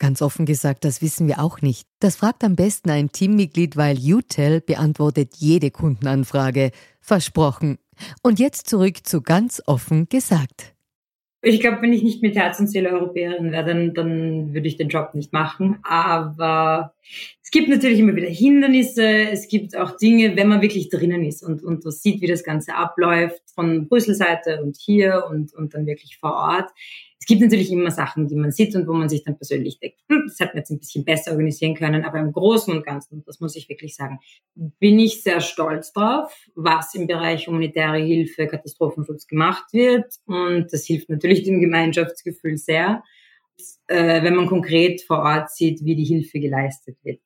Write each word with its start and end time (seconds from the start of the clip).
Ganz 0.00 0.22
offen 0.22 0.46
gesagt, 0.46 0.86
das 0.86 1.02
wissen 1.02 1.28
wir 1.28 1.40
auch 1.40 1.60
nicht. 1.60 1.86
Das 2.00 2.16
fragt 2.16 2.42
am 2.42 2.56
besten 2.56 2.88
ein 2.88 3.12
Teammitglied, 3.12 3.76
weil 3.76 3.98
UTEL 3.98 4.62
beantwortet 4.62 5.34
jede 5.36 5.70
Kundenanfrage. 5.70 6.70
Versprochen. 7.02 7.78
Und 8.22 8.38
jetzt 8.38 8.66
zurück 8.66 9.06
zu 9.06 9.20
ganz 9.20 9.62
offen 9.66 10.08
gesagt. 10.08 10.74
Ich 11.42 11.60
glaube, 11.60 11.82
wenn 11.82 11.92
ich 11.92 12.02
nicht 12.02 12.22
mit 12.22 12.34
Herz 12.34 12.58
und 12.60 12.68
Seele 12.68 12.90
Europäerin 12.90 13.52
wäre, 13.52 13.64
dann, 13.64 13.92
dann 13.92 14.54
würde 14.54 14.68
ich 14.68 14.78
den 14.78 14.88
Job 14.88 15.14
nicht 15.14 15.34
machen. 15.34 15.78
Aber 15.82 16.94
es 17.42 17.50
gibt 17.50 17.68
natürlich 17.68 17.98
immer 17.98 18.16
wieder 18.16 18.28
Hindernisse. 18.28 19.06
Es 19.06 19.48
gibt 19.48 19.76
auch 19.76 19.98
Dinge, 19.98 20.34
wenn 20.34 20.48
man 20.48 20.62
wirklich 20.62 20.88
drinnen 20.88 21.24
ist 21.24 21.42
und, 21.42 21.62
und 21.62 21.84
das 21.84 22.00
sieht, 22.00 22.22
wie 22.22 22.26
das 22.26 22.42
Ganze 22.42 22.74
abläuft, 22.74 23.42
von 23.54 23.86
Brüssel-Seite 23.86 24.62
und 24.62 24.78
hier 24.78 25.24
und, 25.30 25.52
und 25.52 25.74
dann 25.74 25.84
wirklich 25.84 26.16
vor 26.16 26.32
Ort 26.32 26.70
es 27.20 27.26
gibt 27.26 27.42
natürlich 27.42 27.70
immer 27.70 27.90
Sachen, 27.90 28.28
die 28.28 28.34
man 28.34 28.50
sieht 28.50 28.74
und 28.74 28.88
wo 28.88 28.94
man 28.94 29.10
sich 29.10 29.24
dann 29.24 29.36
persönlich 29.36 29.78
denkt, 29.78 29.98
hm, 30.08 30.24
das 30.26 30.40
hätten 30.40 30.54
wir 30.54 30.60
jetzt 30.60 30.70
ein 30.70 30.78
bisschen 30.78 31.04
besser 31.04 31.32
organisieren 31.32 31.74
können, 31.74 32.04
aber 32.04 32.18
im 32.18 32.32
Großen 32.32 32.74
und 32.74 32.84
Ganzen, 32.84 33.22
das 33.26 33.40
muss 33.40 33.56
ich 33.56 33.68
wirklich 33.68 33.94
sagen, 33.94 34.20
bin 34.54 34.98
ich 34.98 35.22
sehr 35.22 35.42
stolz 35.42 35.92
drauf, 35.92 36.34
was 36.54 36.94
im 36.94 37.06
Bereich 37.06 37.46
humanitäre 37.46 37.98
Hilfe, 37.98 38.46
Katastrophenschutz 38.46 39.26
gemacht 39.26 39.64
wird 39.72 40.14
und 40.24 40.72
das 40.72 40.86
hilft 40.86 41.10
natürlich 41.10 41.42
dem 41.42 41.60
Gemeinschaftsgefühl 41.60 42.56
sehr, 42.56 43.04
äh, 43.88 44.22
wenn 44.22 44.34
man 44.34 44.46
konkret 44.46 45.02
vor 45.02 45.18
Ort 45.18 45.50
sieht, 45.50 45.84
wie 45.84 45.96
die 45.96 46.04
Hilfe 46.04 46.40
geleistet 46.40 46.96
wird. 47.02 47.20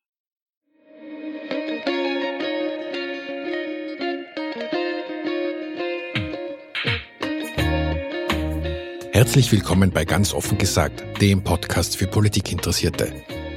Herzlich 9.24 9.50
willkommen 9.52 9.90
bei 9.90 10.04
Ganz 10.04 10.34
offen 10.34 10.58
gesagt, 10.58 11.02
dem 11.22 11.42
Podcast 11.42 11.96
für 11.96 12.06
Politikinteressierte. 12.06 13.10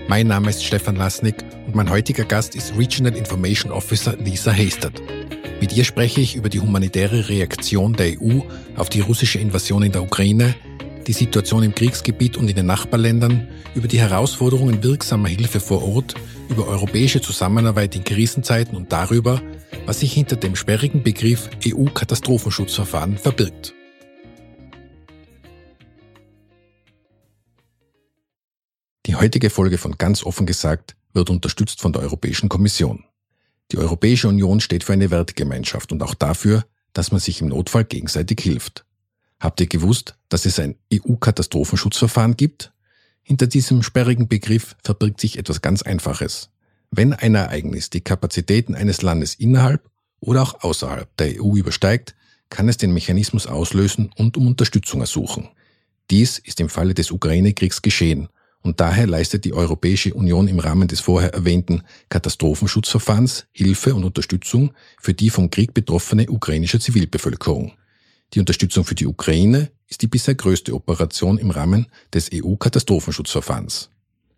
Mein 0.07 0.27
Name 0.27 0.49
ist 0.49 0.63
Stefan 0.63 0.95
Lasnik 0.95 1.35
und 1.65 1.75
mein 1.75 1.89
heutiger 1.89 2.23
Gast 2.23 2.55
ist 2.55 2.77
Regional 2.77 3.17
Information 3.17 3.73
Officer 3.73 4.15
Lisa 4.15 4.53
Hastert. 4.53 5.01
Mit 5.59 5.75
ihr 5.75 5.83
spreche 5.83 6.21
ich 6.21 6.37
über 6.37 6.47
die 6.47 6.61
humanitäre 6.61 7.27
Reaktion 7.27 7.91
der 7.91 8.13
EU 8.13 8.39
auf 8.77 8.87
die 8.87 9.01
russische 9.01 9.39
Invasion 9.39 9.83
in 9.83 9.91
der 9.91 10.03
Ukraine, 10.03 10.55
die 11.05 11.11
Situation 11.11 11.63
im 11.63 11.75
Kriegsgebiet 11.75 12.37
und 12.37 12.47
in 12.47 12.55
den 12.55 12.65
Nachbarländern, 12.65 13.49
über 13.75 13.89
die 13.89 13.99
Herausforderungen 13.99 14.81
wirksamer 14.85 15.27
Hilfe 15.27 15.59
vor 15.59 15.83
Ort, 15.83 16.15
über 16.47 16.65
europäische 16.65 17.19
Zusammenarbeit 17.19 17.93
in 17.93 18.05
Krisenzeiten 18.05 18.77
und 18.77 18.93
darüber, 18.93 19.41
was 19.85 19.99
sich 19.99 20.13
hinter 20.13 20.37
dem 20.37 20.55
sperrigen 20.55 21.03
Begriff 21.03 21.49
EU-Katastrophenschutzverfahren 21.65 23.17
verbirgt. 23.17 23.73
Die 29.07 29.15
heutige 29.15 29.49
Folge 29.49 29.77
von 29.77 29.97
Ganz 29.97 30.21
offen 30.21 30.45
gesagt 30.45 30.97
wird 31.13 31.29
unterstützt 31.29 31.79
von 31.79 31.93
der 31.93 32.01
Europäischen 32.01 32.49
Kommission. 32.49 33.05
Die 33.71 33.77
Europäische 33.77 34.27
Union 34.27 34.59
steht 34.59 34.83
für 34.83 34.91
eine 34.91 35.09
Wertegemeinschaft 35.09 35.93
und 35.93 36.03
auch 36.03 36.13
dafür, 36.13 36.65
dass 36.91 37.11
man 37.11 37.21
sich 37.21 37.39
im 37.39 37.47
Notfall 37.47 37.85
gegenseitig 37.85 38.41
hilft. 38.41 38.83
Habt 39.39 39.61
ihr 39.61 39.67
gewusst, 39.67 40.17
dass 40.27 40.45
es 40.45 40.59
ein 40.59 40.75
EU-Katastrophenschutzverfahren 40.93 42.35
gibt? 42.35 42.73
Hinter 43.23 43.47
diesem 43.47 43.81
sperrigen 43.81 44.27
Begriff 44.27 44.75
verbirgt 44.83 45.21
sich 45.21 45.37
etwas 45.37 45.61
ganz 45.61 45.83
Einfaches. 45.83 46.49
Wenn 46.91 47.13
ein 47.13 47.35
Ereignis 47.35 47.89
die 47.89 48.01
Kapazitäten 48.01 48.75
eines 48.75 49.03
Landes 49.03 49.35
innerhalb 49.35 49.89
oder 50.19 50.41
auch 50.41 50.63
außerhalb 50.63 51.15
der 51.15 51.41
EU 51.41 51.55
übersteigt, 51.55 52.13
kann 52.49 52.67
es 52.67 52.75
den 52.75 52.91
Mechanismus 52.91 53.47
auslösen 53.47 54.11
und 54.17 54.35
um 54.35 54.47
Unterstützung 54.47 54.99
ersuchen. 54.99 55.47
Dies 56.09 56.39
ist 56.39 56.59
im 56.59 56.67
Falle 56.67 56.93
des 56.93 57.09
Ukraine-Kriegs 57.11 57.81
geschehen 57.81 58.27
und 58.63 58.79
daher 58.79 59.07
leistet 59.07 59.45
die 59.45 59.53
Europäische 59.53 60.13
Union 60.13 60.47
im 60.47 60.59
Rahmen 60.59 60.87
des 60.87 60.99
vorher 60.99 61.33
erwähnten 61.33 61.83
Katastrophenschutzverfahrens 62.09 63.47
Hilfe 63.51 63.95
und 63.95 64.03
Unterstützung 64.03 64.71
für 64.99 65.13
die 65.13 65.29
vom 65.29 65.49
Krieg 65.49 65.73
betroffene 65.73 66.29
ukrainische 66.29 66.79
Zivilbevölkerung. 66.79 67.73
Die 68.33 68.39
Unterstützung 68.39 68.83
für 68.83 68.95
die 68.95 69.07
Ukraine 69.07 69.71
ist 69.87 70.01
die 70.01 70.07
bisher 70.07 70.35
größte 70.35 70.73
Operation 70.73 71.37
im 71.37 71.51
Rahmen 71.51 71.87
des 72.13 72.29
EU-Katastrophenschutzverfahrens. 72.33 73.89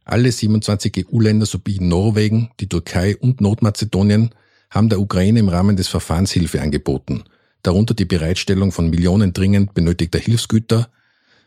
Alle 0.06 0.32
27 0.32 1.08
EU-Länder 1.12 1.46
sowie 1.46 1.80
Norwegen, 1.80 2.52
die 2.60 2.68
Türkei 2.68 3.18
und 3.18 3.42
Nordmazedonien 3.42 4.32
haben 4.70 4.90
der 4.90 5.00
Ukraine 5.00 5.40
im 5.40 5.50
Rahmen 5.50 5.76
des 5.76 5.88
Verfahrens 5.88 6.32
Hilfe 6.32 6.62
angeboten, 6.62 7.24
darunter 7.64 7.94
die 7.94 8.06
Bereitstellung 8.06 8.72
von 8.72 8.90
Millionen 8.90 9.34
dringend 9.34 9.74
benötigter 9.74 10.20
Hilfsgüter, 10.20 10.90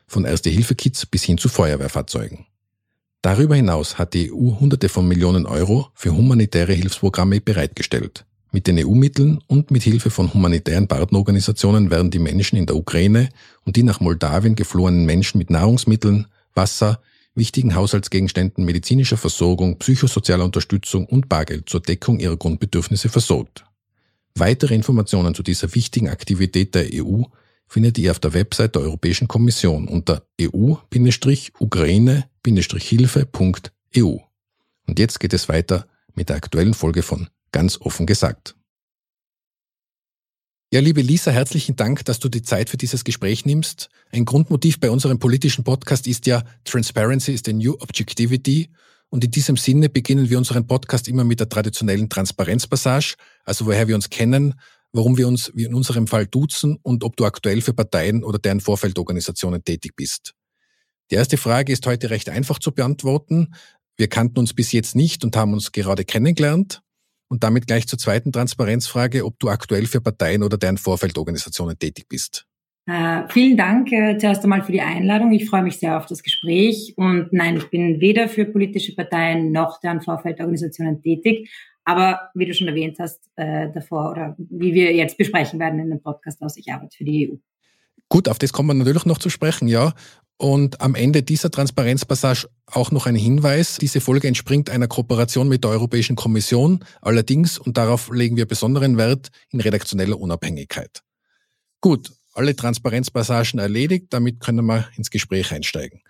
von 0.06 0.24
Erste-Hilfe-Kits 0.24 1.06
bis 1.06 1.22
hin 1.22 1.38
zu 1.38 1.48
Feuerwehrfahrzeugen. 1.48 2.46
Darüber 3.22 3.54
hinaus 3.54 3.98
hat 3.98 4.14
die 4.14 4.32
EU 4.32 4.58
Hunderte 4.58 4.88
von 4.88 5.06
Millionen 5.06 5.46
Euro 5.46 5.86
für 5.94 6.10
humanitäre 6.10 6.72
Hilfsprogramme 6.72 7.40
bereitgestellt. 7.40 8.26
Mit 8.50 8.66
den 8.66 8.84
EU-Mitteln 8.84 9.40
und 9.46 9.70
mit 9.70 9.84
Hilfe 9.84 10.10
von 10.10 10.34
humanitären 10.34 10.88
Partnerorganisationen 10.88 11.90
werden 11.92 12.10
die 12.10 12.18
Menschen 12.18 12.56
in 12.56 12.66
der 12.66 12.74
Ukraine 12.74 13.28
und 13.64 13.76
die 13.76 13.84
nach 13.84 14.00
Moldawien 14.00 14.56
geflohenen 14.56 15.06
Menschen 15.06 15.38
mit 15.38 15.50
Nahrungsmitteln, 15.50 16.26
Wasser, 16.54 17.00
wichtigen 17.36 17.76
Haushaltsgegenständen, 17.76 18.64
medizinischer 18.64 19.16
Versorgung, 19.16 19.78
psychosozialer 19.78 20.44
Unterstützung 20.44 21.06
und 21.06 21.28
Bargeld 21.28 21.68
zur 21.68 21.80
Deckung 21.80 22.18
ihrer 22.18 22.36
Grundbedürfnisse 22.36 23.08
versorgt. 23.08 23.64
Weitere 24.34 24.74
Informationen 24.74 25.34
zu 25.34 25.44
dieser 25.44 25.74
wichtigen 25.76 26.08
Aktivität 26.08 26.74
der 26.74 26.88
EU 26.92 27.22
findet 27.68 27.98
ihr 27.98 28.10
auf 28.10 28.18
der 28.18 28.34
Website 28.34 28.74
der 28.74 28.82
Europäischen 28.82 29.28
Kommission 29.28 29.86
unter 29.86 30.26
eu-ukraine-hilfe.eu. 32.46 34.18
Und 34.86 34.98
jetzt 34.98 35.20
geht 35.20 35.32
es 35.32 35.48
weiter 35.48 35.86
mit 36.14 36.28
der 36.28 36.36
aktuellen 36.36 36.74
Folge 36.74 37.02
von 37.02 37.28
Ganz 37.52 37.78
offen 37.80 38.06
gesagt. 38.06 38.56
Ja, 40.72 40.80
liebe 40.80 41.02
Lisa, 41.02 41.30
herzlichen 41.30 41.76
Dank, 41.76 42.02
dass 42.06 42.18
du 42.18 42.30
die 42.30 42.40
Zeit 42.40 42.70
für 42.70 42.78
dieses 42.78 43.04
Gespräch 43.04 43.44
nimmst. 43.44 43.90
Ein 44.10 44.24
Grundmotiv 44.24 44.80
bei 44.80 44.90
unserem 44.90 45.18
politischen 45.18 45.64
Podcast 45.64 46.06
ist 46.06 46.26
ja 46.26 46.42
Transparency 46.64 47.32
is 47.34 47.42
the 47.44 47.52
new 47.52 47.74
objectivity. 47.80 48.70
Und 49.10 49.22
in 49.22 49.30
diesem 49.30 49.58
Sinne 49.58 49.90
beginnen 49.90 50.30
wir 50.30 50.38
unseren 50.38 50.66
Podcast 50.66 51.08
immer 51.08 51.24
mit 51.24 51.40
der 51.40 51.50
traditionellen 51.50 52.08
Transparenzpassage, 52.08 53.16
also 53.44 53.66
woher 53.66 53.86
wir 53.86 53.94
uns 53.94 54.08
kennen, 54.08 54.54
warum 54.92 55.18
wir 55.18 55.28
uns 55.28 55.52
wie 55.54 55.64
in 55.64 55.74
unserem 55.74 56.06
Fall 56.06 56.26
duzen 56.26 56.78
und 56.82 57.04
ob 57.04 57.18
du 57.18 57.26
aktuell 57.26 57.60
für 57.60 57.74
Parteien 57.74 58.24
oder 58.24 58.38
deren 58.38 58.62
Vorfeldorganisationen 58.62 59.62
tätig 59.62 59.94
bist. 59.94 60.34
Die 61.12 61.16
erste 61.16 61.36
Frage 61.36 61.70
ist 61.70 61.86
heute 61.86 62.08
recht 62.08 62.30
einfach 62.30 62.58
zu 62.58 62.72
beantworten. 62.72 63.52
Wir 63.98 64.08
kannten 64.08 64.38
uns 64.38 64.54
bis 64.54 64.72
jetzt 64.72 64.96
nicht 64.96 65.24
und 65.24 65.36
haben 65.36 65.52
uns 65.52 65.70
gerade 65.70 66.06
kennengelernt. 66.06 66.80
Und 67.28 67.44
damit 67.44 67.66
gleich 67.66 67.86
zur 67.86 67.98
zweiten 67.98 68.32
Transparenzfrage, 68.32 69.26
ob 69.26 69.38
du 69.38 69.50
aktuell 69.50 69.84
für 69.84 70.00
Parteien 70.00 70.42
oder 70.42 70.56
deren 70.56 70.78
Vorfeldorganisationen 70.78 71.78
tätig 71.78 72.06
bist. 72.08 72.46
Äh, 72.86 73.28
vielen 73.28 73.58
Dank 73.58 73.92
äh, 73.92 74.16
zuerst 74.16 74.42
einmal 74.42 74.62
für 74.62 74.72
die 74.72 74.80
Einladung. 74.80 75.32
Ich 75.32 75.50
freue 75.50 75.62
mich 75.62 75.76
sehr 75.76 75.98
auf 75.98 76.06
das 76.06 76.22
Gespräch. 76.22 76.94
Und 76.96 77.30
nein, 77.30 77.58
ich 77.58 77.68
bin 77.68 78.00
weder 78.00 78.26
für 78.30 78.46
politische 78.46 78.94
Parteien 78.94 79.52
noch 79.52 79.80
deren 79.80 80.00
Vorfeldorganisationen 80.00 81.02
tätig. 81.02 81.50
Aber 81.84 82.30
wie 82.32 82.46
du 82.46 82.54
schon 82.54 82.68
erwähnt 82.68 82.96
hast 82.98 83.20
äh, 83.36 83.70
davor 83.70 84.12
oder 84.12 84.34
wie 84.38 84.72
wir 84.72 84.94
jetzt 84.94 85.18
besprechen 85.18 85.60
werden 85.60 85.78
in 85.78 85.90
dem 85.90 86.00
Podcast 86.00 86.40
aus, 86.40 86.56
ich 86.56 86.72
arbeite 86.72 86.96
für 86.96 87.04
die 87.04 87.30
EU. 87.30 87.36
Gut, 88.12 88.28
auf 88.28 88.38
das 88.38 88.52
kommen 88.52 88.68
wir 88.68 88.74
natürlich 88.74 89.06
noch 89.06 89.16
zu 89.16 89.30
sprechen, 89.30 89.68
ja. 89.68 89.94
Und 90.42 90.80
am 90.80 90.96
Ende 90.96 91.22
dieser 91.22 91.52
Transparenzpassage 91.52 92.48
auch 92.66 92.90
noch 92.90 93.06
ein 93.06 93.14
Hinweis. 93.14 93.78
Diese 93.80 94.00
Folge 94.00 94.26
entspringt 94.26 94.70
einer 94.70 94.88
Kooperation 94.88 95.46
mit 95.46 95.62
der 95.62 95.70
Europäischen 95.70 96.16
Kommission, 96.16 96.84
allerdings, 97.00 97.58
und 97.58 97.76
darauf 97.76 98.10
legen 98.10 98.36
wir 98.36 98.46
besonderen 98.46 98.96
Wert, 98.96 99.28
in 99.50 99.60
redaktioneller 99.60 100.18
Unabhängigkeit. 100.18 101.04
Gut, 101.80 102.10
alle 102.34 102.56
Transparenzpassagen 102.56 103.60
erledigt, 103.60 104.06
damit 104.10 104.40
können 104.40 104.66
wir 104.66 104.88
ins 104.96 105.10
Gespräch 105.10 105.52
einsteigen. 105.52 106.02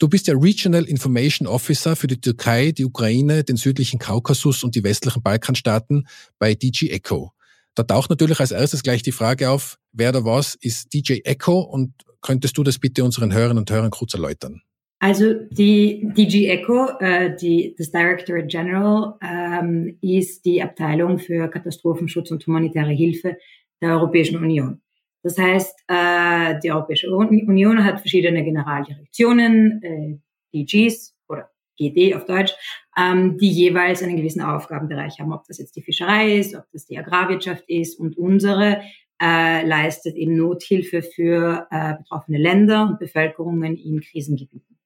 Du 0.00 0.08
bist 0.08 0.26
ja 0.26 0.34
Regional 0.36 0.82
Information 0.82 1.46
Officer 1.46 1.94
für 1.94 2.08
die 2.08 2.20
Türkei, 2.20 2.72
die 2.72 2.84
Ukraine, 2.84 3.44
den 3.44 3.56
südlichen 3.56 4.00
Kaukasus 4.00 4.64
und 4.64 4.74
die 4.74 4.82
westlichen 4.82 5.22
Balkanstaaten 5.22 6.08
bei 6.40 6.56
DG 6.56 6.90
ECHO. 6.90 7.30
Da 7.76 7.84
taucht 7.84 8.10
natürlich 8.10 8.40
als 8.40 8.50
erstes 8.50 8.82
gleich 8.82 9.04
die 9.04 9.12
Frage 9.12 9.50
auf, 9.50 9.78
wer 9.92 10.08
oder 10.08 10.24
was 10.24 10.56
ist 10.56 10.92
DJ 10.92 11.20
ECHO 11.22 11.60
und 11.60 12.07
könntest 12.20 12.56
du 12.58 12.62
das 12.62 12.78
bitte 12.78 13.04
unseren 13.04 13.32
Hörern 13.32 13.58
und 13.58 13.70
Hörern 13.70 13.90
kurz 13.90 14.14
erläutern? 14.14 14.62
Also 15.00 15.34
die 15.34 16.08
DG 16.16 16.48
ECHO, 16.48 16.98
äh, 16.98 17.36
die, 17.36 17.74
das 17.78 17.92
Directorate 17.92 18.48
General, 18.48 19.14
ähm, 19.22 19.96
ist 20.00 20.44
die 20.44 20.60
Abteilung 20.60 21.20
für 21.20 21.48
Katastrophenschutz 21.48 22.32
und 22.32 22.44
humanitäre 22.44 22.90
Hilfe 22.90 23.36
der 23.80 23.90
Europäischen 23.90 24.36
Union. 24.38 24.80
Das 25.22 25.38
heißt, 25.38 25.84
äh, 25.86 26.58
die 26.60 26.72
Europäische 26.72 27.10
Union 27.10 27.84
hat 27.84 28.00
verschiedene 28.00 28.42
Generaldirektionen, 28.42 29.82
äh, 29.82 30.18
DGs 30.54 31.14
oder 31.28 31.50
GD 31.76 32.14
auf 32.14 32.24
Deutsch, 32.24 32.54
ähm, 32.96 33.38
die 33.38 33.50
jeweils 33.50 34.02
einen 34.02 34.16
gewissen 34.16 34.42
Aufgabenbereich 34.42 35.20
haben, 35.20 35.32
ob 35.32 35.44
das 35.46 35.58
jetzt 35.58 35.76
die 35.76 35.82
Fischerei 35.82 36.38
ist, 36.38 36.56
ob 36.56 36.64
das 36.72 36.86
die 36.86 36.98
Agrarwirtschaft 36.98 37.64
ist 37.68 37.98
und 38.00 38.16
unsere 38.16 38.82
äh, 39.20 39.66
leistet 39.66 40.16
eben 40.16 40.36
Nothilfe 40.36 41.02
für 41.02 41.66
äh, 41.70 41.94
betroffene 41.96 42.38
Länder 42.38 42.88
und 42.88 42.98
Bevölkerungen 42.98 43.76
in 43.76 44.00
Krisengebieten. 44.00 44.78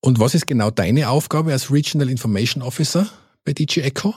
Und 0.00 0.20
was 0.20 0.34
ist 0.34 0.46
genau 0.46 0.70
deine 0.70 1.08
Aufgabe 1.08 1.52
als 1.52 1.72
Regional 1.72 2.10
Information 2.10 2.62
Officer 2.62 3.08
bei 3.44 3.52
DG 3.52 3.80
ECHO? 3.80 4.14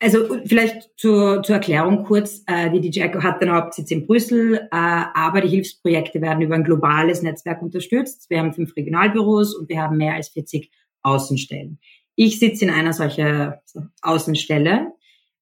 Also 0.00 0.38
vielleicht 0.44 0.90
zur, 0.96 1.42
zur 1.42 1.56
Erklärung 1.56 2.04
kurz, 2.04 2.44
äh, 2.46 2.70
die 2.70 2.80
DJ 2.80 3.00
Echo 3.00 3.22
hat 3.22 3.42
den 3.42 3.50
Hauptsitz 3.50 3.90
in 3.90 4.06
Brüssel, 4.06 4.54
äh, 4.54 4.66
aber 4.70 5.40
die 5.40 5.48
Hilfsprojekte 5.48 6.20
werden 6.20 6.40
über 6.40 6.54
ein 6.54 6.62
globales 6.62 7.22
Netzwerk 7.22 7.62
unterstützt. 7.62 8.30
Wir 8.30 8.38
haben 8.38 8.52
fünf 8.52 8.76
Regionalbüros 8.76 9.56
und 9.56 9.68
wir 9.68 9.82
haben 9.82 9.96
mehr 9.96 10.14
als 10.14 10.28
40 10.28 10.70
Außenstellen. 11.02 11.80
Ich 12.14 12.38
sitze 12.38 12.64
in 12.64 12.70
einer 12.70 12.92
solcher 12.92 13.62
Außenstelle 14.02 14.92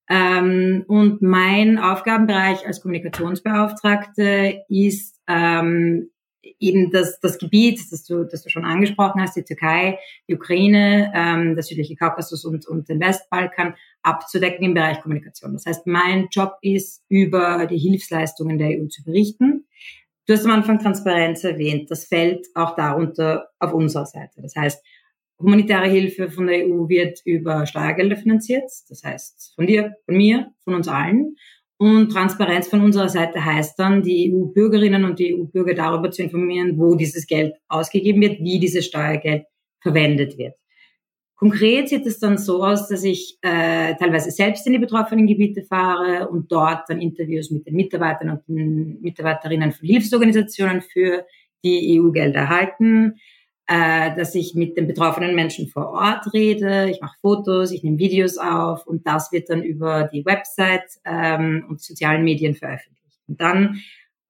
ähm, 0.08 0.84
und 0.86 1.22
mein 1.22 1.78
Aufgabenbereich 1.78 2.66
als 2.66 2.80
Kommunikationsbeauftragte 2.80 4.62
ist 4.68 5.20
ähm, 5.26 6.10
eben 6.60 6.90
das, 6.90 7.18
das 7.20 7.38
Gebiet, 7.38 7.80
das 7.90 8.04
du, 8.04 8.24
das 8.24 8.42
du 8.42 8.50
schon 8.50 8.64
angesprochen 8.64 9.20
hast, 9.20 9.36
die 9.36 9.42
Türkei, 9.42 9.98
die 10.28 10.36
Ukraine, 10.36 11.12
ähm, 11.14 11.54
der 11.54 11.64
südliche 11.64 11.96
Kaukasus 11.96 12.44
und, 12.44 12.66
und 12.66 12.88
den 12.88 13.00
Westbalkan 13.00 13.74
abzudecken 14.02 14.64
im 14.64 14.74
Bereich 14.74 15.00
Kommunikation. 15.00 15.52
Das 15.52 15.66
heißt, 15.66 15.86
mein 15.86 16.28
Job 16.30 16.54
ist, 16.62 17.02
über 17.08 17.66
die 17.66 17.78
Hilfsleistungen 17.78 18.58
der 18.58 18.80
EU 18.80 18.86
zu 18.86 19.02
berichten. 19.02 19.66
Du 20.26 20.32
hast 20.32 20.44
am 20.44 20.52
Anfang 20.52 20.78
Transparenz 20.78 21.44
erwähnt. 21.44 21.90
Das 21.90 22.06
fällt 22.06 22.46
auch 22.54 22.74
darunter 22.74 23.48
auf 23.58 23.72
unserer 23.72 24.06
Seite. 24.06 24.42
Das 24.42 24.56
heißt, 24.56 24.84
humanitäre 25.38 25.86
Hilfe 25.86 26.30
von 26.30 26.46
der 26.46 26.66
EU 26.66 26.88
wird 26.88 27.20
über 27.24 27.66
Steuergelder 27.66 28.16
finanziert. 28.16 28.70
Das 28.88 29.02
heißt, 29.04 29.52
von 29.54 29.66
dir, 29.66 29.96
von 30.04 30.16
mir, 30.16 30.52
von 30.64 30.74
uns 30.74 30.88
allen. 30.88 31.36
Und 31.78 32.10
Transparenz 32.10 32.68
von 32.68 32.80
unserer 32.80 33.10
Seite 33.10 33.44
heißt 33.44 33.78
dann, 33.78 34.02
die 34.02 34.32
EU-Bürgerinnen 34.32 35.04
und 35.04 35.18
die 35.18 35.34
EU-Bürger 35.34 35.74
darüber 35.74 36.10
zu 36.10 36.22
informieren, 36.22 36.78
wo 36.78 36.94
dieses 36.94 37.26
Geld 37.26 37.54
ausgegeben 37.68 38.22
wird, 38.22 38.40
wie 38.40 38.58
dieses 38.58 38.86
Steuergeld 38.86 39.44
verwendet 39.82 40.38
wird. 40.38 40.54
Konkret 41.34 41.90
sieht 41.90 42.06
es 42.06 42.18
dann 42.18 42.38
so 42.38 42.64
aus, 42.64 42.88
dass 42.88 43.04
ich 43.04 43.36
äh, 43.42 43.94
teilweise 43.96 44.30
selbst 44.30 44.66
in 44.66 44.72
die 44.72 44.78
betroffenen 44.78 45.26
Gebiete 45.26 45.64
fahre 45.64 46.30
und 46.30 46.50
dort 46.50 46.88
dann 46.88 47.02
Interviews 47.02 47.50
mit 47.50 47.66
den 47.66 47.74
Mitarbeitern 47.74 48.30
und 48.30 48.48
den 48.48 48.98
Mitarbeiterinnen 49.02 49.72
von 49.72 49.86
Hilfsorganisationen 49.86 50.80
für 50.80 51.26
die 51.62 52.00
EU-Gelder 52.00 52.40
erhalten 52.40 53.16
äh, 53.68 54.14
dass 54.14 54.34
ich 54.34 54.54
mit 54.54 54.76
den 54.76 54.86
betroffenen 54.86 55.34
Menschen 55.34 55.68
vor 55.68 55.90
Ort 55.90 56.32
rede. 56.32 56.88
Ich 56.90 57.00
mache 57.00 57.18
Fotos, 57.20 57.72
ich 57.72 57.82
nehme 57.82 57.98
Videos 57.98 58.38
auf 58.38 58.86
und 58.86 59.06
das 59.06 59.32
wird 59.32 59.50
dann 59.50 59.62
über 59.62 60.04
die 60.04 60.24
Website 60.24 60.88
ähm, 61.04 61.66
und 61.68 61.80
sozialen 61.80 62.22
Medien 62.24 62.54
veröffentlicht. 62.54 63.18
Und 63.26 63.40
dann 63.40 63.80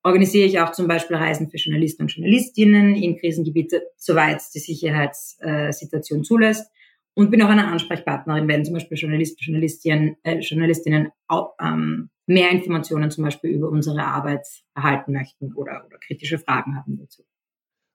organisiere 0.02 0.46
ich 0.46 0.60
auch 0.60 0.72
zum 0.72 0.88
Beispiel 0.88 1.16
Reisen 1.16 1.50
für 1.50 1.56
Journalisten 1.56 2.02
und 2.02 2.12
Journalistinnen 2.12 2.94
in 2.94 3.18
Krisengebiete, 3.18 3.82
soweit 3.96 4.40
die 4.54 4.60
Sicherheitssituation 4.60 6.24
zulässt. 6.24 6.70
Und 7.14 7.30
bin 7.30 7.42
auch 7.42 7.48
eine 7.48 7.66
Ansprechpartnerin, 7.66 8.46
wenn 8.46 8.64
zum 8.64 8.74
Beispiel 8.74 8.98
Journalisten, 8.98 9.42
Journalistinnen, 9.42 10.16
äh, 10.22 10.38
Journalistinnen 10.40 11.08
auch, 11.28 11.54
ähm, 11.60 12.10
mehr 12.26 12.50
Informationen 12.50 13.10
zum 13.10 13.24
Beispiel 13.24 13.50
über 13.50 13.70
unsere 13.70 14.04
Arbeit 14.04 14.46
erhalten 14.74 15.12
möchten 15.12 15.54
oder, 15.54 15.84
oder 15.86 15.98
kritische 15.98 16.38
Fragen 16.38 16.76
haben 16.76 16.98
dazu. 16.98 17.22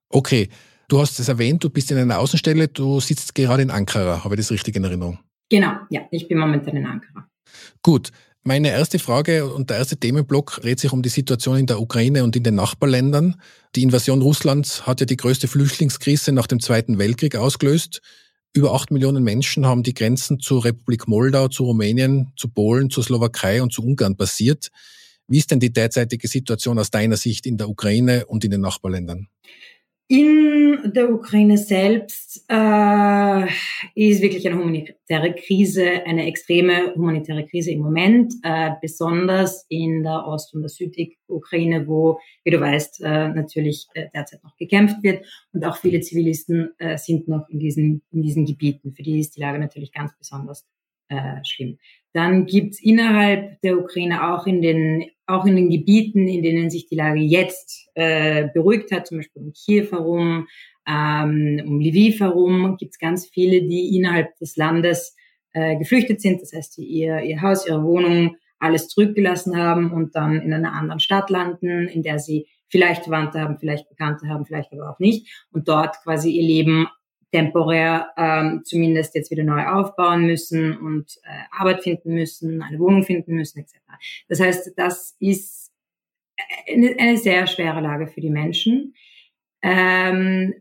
Okay, 0.10 0.50
Du 0.92 1.00
hast 1.00 1.18
es 1.22 1.30
erwähnt, 1.30 1.64
du 1.64 1.70
bist 1.70 1.90
in 1.92 1.98
einer 1.98 2.20
Außenstelle, 2.20 2.68
du 2.68 3.00
sitzt 3.00 3.34
gerade 3.34 3.64
in 3.64 3.72
Ankara. 3.72 4.26
Habe 4.26 4.36
ich 4.36 4.42
das 4.42 4.52
richtig 4.52 4.76
in 4.76 4.84
Erinnerung? 4.84 5.20
Genau, 5.50 5.72
ja, 5.90 6.02
ich 6.12 6.28
bin 6.28 6.38
momentan 6.38 6.76
in 6.76 6.86
Ankara. 6.86 7.30
Gut. 7.82 8.12
Meine 8.44 8.72
erste 8.72 9.00
Frage 9.00 9.46
und 9.46 9.70
der 9.70 9.78
erste 9.78 9.96
Themenblock 9.96 10.60
dreht 10.62 10.82
sich 10.82 10.92
um 10.92 11.02
die 11.02 11.08
Situation 11.08 11.58
in 11.58 11.66
der 11.66 11.80
Ukraine 11.80 12.26
und 12.26 12.36
in 12.36 12.44
den 12.44 12.56
Nachbarländern. 12.56 13.40
Die 13.74 13.84
Invasion 13.84 14.22
Russlands 14.22 14.86
hat 14.86 15.00
ja 15.00 15.06
die 15.06 15.16
größte 15.16 15.48
Flüchtlingskrise 15.48 16.34
nach 16.34 16.48
dem 16.48 16.60
Zweiten 16.60 16.98
Weltkrieg 16.98 17.38
ausgelöst. 17.38 18.02
Über 18.54 18.74
acht 18.74 18.92
Millionen 18.92 19.24
Menschen 19.24 19.66
haben 19.66 19.84
die 19.84 19.94
Grenzen 19.94 20.42
zur 20.42 20.66
Republik 20.66 21.08
Moldau, 21.08 21.48
zu 21.48 21.64
Rumänien, 21.64 22.34
zu 22.36 22.50
Polen, 22.50 22.90
zur 22.90 23.06
Slowakei 23.06 23.64
und 23.64 23.72
zu 23.72 23.82
Ungarn 23.82 24.18
passiert. 24.18 24.72
Wie 25.30 25.38
ist 25.38 25.52
denn 25.52 25.62
die 25.62 25.72
derzeitige 25.72 26.28
Situation 26.28 26.78
aus 26.78 26.92
deiner 26.92 27.16
Sicht 27.16 27.46
in 27.46 27.56
der 27.56 27.70
Ukraine 27.70 28.26
und 28.26 28.44
in 28.44 28.52
den 28.52 28.60
Nachbarländern? 28.60 29.30
In 30.12 30.92
der 30.94 31.10
Ukraine 31.10 31.58
selbst 31.58 32.44
äh, 32.50 33.46
ist 33.96 34.22
wirklich 34.22 34.46
eine 34.46 34.58
humanitäre 34.60 35.34
Krise, 35.34 36.06
eine 36.06 36.28
extreme 36.28 36.94
humanitäre 36.96 37.46
Krise 37.46 37.72
im 37.72 37.80
Moment, 37.80 38.34
äh, 38.44 38.72
besonders 38.82 39.66
in 39.70 40.04
der 40.04 40.28
Ost- 40.28 40.54
und 40.54 40.64
der 40.64 40.70
Südukraine, 40.70 41.88
wo, 41.88 42.20
wie 42.44 42.52
du 42.52 42.60
weißt, 42.60 43.04
äh, 43.06 43.30
natürlich 43.30 43.88
äh, 43.94 44.10
derzeit 44.14 44.44
noch 44.44 44.58
gekämpft 44.58 45.02
wird 45.02 45.26
und 45.54 45.64
auch 45.64 45.78
viele 45.78 46.02
Zivilisten 46.02 46.72
äh, 46.78 46.98
sind 46.98 47.30
noch 47.30 47.48
in 47.48 47.60
diesen, 47.60 48.02
in 48.12 48.22
diesen 48.22 48.46
Gebieten. 48.46 48.92
Für 48.92 49.04
die 49.04 49.18
ist 49.18 49.38
die 49.38 49.40
Lage 49.40 49.60
natürlich 49.60 49.94
ganz 49.94 50.12
besonders 50.18 50.68
äh, 51.08 51.40
schlimm. 51.46 51.78
Dann 52.14 52.46
gibt's 52.46 52.82
innerhalb 52.82 53.62
der 53.62 53.78
Ukraine 53.78 54.34
auch 54.34 54.46
in 54.46 54.62
den 54.62 55.06
auch 55.28 55.46
in 55.46 55.56
den 55.56 55.70
Gebieten, 55.70 56.28
in 56.28 56.44
denen 56.44 56.70
sich 56.70 56.88
die 56.88 56.96
Lage 56.96 57.22
jetzt 57.22 57.88
äh, 57.94 58.50
beruhigt 58.54 58.92
hat, 58.92 59.08
zum 59.08 59.20
Beispiel 59.20 59.44
um 59.44 59.54
Kiew 59.54 59.92
herum, 59.92 60.48
ähm, 60.86 61.62
um 61.66 61.80
Lviv 61.80 62.20
herum, 62.20 62.76
gibt's 62.78 63.00
ganz 63.00 63.30
viele, 63.30 63.62
die 63.62 63.96
innerhalb 63.96 64.36
des 64.40 64.58
Landes 64.58 65.16
äh, 65.54 65.78
geflüchtet 65.78 66.22
sind. 66.22 66.42
Das 66.42 66.52
heißt, 66.54 66.78
die 66.78 66.86
ihr, 66.86 67.22
ihr 67.22 67.42
Haus, 67.42 67.66
ihre 67.66 67.84
Wohnung, 67.84 68.36
alles 68.60 68.90
zurückgelassen 68.90 69.58
haben 69.58 69.92
und 69.92 70.16
dann 70.16 70.40
in 70.42 70.54
einer 70.54 70.74
anderen 70.74 71.00
Stadt 71.00 71.30
landen, 71.30 71.88
in 71.88 72.04
der 72.04 72.20
sie 72.20 72.48
vielleicht 72.70 73.04
Verwandte 73.04 73.40
haben, 73.40 73.58
vielleicht 73.60 73.90
Bekannte 73.90 74.28
haben, 74.28 74.46
vielleicht 74.46 74.72
aber 74.72 74.92
auch 74.92 75.00
nicht 75.00 75.46
und 75.52 75.68
dort 75.68 75.96
quasi 76.04 76.32
ihr 76.32 76.44
Leben 76.44 76.88
temporär 77.32 78.10
ähm, 78.18 78.62
zumindest 78.64 79.16
jetzt 79.16 79.32
wieder 79.32 79.44
neu 79.44 79.66
aufbauen 79.66 80.26
müssen 80.26 80.78
und 80.78 81.18
äh, 81.24 81.44
Arbeit 81.52 81.84
finden 81.84 82.14
müssen, 82.14 82.62
eine 82.62 82.80
Wohnung 82.80 83.04
finden 83.04 83.36
müssen 83.36 83.60
etc. 83.60 83.76
Das 84.28 84.40
heißt, 84.40 84.74
das 84.76 85.16
ist 85.20 85.72
eine, 86.68 86.96
eine 87.00 87.18
sehr 87.18 87.48
schwere 87.48 87.82
Lage 87.82 88.08
für 88.08 88.22
die 88.22 88.30
Menschen. 88.30 88.94
Ähm, 89.62 90.54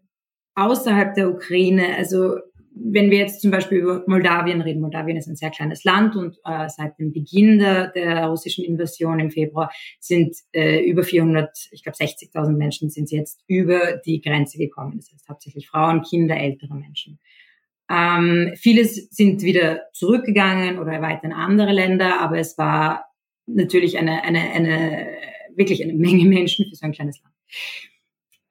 außerhalb 0.55 1.15
der 1.15 1.31
Ukraine, 1.31 1.97
also 1.97 2.37
wenn 2.83 3.11
wir 3.11 3.19
jetzt 3.19 3.43
zum 3.43 3.51
Beispiel 3.51 3.79
über 3.79 4.05
Moldawien 4.07 4.61
reden, 4.61 4.81
Moldawien 4.81 5.17
ist 5.17 5.29
ein 5.29 5.37
sehr 5.37 5.51
kleines 5.51 5.85
Land 5.85 6.17
und 6.17 6.39
äh, 6.45 6.69
seit 6.69 6.99
dem 6.99 7.13
Beginn 7.13 7.59
der, 7.59 7.89
der 7.89 8.27
russischen 8.27 8.65
Invasion 8.65 9.21
im 9.21 9.31
Februar 9.31 9.71
sind 9.99 10.37
äh, 10.53 10.81
über 10.85 11.03
400, 11.03 11.51
ich 11.73 11.83
glaube 11.83 11.97
60.000 11.97 12.57
Menschen 12.57 12.91
sind 12.91 13.11
jetzt 13.11 13.43
über 13.47 13.97
die 14.05 14.21
Grenze 14.21 14.59
gekommen. 14.59 14.97
Das 14.97 15.13
heißt 15.13 15.29
hauptsächlich 15.29 15.69
Frauen, 15.69 16.03
Kinder, 16.03 16.37
ältere 16.37 16.75
Menschen. 16.75 17.19
Ähm, 17.91 18.53
viele 18.57 18.85
sind 18.85 19.43
wieder 19.43 19.83
zurückgegangen 19.93 20.79
oder 20.79 21.03
weiter 21.03 21.25
in 21.25 21.33
andere 21.33 21.73
Länder, 21.73 22.21
aber 22.21 22.39
es 22.39 22.57
war 22.57 23.07
natürlich 23.47 23.99
eine, 23.99 24.23
eine, 24.23 24.39
eine 24.39 25.09
wirklich 25.57 25.83
eine 25.83 25.95
Menge 25.95 26.25
Menschen 26.25 26.67
für 26.67 26.77
so 26.77 26.87
ein 26.87 26.93
kleines 26.93 27.21
Land. 27.23 27.35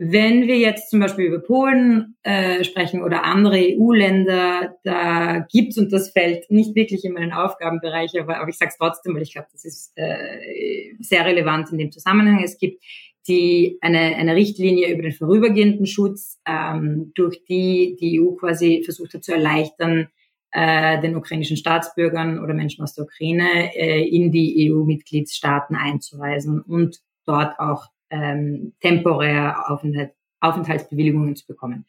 Wenn 0.01 0.47
wir 0.47 0.57
jetzt 0.57 0.89
zum 0.89 1.01
Beispiel 1.01 1.25
über 1.25 1.39
Polen 1.39 2.15
äh, 2.23 2.63
sprechen 2.63 3.03
oder 3.03 3.25
andere 3.25 3.57
EU-Länder, 3.57 4.77
da 4.85 5.45
gibt's 5.51 5.77
und 5.77 5.91
das 5.91 6.11
fällt 6.11 6.49
nicht 6.49 6.73
wirklich 6.73 7.03
in 7.03 7.11
meinen 7.11 7.33
Aufgabenbereich, 7.33 8.17
aber, 8.17 8.39
aber 8.39 8.47
ich 8.47 8.57
sage 8.57 8.71
es 8.71 8.77
trotzdem, 8.77 9.13
weil 9.13 9.23
ich 9.23 9.33
glaube, 9.33 9.49
das 9.51 9.65
ist 9.65 9.91
äh, 9.97 10.95
sehr 11.01 11.25
relevant 11.25 11.73
in 11.73 11.79
dem 11.79 11.91
Zusammenhang. 11.91 12.41
Es 12.41 12.57
gibt 12.57 12.81
die 13.27 13.77
eine, 13.81 14.15
eine 14.15 14.35
Richtlinie 14.35 14.89
über 14.89 15.01
den 15.01 15.11
vorübergehenden 15.11 15.85
Schutz, 15.85 16.39
ähm, 16.45 17.11
durch 17.13 17.43
die 17.43 17.97
die 17.99 18.21
EU 18.21 18.35
quasi 18.35 18.83
versucht 18.85 19.15
hat 19.15 19.25
zu 19.25 19.33
erleichtern, 19.33 20.07
äh, 20.51 21.01
den 21.01 21.17
ukrainischen 21.17 21.57
Staatsbürgern 21.57 22.39
oder 22.39 22.53
Menschen 22.53 22.83
aus 22.83 22.93
der 22.93 23.03
Ukraine 23.03 23.75
äh, 23.75 24.07
in 24.07 24.31
die 24.31 24.71
EU-Mitgliedstaaten 24.71 25.75
einzureisen 25.75 26.61
und 26.61 27.01
dort 27.25 27.59
auch 27.59 27.87
ähm, 28.09 28.73
temporär 28.81 29.69
Aufenthalt, 29.69 30.11
Aufenthaltsbewilligungen 30.39 31.35
zu 31.35 31.45
bekommen. 31.47 31.85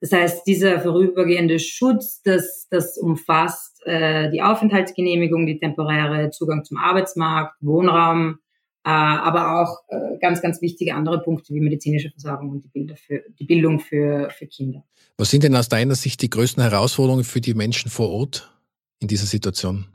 Das 0.00 0.12
heißt, 0.12 0.46
dieser 0.46 0.80
vorübergehende 0.80 1.58
Schutz, 1.58 2.20
das, 2.22 2.66
das 2.70 2.98
umfasst 2.98 3.82
äh, 3.86 4.30
die 4.30 4.42
Aufenthaltsgenehmigung, 4.42 5.46
die 5.46 5.58
temporäre 5.58 6.30
Zugang 6.30 6.64
zum 6.64 6.76
Arbeitsmarkt, 6.76 7.54
Wohnraum, 7.60 8.38
äh, 8.84 8.90
aber 8.90 9.60
auch 9.60 9.78
äh, 9.88 10.18
ganz, 10.20 10.42
ganz 10.42 10.60
wichtige 10.60 10.94
andere 10.94 11.22
Punkte 11.22 11.54
wie 11.54 11.60
medizinische 11.60 12.10
Versorgung 12.10 12.50
und 12.50 12.64
die, 12.74 12.94
für, 12.94 13.24
die 13.38 13.44
Bildung 13.44 13.80
für, 13.80 14.30
für 14.30 14.46
Kinder. 14.46 14.84
Was 15.16 15.30
sind 15.30 15.44
denn 15.44 15.56
aus 15.56 15.68
deiner 15.68 15.94
Sicht 15.94 16.20
die 16.20 16.30
größten 16.30 16.62
Herausforderungen 16.62 17.24
für 17.24 17.40
die 17.40 17.54
Menschen 17.54 17.90
vor 17.90 18.10
Ort 18.10 18.52
in 19.00 19.08
dieser 19.08 19.26
Situation? 19.26 19.86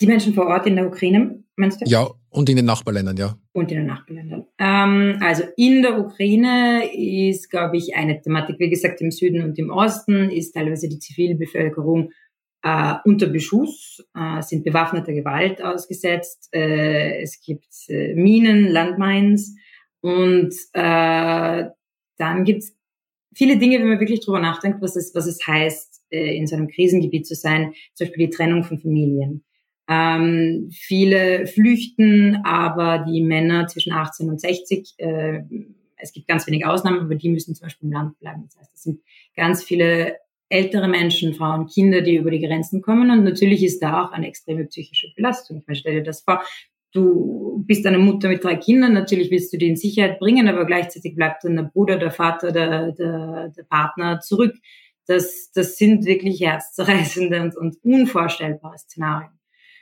Die 0.00 0.06
Menschen 0.06 0.32
vor 0.32 0.46
Ort 0.46 0.66
in 0.66 0.76
der 0.76 0.86
Ukraine, 0.86 1.44
meinst 1.56 1.80
du? 1.80 1.84
Ja, 1.86 2.08
und 2.30 2.48
in 2.48 2.56
den 2.56 2.64
Nachbarländern, 2.64 3.16
ja. 3.16 3.36
Und 3.52 3.70
in 3.70 3.78
den 3.78 3.86
Nachbarländern. 3.86 4.46
Ähm, 4.58 5.18
also 5.20 5.44
in 5.56 5.82
der 5.82 5.98
Ukraine 5.98 6.90
ist, 6.94 7.50
glaube 7.50 7.76
ich, 7.76 7.94
eine 7.94 8.20
Thematik, 8.20 8.58
wie 8.58 8.70
gesagt, 8.70 9.00
im 9.00 9.10
Süden 9.10 9.44
und 9.44 9.58
im 9.58 9.70
Osten 9.70 10.30
ist 10.30 10.52
teilweise 10.52 10.88
die 10.88 10.98
Zivilbevölkerung 10.98 12.12
äh, 12.62 12.94
unter 13.04 13.26
Beschuss, 13.26 14.02
äh, 14.14 14.42
sind 14.42 14.64
bewaffneter 14.64 15.12
Gewalt 15.12 15.62
ausgesetzt. 15.62 16.48
Äh, 16.52 17.20
es 17.22 17.40
gibt 17.40 17.66
äh, 17.88 18.14
Minen, 18.14 18.68
Landmines 18.68 19.54
und 20.00 20.54
äh, 20.72 21.64
dann 22.16 22.44
gibt's 22.44 22.74
viele 23.34 23.58
Dinge, 23.58 23.80
wenn 23.80 23.88
man 23.88 24.00
wirklich 24.00 24.20
drüber 24.20 24.40
nachdenkt, 24.40 24.80
was 24.82 24.96
es, 24.96 25.14
was 25.14 25.26
es 25.26 25.46
heißt, 25.46 26.02
äh, 26.10 26.36
in 26.36 26.46
so 26.46 26.56
einem 26.56 26.68
Krisengebiet 26.68 27.26
zu 27.26 27.34
sein, 27.34 27.74
zum 27.94 28.06
Beispiel 28.06 28.26
die 28.26 28.32
Trennung 28.32 28.64
von 28.64 28.78
Familien. 28.78 29.44
Ähm, 29.90 30.68
viele 30.70 31.48
flüchten, 31.48 32.42
aber 32.44 33.04
die 33.08 33.22
Männer 33.22 33.66
zwischen 33.66 33.92
18 33.92 34.28
und 34.28 34.40
60, 34.40 34.94
äh, 34.98 35.40
es 35.96 36.12
gibt 36.12 36.28
ganz 36.28 36.46
wenige 36.46 36.70
Ausnahmen, 36.70 37.00
aber 37.00 37.16
die 37.16 37.28
müssen 37.28 37.56
zum 37.56 37.66
Beispiel 37.66 37.88
im 37.88 37.92
Land 37.92 38.18
bleiben. 38.20 38.44
Das 38.46 38.56
heißt, 38.56 38.72
es 38.72 38.82
sind 38.84 39.00
ganz 39.34 39.64
viele 39.64 40.16
ältere 40.48 40.86
Menschen, 40.86 41.34
Frauen, 41.34 41.66
Kinder, 41.66 42.02
die 42.02 42.16
über 42.16 42.30
die 42.30 42.40
Grenzen 42.40 42.82
kommen. 42.82 43.10
Und 43.10 43.24
natürlich 43.24 43.64
ist 43.64 43.80
da 43.80 44.04
auch 44.04 44.12
eine 44.12 44.28
extreme 44.28 44.64
psychische 44.66 45.08
Belastung. 45.16 45.58
Ich 45.58 45.66
meine, 45.66 45.76
stell 45.76 45.94
dir 45.94 46.02
das 46.04 46.22
vor. 46.22 46.42
Du 46.92 47.64
bist 47.66 47.84
eine 47.84 47.98
Mutter 47.98 48.28
mit 48.28 48.42
drei 48.42 48.56
Kindern, 48.56 48.92
natürlich 48.92 49.30
willst 49.30 49.52
du 49.52 49.58
die 49.58 49.68
in 49.68 49.76
Sicherheit 49.76 50.18
bringen, 50.18 50.48
aber 50.48 50.66
gleichzeitig 50.66 51.14
bleibt 51.14 51.44
dann 51.44 51.56
der 51.56 51.64
Bruder, 51.64 51.98
der 51.98 52.10
Vater, 52.10 52.50
der, 52.50 52.92
der, 52.92 53.52
der 53.56 53.62
Partner 53.64 54.20
zurück. 54.20 54.54
Das, 55.06 55.50
das 55.52 55.76
sind 55.76 56.04
wirklich 56.04 56.40
herzzerreißende 56.40 57.42
und, 57.42 57.56
und 57.56 57.76
unvorstellbare 57.84 58.78
Szenarien. 58.78 59.39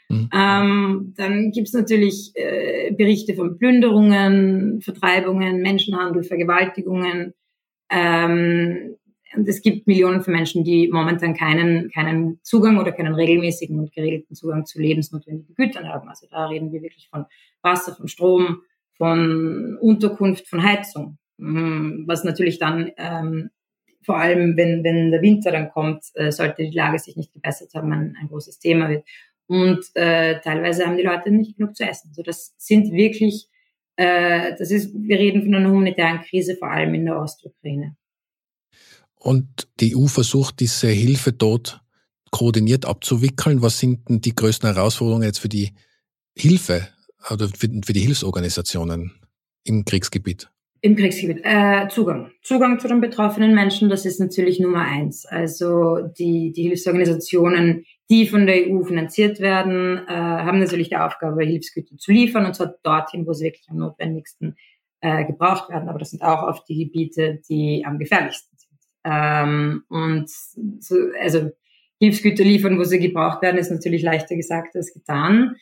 Mhm. 0.08 0.30
Ähm, 0.34 1.14
dann 1.16 1.50
gibt's 1.50 1.72
natürlich 1.72 2.32
äh, 2.34 2.92
Berichte 2.92 3.34
von 3.34 3.58
Plünderungen, 3.58 4.80
Vertreibungen, 4.80 5.60
Menschenhandel, 5.60 6.22
Vergewaltigungen. 6.24 7.34
Ähm, 7.90 8.96
und 9.36 9.46
es 9.46 9.60
gibt 9.60 9.86
Millionen 9.86 10.22
von 10.22 10.32
Menschen, 10.32 10.64
die 10.64 10.88
momentan 10.88 11.34
keinen, 11.34 11.90
keinen 11.90 12.40
Zugang 12.42 12.78
oder 12.78 12.92
keinen 12.92 13.14
regelmäßigen 13.14 13.78
und 13.78 13.92
geregelten 13.92 14.34
Zugang 14.34 14.64
zu 14.64 14.80
lebensnotwendigen 14.80 15.54
Gütern 15.54 15.88
haben. 15.88 16.08
Also 16.08 16.26
da 16.30 16.46
reden 16.46 16.72
wir 16.72 16.82
wirklich 16.82 17.08
von 17.10 17.26
Wasser, 17.62 17.94
von 17.94 18.08
Strom, 18.08 18.62
von 18.96 19.76
Unterkunft, 19.80 20.48
von 20.48 20.62
Heizung. 20.62 21.18
Mhm. 21.36 22.04
Was 22.06 22.24
natürlich 22.24 22.58
dann, 22.58 22.90
ähm, 22.96 23.50
vor 24.02 24.16
allem 24.16 24.56
wenn, 24.56 24.82
wenn 24.82 25.10
der 25.10 25.20
Winter 25.20 25.52
dann 25.52 25.70
kommt, 25.70 26.04
äh, 26.14 26.32
sollte 26.32 26.64
die 26.64 26.76
Lage 26.76 26.98
sich 26.98 27.16
nicht 27.16 27.32
gebessert 27.34 27.74
haben, 27.74 27.92
ein, 27.92 28.16
ein 28.18 28.28
großes 28.28 28.58
Thema 28.58 28.88
wird. 28.88 29.04
Und 29.48 29.84
äh, 29.94 30.40
teilweise 30.40 30.86
haben 30.86 30.98
die 30.98 31.02
Leute 31.02 31.30
nicht 31.30 31.56
genug 31.56 31.74
zu 31.74 31.82
essen. 31.84 32.08
Also 32.10 32.22
das 32.22 32.54
sind 32.58 32.92
wirklich, 32.92 33.48
äh, 33.96 34.54
das 34.58 34.70
ist, 34.70 34.92
wir 34.94 35.18
reden 35.18 35.42
von 35.42 35.54
einer 35.54 35.70
humanitären 35.70 36.20
Krise, 36.20 36.54
vor 36.56 36.70
allem 36.70 36.94
in 36.94 37.06
der 37.06 37.18
Ostukraine. 37.18 37.96
Und 39.14 39.68
die 39.80 39.96
EU 39.96 40.06
versucht, 40.06 40.60
diese 40.60 40.88
Hilfe 40.88 41.32
dort 41.32 41.80
koordiniert 42.30 42.84
abzuwickeln. 42.84 43.62
Was 43.62 43.78
sind 43.78 44.08
denn 44.08 44.20
die 44.20 44.34
größten 44.34 44.72
Herausforderungen 44.72 45.24
jetzt 45.24 45.38
für 45.38 45.48
die 45.48 45.72
Hilfe 46.36 46.88
oder 47.30 47.48
für, 47.48 47.68
für 47.84 47.92
die 47.94 48.00
Hilfsorganisationen 48.00 49.12
im 49.64 49.84
Kriegsgebiet? 49.84 50.50
Im 50.80 50.94
Kriegsgebiet. 50.94 51.40
Äh, 51.42 51.88
Zugang. 51.88 52.30
Zugang 52.42 52.78
zu 52.78 52.86
den 52.86 53.00
betroffenen 53.00 53.54
Menschen, 53.54 53.88
das 53.88 54.04
ist 54.04 54.20
natürlich 54.20 54.60
Nummer 54.60 54.82
eins. 54.82 55.26
Also 55.26 55.98
die, 56.16 56.52
die 56.52 56.62
Hilfsorganisationen, 56.62 57.84
die 58.10 58.26
von 58.26 58.46
der 58.46 58.68
EU 58.68 58.82
finanziert 58.84 59.40
werden, 59.40 59.98
äh, 60.08 60.10
haben 60.10 60.60
natürlich 60.60 60.88
die 60.88 60.96
Aufgabe, 60.96 61.44
Hilfsgüter 61.44 61.96
zu 61.96 62.12
liefern, 62.12 62.46
und 62.46 62.54
zwar 62.54 62.74
dorthin, 62.82 63.26
wo 63.26 63.32
sie 63.32 63.46
wirklich 63.46 63.68
am 63.68 63.76
notwendigsten 63.76 64.56
äh, 65.00 65.24
gebraucht 65.24 65.68
werden. 65.68 65.88
Aber 65.88 65.98
das 65.98 66.10
sind 66.10 66.22
auch 66.22 66.42
oft 66.42 66.68
die 66.68 66.84
Gebiete, 66.84 67.40
die 67.48 67.84
am 67.86 67.98
gefährlichsten 67.98 68.56
sind. 68.56 68.80
Ähm, 69.04 69.84
und 69.88 70.28
so, 70.28 70.96
also 71.20 71.50
Hilfsgüter 72.00 72.44
liefern, 72.44 72.78
wo 72.78 72.84
sie 72.84 72.98
gebraucht 72.98 73.42
werden, 73.42 73.58
ist 73.58 73.70
natürlich 73.70 74.02
leichter 74.02 74.36
gesagt 74.36 74.74
als 74.76 74.92
getan. 74.92 75.56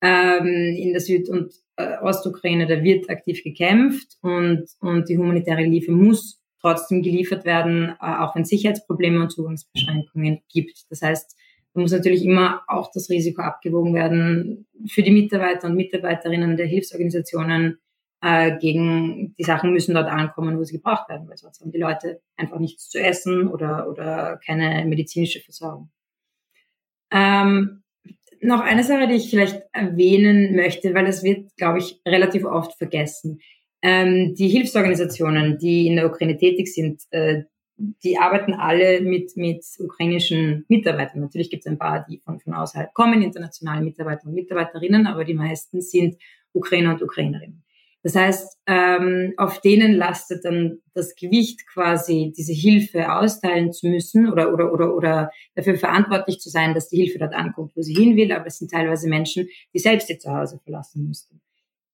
Ähm, 0.00 0.46
in 0.76 0.92
der 0.92 1.00
Süd- 1.00 1.28
und 1.28 1.54
äh, 1.76 1.96
Ostukraine, 2.02 2.66
da 2.66 2.82
wird 2.82 3.08
aktiv 3.08 3.42
gekämpft 3.42 4.18
und, 4.20 4.66
und 4.80 5.08
die 5.08 5.16
humanitäre 5.16 5.62
Hilfe 5.62 5.92
muss 5.92 6.42
trotzdem 6.60 7.02
geliefert 7.02 7.44
werden, 7.44 7.94
äh, 8.00 8.16
auch 8.18 8.34
wenn 8.34 8.44
Sicherheitsprobleme 8.44 9.20
und 9.20 9.30
Zugangsbeschränkungen 9.30 10.40
gibt. 10.52 10.84
Das 10.90 11.02
heißt, 11.02 11.36
muss 11.74 11.92
natürlich 11.92 12.24
immer 12.24 12.62
auch 12.68 12.90
das 12.92 13.10
Risiko 13.10 13.42
abgewogen 13.42 13.94
werden 13.94 14.66
für 14.88 15.02
die 15.02 15.10
Mitarbeiter 15.10 15.68
und 15.68 15.76
Mitarbeiterinnen 15.76 16.56
der 16.56 16.66
Hilfsorganisationen. 16.66 17.78
Äh, 18.22 18.58
gegen 18.58 19.34
die 19.36 19.42
Sachen 19.42 19.72
müssen 19.72 19.94
dort 19.94 20.08
ankommen, 20.08 20.58
wo 20.58 20.64
sie 20.64 20.76
gebraucht 20.76 21.10
werden, 21.10 21.28
weil 21.28 21.36
sonst 21.36 21.60
haben 21.60 21.72
die 21.72 21.78
Leute 21.78 22.22
einfach 22.36 22.58
nichts 22.58 22.88
zu 22.88 22.98
essen 22.98 23.48
oder, 23.48 23.86
oder 23.90 24.40
keine 24.46 24.86
medizinische 24.86 25.40
Versorgung. 25.40 25.90
Ähm, 27.10 27.82
noch 28.40 28.60
eine 28.60 28.82
Sache, 28.82 29.08
die 29.08 29.14
ich 29.14 29.28
vielleicht 29.28 29.62
erwähnen 29.72 30.56
möchte, 30.56 30.94
weil 30.94 31.04
das 31.04 31.22
wird, 31.22 31.54
glaube 31.56 31.80
ich, 31.80 32.00
relativ 32.06 32.44
oft 32.44 32.76
vergessen. 32.78 33.40
Ähm, 33.82 34.34
die 34.34 34.48
Hilfsorganisationen, 34.48 35.58
die 35.58 35.86
in 35.86 35.96
der 35.96 36.06
Ukraine 36.06 36.38
tätig 36.38 36.72
sind, 36.72 37.02
äh, 37.10 37.42
die 37.76 38.18
arbeiten 38.18 38.54
alle 38.54 39.00
mit, 39.00 39.36
mit 39.36 39.64
ukrainischen 39.78 40.64
Mitarbeitern. 40.68 41.20
Natürlich 41.20 41.50
gibt 41.50 41.66
es 41.66 41.70
ein 41.70 41.78
paar, 41.78 42.04
die 42.08 42.18
von, 42.18 42.38
von 42.38 42.54
außerhalb 42.54 42.94
kommen, 42.94 43.22
internationale 43.22 43.82
Mitarbeiter 43.82 44.26
und 44.26 44.34
Mitarbeiterinnen, 44.34 45.06
aber 45.06 45.24
die 45.24 45.34
meisten 45.34 45.80
sind 45.80 46.16
Ukrainer 46.52 46.92
und 46.92 47.02
Ukrainerinnen. 47.02 47.64
Das 48.04 48.14
heißt, 48.16 48.58
ähm, 48.66 49.32
auf 49.38 49.62
denen 49.62 49.94
lastet 49.94 50.44
dann 50.44 50.80
das 50.92 51.14
Gewicht 51.16 51.66
quasi, 51.72 52.34
diese 52.36 52.52
Hilfe 52.52 53.10
austeilen 53.10 53.72
zu 53.72 53.88
müssen 53.88 54.30
oder, 54.30 54.52
oder, 54.52 54.70
oder, 54.72 54.94
oder 54.94 55.30
dafür 55.54 55.76
verantwortlich 55.76 56.38
zu 56.38 56.50
sein, 56.50 56.74
dass 56.74 56.90
die 56.90 56.98
Hilfe 56.98 57.18
dort 57.18 57.32
ankommt, 57.32 57.72
wo 57.74 57.80
sie 57.80 57.94
hin 57.94 58.14
will. 58.16 58.30
Aber 58.32 58.46
es 58.46 58.58
sind 58.58 58.70
teilweise 58.70 59.08
Menschen, 59.08 59.48
die 59.72 59.78
selbst 59.78 60.10
ihr 60.10 60.18
Zuhause 60.18 60.60
verlassen 60.62 61.06
mussten. 61.06 61.40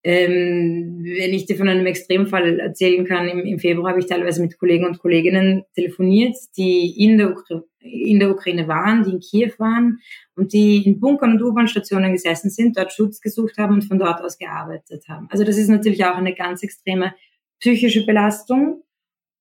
Ähm, 0.02 1.02
wenn 1.04 1.35
ich 1.35 1.45
dir 1.45 1.57
von 1.57 1.69
einem 1.69 1.85
Extremfall 1.85 2.59
erzählen 2.59 3.04
kann, 3.04 3.28
im, 3.28 3.40
im 3.40 3.59
Februar 3.59 3.90
habe 3.90 4.00
ich 4.00 4.07
teilweise 4.07 4.40
mit 4.40 4.59
Kollegen 4.59 4.87
und 4.87 4.99
Kolleginnen 4.99 5.64
telefoniert, 5.75 6.37
die 6.57 7.04
in 7.04 7.19
der, 7.19 7.35
in 7.80 8.19
der 8.19 8.30
Ukraine 8.30 8.66
waren, 8.66 9.04
die 9.04 9.11
in 9.11 9.21
Kiew 9.21 9.52
waren 9.59 9.99
und 10.37 10.54
die 10.54 10.87
in 10.87 11.00
Bunkern 11.00 11.33
und 11.33 11.42
U-Bahn-Stationen 11.42 12.12
gesessen 12.12 12.49
sind, 12.49 12.78
dort 12.78 12.92
Schutz 12.92 13.21
gesucht 13.21 13.59
haben 13.59 13.75
und 13.75 13.85
von 13.85 13.99
dort 13.99 14.23
aus 14.23 14.38
gearbeitet 14.38 15.04
haben. 15.07 15.28
Also 15.30 15.45
das 15.45 15.59
ist 15.59 15.69
natürlich 15.69 16.02
auch 16.07 16.16
eine 16.16 16.35
ganz 16.35 16.62
extreme 16.62 17.12
psychische 17.59 18.07
Belastung. 18.07 18.83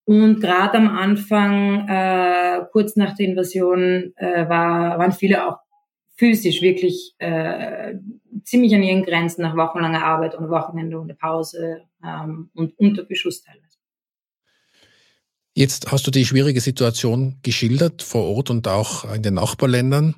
Und 0.04 0.42
gerade 0.42 0.78
am 0.78 0.90
Anfang, 0.90 1.88
äh, 1.88 2.66
kurz 2.72 2.96
nach 2.96 3.16
der 3.16 3.28
Invasion, 3.28 4.12
äh, 4.18 4.50
war, 4.50 4.98
waren 4.98 5.12
viele 5.12 5.48
auch 5.48 5.60
physisch 6.20 6.62
wirklich 6.62 7.16
äh, 7.20 7.96
ziemlich 8.44 8.76
an 8.76 8.84
ihren 8.84 9.06
Grenzen 9.06 9.42
nach 9.42 9.56
wochenlanger 9.56 10.04
Arbeit 10.04 10.36
und 10.36 10.50
Wochenende 10.50 11.00
ohne 11.00 11.16
Pause 11.16 11.84
ähm, 12.04 12.50
und 12.54 12.78
unter 12.78 13.04
Beschuss 13.04 13.42
teilweise. 13.42 13.78
Jetzt 15.54 15.92
hast 15.92 16.06
du 16.06 16.12
die 16.12 16.26
schwierige 16.26 16.60
Situation 16.60 17.40
geschildert 17.42 18.02
vor 18.02 18.26
Ort 18.26 18.50
und 18.50 18.68
auch 18.68 19.12
in 19.14 19.24
den 19.24 19.36
Nachbarländern. 19.36 20.16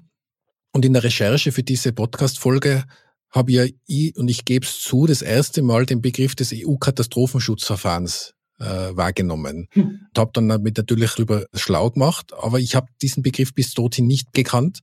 Und 0.74 0.86
in 0.86 0.94
der 0.94 1.04
Recherche 1.04 1.52
für 1.52 1.64
diese 1.64 1.94
Podcast-Folge 1.94 2.86
habe 3.30 3.52
ja 3.52 3.66
ich, 3.86 4.16
und 4.18 4.30
ich 4.30 4.46
gebe 4.46 4.66
es 4.66 4.80
zu, 4.82 5.06
das 5.06 5.22
erste 5.22 5.62
Mal 5.62 5.86
den 5.86 6.02
Begriff 6.02 6.34
des 6.34 6.52
EU-Katastrophenschutzverfahrens 6.54 8.34
äh, 8.60 8.64
wahrgenommen. 8.66 9.68
Hm. 9.72 9.84
Und 10.10 10.18
habe 10.18 10.32
dann 10.34 10.50
damit 10.50 10.78
natürlich 10.78 11.12
darüber 11.12 11.46
schlau 11.54 11.92
gemacht, 11.92 12.34
aber 12.34 12.60
ich 12.60 12.76
habe 12.76 12.88
diesen 13.02 13.22
Begriff 13.22 13.54
bis 13.54 13.74
dorthin 13.74 14.08
nicht 14.08 14.34
gekannt. 14.34 14.80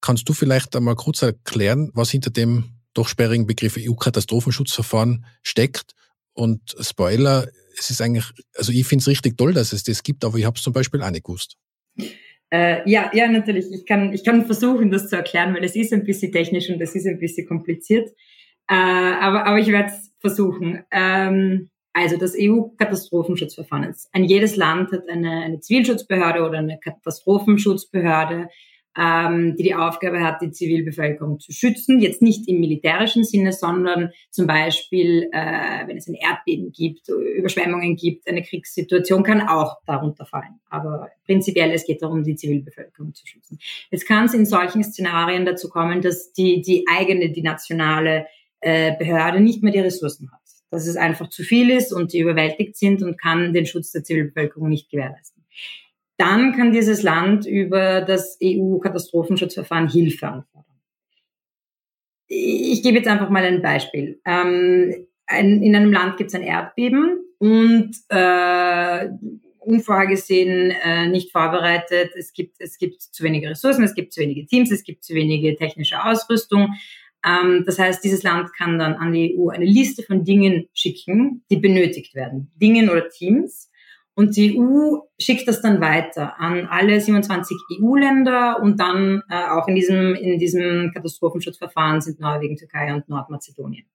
Kannst 0.00 0.28
du 0.28 0.32
vielleicht 0.32 0.74
einmal 0.76 0.94
kurz 0.94 1.22
erklären, 1.22 1.90
was 1.94 2.10
hinter 2.10 2.30
dem 2.30 2.64
doch 2.94 3.08
sperrigen 3.08 3.46
Begriff 3.46 3.76
EU-Katastrophenschutzverfahren 3.78 5.24
steckt? 5.42 5.92
Und 6.32 6.76
Spoiler, 6.80 7.48
es 7.78 7.90
ist 7.90 8.00
eigentlich, 8.00 8.26
also 8.56 8.72
ich 8.72 8.86
finde 8.86 9.02
es 9.02 9.08
richtig 9.08 9.36
toll, 9.36 9.52
dass 9.52 9.72
es 9.72 9.82
das 9.82 10.02
gibt, 10.02 10.24
aber 10.24 10.38
ich 10.38 10.44
habe 10.44 10.56
es 10.56 10.62
zum 10.62 10.72
Beispiel 10.72 11.02
auch 11.02 11.10
nicht 11.10 11.24
gewusst. 11.24 11.56
Äh, 12.50 12.88
ja, 12.88 13.10
ja, 13.12 13.28
natürlich. 13.28 13.66
Ich 13.72 13.84
kann, 13.86 14.12
ich 14.12 14.24
kann 14.24 14.46
versuchen, 14.46 14.90
das 14.90 15.08
zu 15.08 15.16
erklären, 15.16 15.54
weil 15.54 15.64
es 15.64 15.76
ist 15.76 15.92
ein 15.92 16.04
bisschen 16.04 16.32
technisch 16.32 16.70
und 16.70 16.80
es 16.80 16.94
ist 16.94 17.06
ein 17.06 17.18
bisschen 17.18 17.46
kompliziert. 17.46 18.08
Äh, 18.68 18.74
aber, 18.74 19.46
aber 19.46 19.58
ich 19.58 19.68
werde 19.68 19.92
es 19.92 20.12
versuchen. 20.20 20.84
Ähm, 20.90 21.70
Also 21.94 22.16
das 22.16 22.34
EU-Katastrophenschutzverfahren. 22.38 23.92
Ein 24.12 24.24
jedes 24.24 24.54
Land 24.54 24.92
hat 24.92 25.08
eine, 25.08 25.42
eine 25.42 25.58
Zivilschutzbehörde 25.58 26.42
oder 26.42 26.58
eine 26.58 26.78
Katastrophenschutzbehörde, 26.78 28.48
ähm, 28.98 29.54
die 29.56 29.62
die 29.62 29.74
Aufgabe 29.74 30.20
hat, 30.20 30.42
die 30.42 30.50
Zivilbevölkerung 30.50 31.38
zu 31.38 31.52
schützen. 31.52 32.00
Jetzt 32.00 32.20
nicht 32.20 32.48
im 32.48 32.58
militärischen 32.58 33.22
Sinne, 33.22 33.52
sondern 33.52 34.10
zum 34.30 34.46
Beispiel, 34.46 35.28
äh, 35.32 35.86
wenn 35.86 35.96
es 35.96 36.08
ein 36.08 36.14
Erdbeben 36.14 36.72
gibt, 36.72 37.08
Überschwemmungen 37.08 37.94
gibt, 37.94 38.28
eine 38.28 38.42
Kriegssituation 38.42 39.22
kann 39.22 39.46
auch 39.46 39.78
darunter 39.86 40.26
fallen. 40.26 40.58
Aber 40.68 41.10
prinzipiell, 41.26 41.70
es 41.70 41.86
geht 41.86 42.02
darum, 42.02 42.24
die 42.24 42.34
Zivilbevölkerung 42.34 43.14
zu 43.14 43.26
schützen. 43.26 43.58
Jetzt 43.90 44.06
kann 44.06 44.24
es 44.24 44.34
in 44.34 44.46
solchen 44.46 44.82
Szenarien 44.82 45.46
dazu 45.46 45.68
kommen, 45.68 46.02
dass 46.02 46.32
die, 46.32 46.60
die 46.60 46.84
eigene, 46.90 47.30
die 47.30 47.42
nationale 47.42 48.26
äh, 48.60 48.96
Behörde 48.98 49.40
nicht 49.40 49.62
mehr 49.62 49.72
die 49.72 49.78
Ressourcen 49.78 50.32
hat. 50.32 50.40
Dass 50.70 50.86
es 50.86 50.96
einfach 50.96 51.30
zu 51.30 51.44
viel 51.44 51.70
ist 51.70 51.92
und 51.92 52.12
die 52.12 52.18
überwältigt 52.18 52.76
sind 52.76 53.02
und 53.02 53.18
kann 53.18 53.52
den 53.52 53.64
Schutz 53.64 53.92
der 53.92 54.02
Zivilbevölkerung 54.02 54.68
nicht 54.68 54.90
gewährleisten 54.90 55.38
dann 56.18 56.52
kann 56.52 56.72
dieses 56.72 57.02
Land 57.02 57.46
über 57.46 58.02
das 58.02 58.38
EU-Katastrophenschutzverfahren 58.42 59.88
Hilfe 59.88 60.26
anfordern. 60.26 60.64
Ich 62.26 62.82
gebe 62.82 62.98
jetzt 62.98 63.08
einfach 63.08 63.30
mal 63.30 63.44
ein 63.44 63.62
Beispiel. 63.62 64.20
Ähm, 64.26 65.06
ein, 65.26 65.62
in 65.62 65.74
einem 65.74 65.92
Land 65.92 66.16
gibt 66.16 66.28
es 66.28 66.34
ein 66.34 66.42
Erdbeben 66.42 67.20
und 67.38 67.92
äh, 68.08 69.08
unvorhergesehen, 69.60 70.70
äh, 70.70 71.06
nicht 71.06 71.30
vorbereitet. 71.30 72.10
Es 72.16 72.32
gibt, 72.32 72.56
es 72.58 72.78
gibt 72.78 73.00
zu 73.00 73.22
wenige 73.22 73.50
Ressourcen, 73.50 73.84
es 73.84 73.94
gibt 73.94 74.12
zu 74.12 74.20
wenige 74.20 74.46
Teams, 74.46 74.70
es 74.70 74.82
gibt 74.82 75.04
zu 75.04 75.14
wenige 75.14 75.54
technische 75.56 76.02
Ausrüstung. 76.04 76.74
Ähm, 77.24 77.64
das 77.64 77.78
heißt, 77.78 78.02
dieses 78.02 78.22
Land 78.22 78.52
kann 78.56 78.78
dann 78.78 78.94
an 78.94 79.12
die 79.12 79.38
EU 79.38 79.50
eine 79.50 79.66
Liste 79.66 80.02
von 80.02 80.24
Dingen 80.24 80.68
schicken, 80.72 81.44
die 81.50 81.56
benötigt 81.56 82.14
werden. 82.14 82.50
Dingen 82.56 82.90
oder 82.90 83.08
Teams. 83.08 83.70
Und 84.18 84.36
die 84.36 84.58
EU 84.58 84.96
schickt 85.16 85.46
das 85.46 85.62
dann 85.62 85.80
weiter 85.80 86.40
an 86.40 86.66
alle 86.66 87.00
27 87.00 87.56
EU-Länder 87.80 88.60
und 88.60 88.80
dann 88.80 89.22
äh, 89.30 89.44
auch 89.44 89.68
in 89.68 89.76
diesem, 89.76 90.16
in 90.16 90.40
diesem 90.40 90.90
Katastrophenschutzverfahren 90.92 92.00
sind 92.00 92.18
Norwegen, 92.18 92.56
Türkei 92.56 92.92
und 92.92 93.08
Nordmazedonien. 93.08 93.86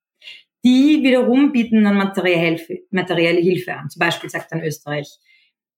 Die 0.64 1.04
wiederum 1.04 1.52
bieten 1.52 1.84
dann 1.84 1.98
materielle 1.98 2.40
Hilfe, 2.40 2.80
materielle 2.90 3.42
Hilfe 3.42 3.74
an. 3.74 3.90
Zum 3.90 4.00
Beispiel 4.00 4.30
sagt 4.30 4.54
dann 4.54 4.64
Österreich, 4.64 5.10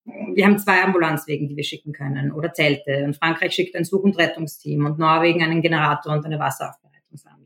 wir 0.04 0.46
haben 0.46 0.60
zwei 0.60 0.84
Ambulanzwegen, 0.84 1.48
die 1.48 1.56
wir 1.56 1.64
schicken 1.64 1.92
können 1.92 2.32
oder 2.32 2.54
Zelte. 2.54 3.04
Und 3.04 3.16
Frankreich 3.16 3.54
schickt 3.54 3.76
ein 3.76 3.84
Such- 3.84 4.04
und 4.04 4.16
Rettungsteam 4.16 4.86
und 4.86 5.00
Norwegen 5.00 5.42
einen 5.42 5.64
Generator 5.64 6.14
und 6.14 6.24
eine 6.24 6.38
Wasseraufbereitungsanlage. 6.38 7.45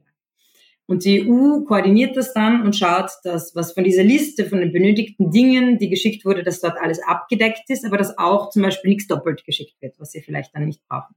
Und 0.89 1.05
die 1.05 1.29
EU 1.29 1.65
koordiniert 1.65 2.17
das 2.17 2.34
dann 2.34 2.63
und 2.63 2.75
schaut, 2.75 3.12
dass 3.24 3.53
was 3.53 3.74
von 3.74 3.84
dieser 3.84 4.01
Liste 4.01 4.46
von 4.46 4.60
den 4.60 4.74
benötigten 4.74 5.29
Dingen, 5.29 5.77
die 5.77 5.88
geschickt 5.88 6.25
wurde, 6.25 6.41
dass 6.41 6.62
dort 6.62 6.79
alles 6.81 7.00
abgedeckt 7.03 7.69
ist, 7.69 7.86
aber 7.86 7.96
dass 7.96 8.17
auch 8.17 8.50
zum 8.50 8.63
Beispiel 8.63 8.89
nichts 8.89 9.05
doppelt 9.05 9.46
geschickt 9.46 9.75
wird, 9.81 9.93
was 10.00 10.12
sie 10.12 10.22
vielleicht 10.22 10.55
dann 10.55 10.65
nicht 10.65 10.81
brauchen. 10.89 11.13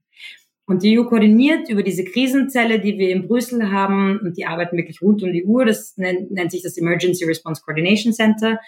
Und 0.67 0.83
die 0.83 0.99
EU 0.99 1.05
koordiniert 1.05 1.71
über 1.71 1.83
diese 1.83 2.05
Krisenzelle, 2.05 2.81
die 2.81 2.99
wir 2.99 3.09
in 3.09 3.27
Brüssel 3.27 3.73
haben, 3.73 4.21
und 4.21 4.37
die 4.37 4.45
arbeiten 4.45 4.77
wirklich 4.77 5.01
rund 5.01 5.23
um 5.23 5.33
die 5.33 5.45
Uhr. 5.45 5.65
Das 5.65 5.97
nennt, 5.97 6.31
nennt 6.31 6.51
sich 6.51 6.63
das 6.63 6.77
Emergency 6.77 7.25
Response 7.25 7.63
Coordination 7.65 8.13
Center 8.13 8.61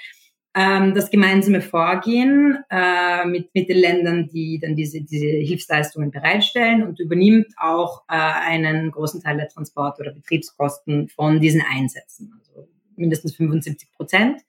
ähm, 0.54 0.94
das 0.94 1.11
gemeinsame 1.11 1.61
Vorgehen 1.61 2.58
äh, 2.70 3.26
mit, 3.26 3.54
mit 3.54 3.68
den 3.68 3.78
Ländern, 3.78 4.28
die 4.28 4.58
dann 4.61 4.76
diese, 4.76 5.02
diese 5.02 5.26
Hilfsleistungen 5.26 6.11
bereitstellen 6.11 6.84
und 6.84 7.00
übernimmt 7.00 7.49
auch 7.56 8.02
äh, 8.08 8.14
einen 8.14 8.90
großen 8.92 9.20
Teil 9.20 9.37
der 9.37 9.49
Transport- 9.49 9.99
oder 10.00 10.12
Betriebskosten 10.12 11.08
von 11.08 11.40
diesen 11.40 11.62
Einsätzen, 11.62 12.32
also 12.38 12.68
mindestens 12.96 13.34
75 13.34 13.92
Prozent. 13.92 14.40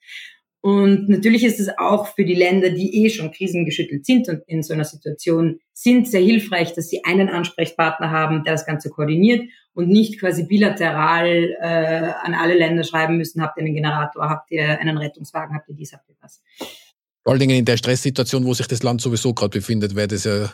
Und 0.60 1.08
natürlich 1.08 1.44
ist 1.44 1.60
es 1.60 1.76
auch 1.78 2.08
für 2.08 2.24
die 2.24 2.34
Länder, 2.34 2.70
die 2.70 3.04
eh 3.04 3.10
schon 3.10 3.30
krisengeschüttelt 3.30 4.04
sind 4.06 4.28
und 4.28 4.42
in 4.46 4.62
so 4.62 4.74
einer 4.74 4.84
Situation 4.84 5.60
sind, 5.78 6.08
sehr 6.08 6.22
hilfreich, 6.22 6.72
dass 6.72 6.88
sie 6.88 7.04
einen 7.04 7.28
Ansprechpartner 7.28 8.10
haben, 8.10 8.44
der 8.44 8.54
das 8.54 8.64
Ganze 8.64 8.88
koordiniert 8.88 9.46
und 9.74 9.88
nicht 9.88 10.18
quasi 10.18 10.44
bilateral 10.46 11.54
äh, 11.60 12.12
an 12.22 12.32
alle 12.32 12.56
Länder 12.56 12.82
schreiben 12.82 13.18
müssen, 13.18 13.42
habt 13.42 13.58
ihr 13.58 13.64
einen 13.64 13.74
Generator, 13.74 14.30
habt 14.30 14.50
ihr 14.50 14.80
einen 14.80 14.96
Rettungswagen, 14.96 15.54
habt 15.54 15.68
ihr 15.68 15.74
dies, 15.74 15.92
habt 15.92 16.08
ihr 16.08 16.14
das. 16.22 16.40
Vor 17.22 17.32
allen 17.32 17.40
Dingen 17.40 17.58
in 17.58 17.66
der 17.66 17.76
Stresssituation, 17.76 18.46
wo 18.46 18.54
sich 18.54 18.66
das 18.68 18.82
Land 18.82 19.02
sowieso 19.02 19.34
gerade 19.34 19.58
befindet, 19.58 19.94
wäre 19.94 20.08
das 20.08 20.24
ja 20.24 20.50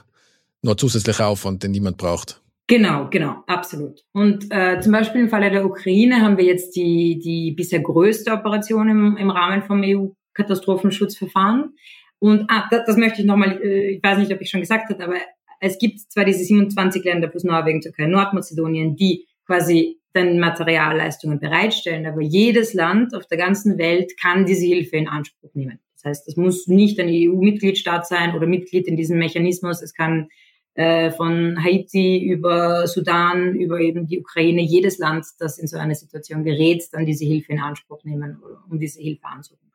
nur 0.61 0.77
zusätzlicher 0.77 1.29
Aufwand, 1.29 1.63
den 1.63 1.71
niemand 1.71 1.99
braucht. 1.99 2.43
Genau, 2.67 3.09
genau, 3.09 3.45
absolut. 3.47 4.05
Und 4.13 4.47
äh, 4.51 4.81
zum 4.81 4.91
Beispiel 4.91 5.21
im 5.21 5.29
Falle 5.29 5.53
der 5.53 5.65
Ukraine 5.65 6.21
haben 6.21 6.37
wir 6.37 6.45
jetzt 6.45 6.75
die, 6.75 7.21
die 7.21 7.53
bisher 7.53 7.81
größte 7.81 8.33
Operation 8.33 8.89
im, 8.89 9.17
im 9.17 9.31
Rahmen 9.31 9.63
vom 9.63 9.83
EU-Katastrophenschutzverfahren. 9.85 11.75
Und 12.23 12.45
ah, 12.49 12.69
das, 12.71 12.85
das 12.87 12.97
möchte 12.97 13.21
ich 13.21 13.27
nochmal, 13.27 13.61
äh, 13.61 13.97
ich 13.97 14.03
weiß 14.03 14.19
nicht, 14.19 14.33
ob 14.33 14.41
ich 14.41 14.49
schon 14.49 14.61
gesagt 14.61 14.89
habe, 14.91 15.03
aber 15.03 15.17
es 15.59 15.77
gibt 15.77 15.99
zwar 15.99 16.25
diese 16.25 16.45
27 16.45 17.03
Länder 17.03 17.27
plus 17.27 17.43
Norwegen, 17.43 17.81
Türkei, 17.81 18.07
Nordmazedonien, 18.07 18.95
die 18.95 19.27
quasi 19.45 19.99
dann 20.13 20.39
Materialleistungen 20.39 21.41
bereitstellen, 21.41 22.07
aber 22.07 22.21
jedes 22.21 22.75
Land 22.75 23.13
auf 23.13 23.27
der 23.27 23.39
ganzen 23.39 23.77
Welt 23.77 24.13
kann 24.21 24.47
diese 24.47 24.65
Hilfe 24.65 24.99
in 24.99 25.09
Anspruch 25.09 25.51
nehmen. 25.55 25.81
Das 25.95 26.05
heißt, 26.05 26.29
es 26.29 26.37
muss 26.37 26.69
nicht 26.69 27.01
ein 27.01 27.09
EU-Mitgliedstaat 27.09 28.07
sein 28.07 28.37
oder 28.37 28.47
Mitglied 28.47 28.87
in 28.87 28.97
diesem 28.97 29.19
Mechanismus. 29.19 29.83
Es 29.83 29.93
kann 29.93 30.29
äh, 30.75 31.11
von 31.11 31.63
Haiti 31.63 32.25
über 32.25 32.87
Sudan, 32.87 33.55
über 33.55 33.81
eben 33.81 34.07
die 34.07 34.21
Ukraine, 34.21 34.63
jedes 34.63 34.99
Land, 34.99 35.27
das 35.39 35.59
in 35.59 35.67
so 35.67 35.77
eine 35.77 35.95
Situation 35.95 36.45
gerät, 36.45 36.85
dann 36.93 37.07
diese 37.07 37.25
Hilfe 37.25 37.53
in 37.53 37.61
Anspruch 37.61 38.03
nehmen, 38.05 38.43
um 38.71 38.79
diese 38.79 39.01
Hilfe 39.01 39.27
anzurufen. 39.27 39.71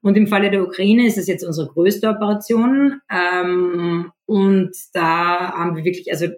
Und 0.00 0.16
im 0.16 0.26
Falle 0.26 0.50
der 0.50 0.62
Ukraine 0.62 1.06
ist 1.06 1.18
es 1.18 1.26
jetzt 1.26 1.44
unsere 1.44 1.68
größte 1.68 2.08
Operation. 2.08 3.00
Ähm, 3.10 4.10
und 4.26 4.72
da 4.92 5.52
haben 5.52 5.76
wir 5.76 5.84
wirklich, 5.84 6.10
also 6.10 6.28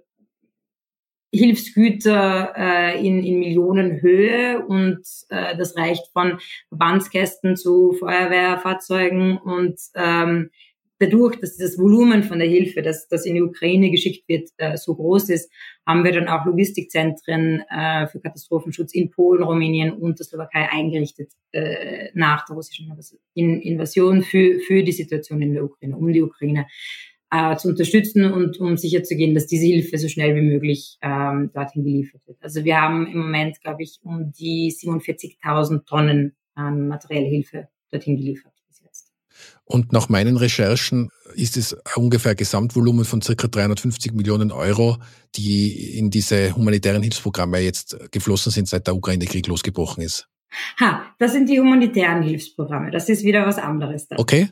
Hilfsgüter 1.35 2.53
äh, 2.57 3.07
in, 3.07 3.25
in 3.25 3.38
Millionenhöhe 3.38 4.62
und 4.66 5.01
äh, 5.31 5.57
das 5.57 5.77
reicht 5.79 6.09
von 6.12 6.38
Verbandskästen 6.68 7.57
zu 7.57 7.92
Feuerwehrfahrzeugen 7.92 9.38
und 9.38 9.81
ähm, 9.94 10.51
dadurch, 11.03 11.37
dass 11.37 11.57
das 11.57 11.79
Volumen 11.79 12.23
von 12.23 12.38
der 12.38 12.49
Hilfe, 12.49 12.83
das, 12.83 13.09
das 13.09 13.27
in 13.27 13.35
die 13.35 13.43
Ukraine 13.43 13.91
geschickt 13.91 14.29
wird, 14.29 14.49
äh, 14.57 14.77
so 14.77 14.95
groß 14.95 15.31
ist, 15.31 15.51
haben 15.87 16.05
wir 16.05 16.12
dann 16.12 16.29
auch 16.29 16.45
Logistikzentren 16.47 17.62
äh, 17.69 18.07
für 18.07 18.21
Katastrophenschutz 18.21 18.95
in 18.95 19.11
Polen, 19.11 19.43
Rumänien 19.43 19.93
und 19.93 20.19
der 20.19 20.27
Slowakei 20.27 20.69
eingerichtet 20.71 21.33
äh, 21.53 22.09
nach 22.15 22.47
der 22.47 22.57
russischen 22.57 22.93
Invasion 23.35 24.23
für, 24.23 24.61
für 24.61 24.83
die 24.83 24.93
Situation 24.93 25.43
in 25.43 25.55
der 25.55 25.65
Ukraine, 25.65 25.97
um 25.97 26.12
die 26.12 26.23
Ukraine 26.23 26.67
zu 27.57 27.69
unterstützen 27.69 28.31
und 28.31 28.61
um 28.61 28.77
sicherzugehen, 28.77 29.35
dass 29.35 29.47
diese 29.47 29.65
Hilfe 29.65 29.97
so 29.97 30.07
schnell 30.07 30.37
wie 30.37 30.43
möglich 30.43 30.99
ähm, 31.01 31.51
dorthin 31.55 31.83
geliefert 31.83 32.21
wird. 32.27 32.37
Also 32.43 32.62
wir 32.62 32.79
haben 32.79 33.07
im 33.07 33.21
Moment, 33.21 33.59
glaube 33.62 33.83
ich, 33.83 34.01
um 34.03 34.33
die 34.33 34.71
47.000 34.71 35.87
Tonnen 35.87 36.37
an 36.55 36.88
materielle 36.88 37.29
Hilfe 37.29 37.69
dorthin 37.91 38.19
geliefert. 38.19 38.52
Und 39.64 39.92
nach 39.92 40.09
meinen 40.09 40.37
Recherchen 40.37 41.11
ist 41.35 41.57
es 41.57 41.77
ungefähr 41.97 42.35
Gesamtvolumen 42.35 43.05
von 43.05 43.23
circa 43.23 43.49
350 43.49 44.12
Millionen 44.12 44.53
Euro, 44.53 44.99
die 45.35 45.99
in 45.99 46.11
diese 46.11 46.55
humanitären 46.55 47.03
Hilfsprogramme 47.03 47.59
jetzt 47.61 47.97
geflossen 48.11 48.53
sind, 48.53 48.68
seit 48.68 48.87
der 48.87 48.95
Ukraine-Krieg 48.95 49.47
losgebrochen 49.47 50.03
ist. 50.03 50.29
Ha, 50.79 51.14
das 51.18 51.33
sind 51.33 51.49
die 51.49 51.59
humanitären 51.59 52.23
Hilfsprogramme. 52.23 52.90
Das 52.90 53.09
ist 53.09 53.25
wieder 53.25 53.47
was 53.47 53.59
anderes. 53.59 54.09
Dann. 54.09 54.18
Okay. 54.18 54.49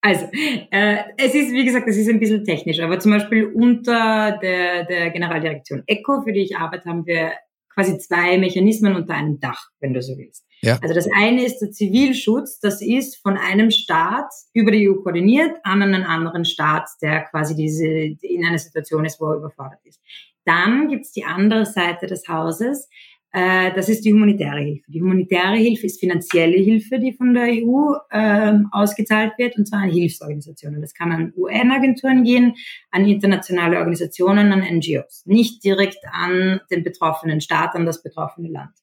Also, 0.00 0.26
äh, 0.32 0.96
es 1.16 1.34
ist, 1.34 1.52
wie 1.52 1.64
gesagt, 1.64 1.86
es 1.86 1.96
ist 1.96 2.08
ein 2.08 2.18
bisschen 2.18 2.44
technisch, 2.44 2.80
aber 2.80 2.98
zum 2.98 3.12
Beispiel 3.12 3.44
unter 3.46 4.38
der, 4.42 4.84
der 4.84 5.10
Generaldirektion 5.10 5.84
ECO, 5.86 6.22
für 6.22 6.32
die 6.32 6.40
ich 6.40 6.56
arbeite, 6.56 6.88
haben 6.88 7.06
wir 7.06 7.32
quasi 7.72 7.98
zwei 7.98 8.36
Mechanismen 8.38 8.96
unter 8.96 9.14
einem 9.14 9.38
Dach, 9.38 9.70
wenn 9.80 9.94
du 9.94 10.02
so 10.02 10.16
willst. 10.18 10.44
Ja. 10.62 10.78
Also 10.80 10.94
das 10.94 11.08
eine 11.14 11.44
ist 11.44 11.58
der 11.58 11.72
Zivilschutz, 11.72 12.60
das 12.60 12.80
ist 12.80 13.16
von 13.16 13.36
einem 13.36 13.70
Staat 13.72 14.32
über 14.52 14.70
die 14.70 14.88
EU 14.88 14.94
koordiniert 14.94 15.56
an 15.64 15.82
einen 15.82 16.04
anderen 16.04 16.44
Staat, 16.44 16.88
der 17.02 17.22
quasi 17.24 17.56
diese 17.56 17.86
in 17.86 18.44
einer 18.46 18.58
Situation 18.58 19.04
ist, 19.04 19.20
wo 19.20 19.26
er 19.26 19.38
überfordert 19.38 19.80
ist. 19.84 20.00
Dann 20.44 20.88
gibt's 20.88 21.12
die 21.12 21.24
andere 21.24 21.66
Seite 21.66 22.06
des 22.06 22.28
Hauses, 22.28 22.88
äh, 23.32 23.72
das 23.74 23.88
ist 23.88 24.04
die 24.04 24.12
humanitäre 24.12 24.60
Hilfe. 24.60 24.84
Die 24.88 25.00
humanitäre 25.00 25.56
Hilfe 25.56 25.86
ist 25.86 25.98
finanzielle 25.98 26.58
Hilfe, 26.58 26.98
die 26.98 27.14
von 27.14 27.32
der 27.32 27.44
EU 27.44 27.94
äh, 28.10 28.52
ausgezahlt 28.72 29.32
wird, 29.38 29.56
und 29.56 29.66
zwar 29.66 29.80
an 29.80 29.90
Hilfsorganisationen. 29.90 30.82
Das 30.82 30.92
kann 30.92 31.12
an 31.12 31.32
UN-Agenturen 31.34 32.24
gehen, 32.24 32.54
an 32.90 33.06
internationale 33.06 33.78
Organisationen, 33.78 34.52
an 34.52 34.60
NGOs, 34.60 35.24
nicht 35.24 35.64
direkt 35.64 36.04
an 36.12 36.60
den 36.70 36.84
betroffenen 36.84 37.40
Staat, 37.40 37.74
an 37.74 37.86
das 37.86 38.02
betroffene 38.02 38.50
Land. 38.50 38.81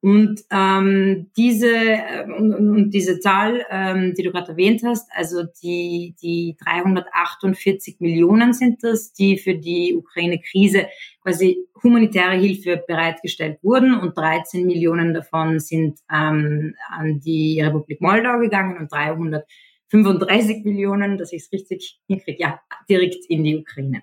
Und 0.00 0.42
ähm, 0.52 1.30
diese 1.36 1.74
äh, 1.74 2.24
und, 2.24 2.54
und 2.54 2.90
diese 2.90 3.18
Zahl, 3.18 3.64
ähm, 3.68 4.14
die 4.16 4.22
du 4.22 4.30
gerade 4.30 4.52
erwähnt 4.52 4.82
hast, 4.84 5.10
also 5.12 5.42
die 5.60 6.14
die 6.22 6.56
348 6.64 7.96
Millionen 7.98 8.52
sind 8.52 8.84
das, 8.84 9.12
die 9.12 9.38
für 9.38 9.56
die 9.56 9.96
Ukraine-Krise 9.96 10.86
quasi 11.20 11.66
humanitäre 11.82 12.36
Hilfe 12.36 12.82
bereitgestellt 12.86 13.58
wurden 13.62 13.94
und 13.94 14.16
13 14.16 14.66
Millionen 14.66 15.14
davon 15.14 15.58
sind 15.58 15.98
ähm, 16.12 16.74
an 16.90 17.18
die 17.18 17.60
Republik 17.60 18.00
Moldau 18.00 18.38
gegangen 18.38 18.78
und 18.78 18.92
335 18.92 20.64
Millionen, 20.64 21.18
dass 21.18 21.32
ich 21.32 21.42
es 21.42 21.52
richtig 21.52 22.00
hinkriege, 22.06 22.40
ja, 22.40 22.60
direkt 22.88 23.26
in 23.28 23.42
die 23.42 23.56
Ukraine. 23.56 24.02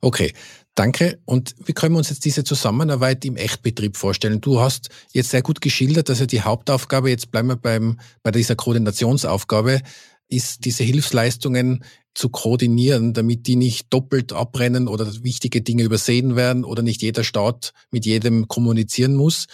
Okay, 0.00 0.32
danke. 0.74 1.18
Und 1.24 1.54
wie 1.64 1.72
können 1.72 1.94
wir 1.94 1.98
uns 1.98 2.10
jetzt 2.10 2.24
diese 2.24 2.44
Zusammenarbeit 2.44 3.24
im 3.24 3.36
Echtbetrieb 3.36 3.96
vorstellen? 3.96 4.40
Du 4.40 4.60
hast 4.60 4.88
jetzt 5.12 5.30
sehr 5.30 5.42
gut 5.42 5.60
geschildert, 5.60 6.08
dass 6.08 6.20
ja 6.20 6.26
die 6.26 6.42
Hauptaufgabe, 6.42 7.10
jetzt 7.10 7.30
bleiben 7.30 7.48
wir 7.48 7.56
beim, 7.56 7.98
bei 8.22 8.30
dieser 8.30 8.56
Koordinationsaufgabe, 8.56 9.80
ist, 10.28 10.64
diese 10.64 10.84
Hilfsleistungen 10.84 11.84
zu 12.14 12.28
koordinieren, 12.28 13.12
damit 13.12 13.46
die 13.46 13.56
nicht 13.56 13.92
doppelt 13.92 14.32
abbrennen 14.32 14.88
oder 14.88 15.06
wichtige 15.24 15.62
Dinge 15.62 15.82
übersehen 15.82 16.36
werden 16.36 16.64
oder 16.64 16.82
nicht 16.82 17.02
jeder 17.02 17.24
Staat 17.24 17.72
mit 17.90 18.06
jedem 18.06 18.46
kommunizieren 18.48 19.14
muss. 19.14 19.46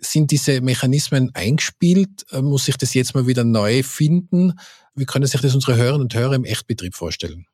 Sind 0.00 0.30
diese 0.30 0.60
Mechanismen 0.60 1.30
eingespielt? 1.34 2.26
Äh, 2.30 2.42
muss 2.42 2.66
sich 2.66 2.76
das 2.76 2.94
jetzt 2.94 3.14
mal 3.14 3.26
wieder 3.26 3.44
neu 3.44 3.82
finden? 3.82 4.54
Wie 4.94 5.04
können 5.04 5.26
sich 5.26 5.40
das 5.40 5.54
unsere 5.54 5.76
Hörerinnen 5.76 6.02
und 6.02 6.14
Hörer 6.14 6.34
im 6.34 6.44
Echtbetrieb 6.44 6.94
vorstellen? 6.94 7.46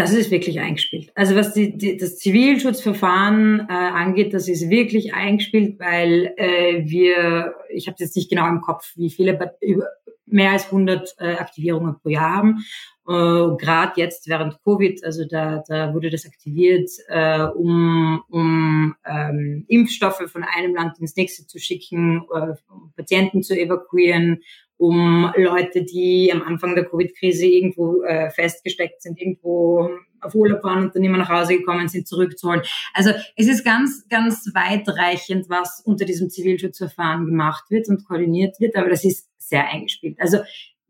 Das 0.00 0.14
ist 0.14 0.30
wirklich 0.30 0.60
eingespielt. 0.60 1.12
Also 1.14 1.36
was 1.36 1.52
die, 1.52 1.76
die, 1.76 1.98
das 1.98 2.16
Zivilschutzverfahren 2.16 3.66
äh, 3.68 3.72
angeht, 3.72 4.32
das 4.32 4.48
ist 4.48 4.70
wirklich 4.70 5.12
eingespielt, 5.12 5.78
weil 5.78 6.32
äh, 6.38 6.84
wir, 6.86 7.54
ich 7.68 7.86
habe 7.86 7.96
jetzt 7.98 8.16
nicht 8.16 8.30
genau 8.30 8.48
im 8.48 8.62
Kopf, 8.62 8.92
wie 8.96 9.10
viele, 9.10 9.38
über, 9.60 9.84
mehr 10.24 10.52
als 10.52 10.66
100 10.66 11.16
äh, 11.18 11.34
Aktivierungen 11.34 11.98
pro 12.00 12.08
Jahr 12.08 12.34
haben. 12.34 12.64
Äh, 13.06 13.56
Gerade 13.58 13.92
jetzt 13.96 14.26
während 14.26 14.62
Covid, 14.64 15.04
also 15.04 15.26
da, 15.28 15.62
da 15.68 15.92
wurde 15.92 16.08
das 16.08 16.24
aktiviert, 16.24 16.90
äh, 17.08 17.42
um, 17.42 18.22
um 18.28 18.94
ähm, 19.04 19.66
Impfstoffe 19.68 20.30
von 20.30 20.44
einem 20.44 20.74
Land 20.74 20.98
ins 20.98 21.16
nächste 21.16 21.46
zu 21.46 21.58
schicken, 21.58 22.22
äh, 22.34 22.54
Patienten 22.96 23.42
zu 23.42 23.54
evakuieren, 23.54 24.40
um 24.80 25.30
Leute, 25.36 25.84
die 25.84 26.32
am 26.32 26.42
Anfang 26.42 26.74
der 26.74 26.86
Covid-Krise 26.86 27.44
irgendwo 27.46 28.02
äh, 28.02 28.30
festgesteckt 28.30 29.02
sind, 29.02 29.20
irgendwo 29.20 29.90
auf 30.22 30.34
Urlaub 30.34 30.64
waren 30.64 30.84
und 30.84 30.96
dann 30.96 31.04
immer 31.04 31.18
nach 31.18 31.28
Hause 31.28 31.58
gekommen 31.58 31.88
sind, 31.88 32.08
zurückzuholen. 32.08 32.62
Also 32.94 33.10
es 33.36 33.46
ist 33.46 33.62
ganz, 33.62 34.08
ganz 34.08 34.50
weitreichend, 34.54 35.50
was 35.50 35.82
unter 35.84 36.06
diesem 36.06 36.30
Zivilschutzverfahren 36.30 37.26
gemacht 37.26 37.64
wird 37.70 37.88
und 37.88 38.06
koordiniert 38.06 38.58
wird, 38.58 38.74
aber 38.74 38.88
das 38.88 39.04
ist 39.04 39.28
sehr 39.36 39.68
eingespielt. 39.68 40.18
Also 40.18 40.38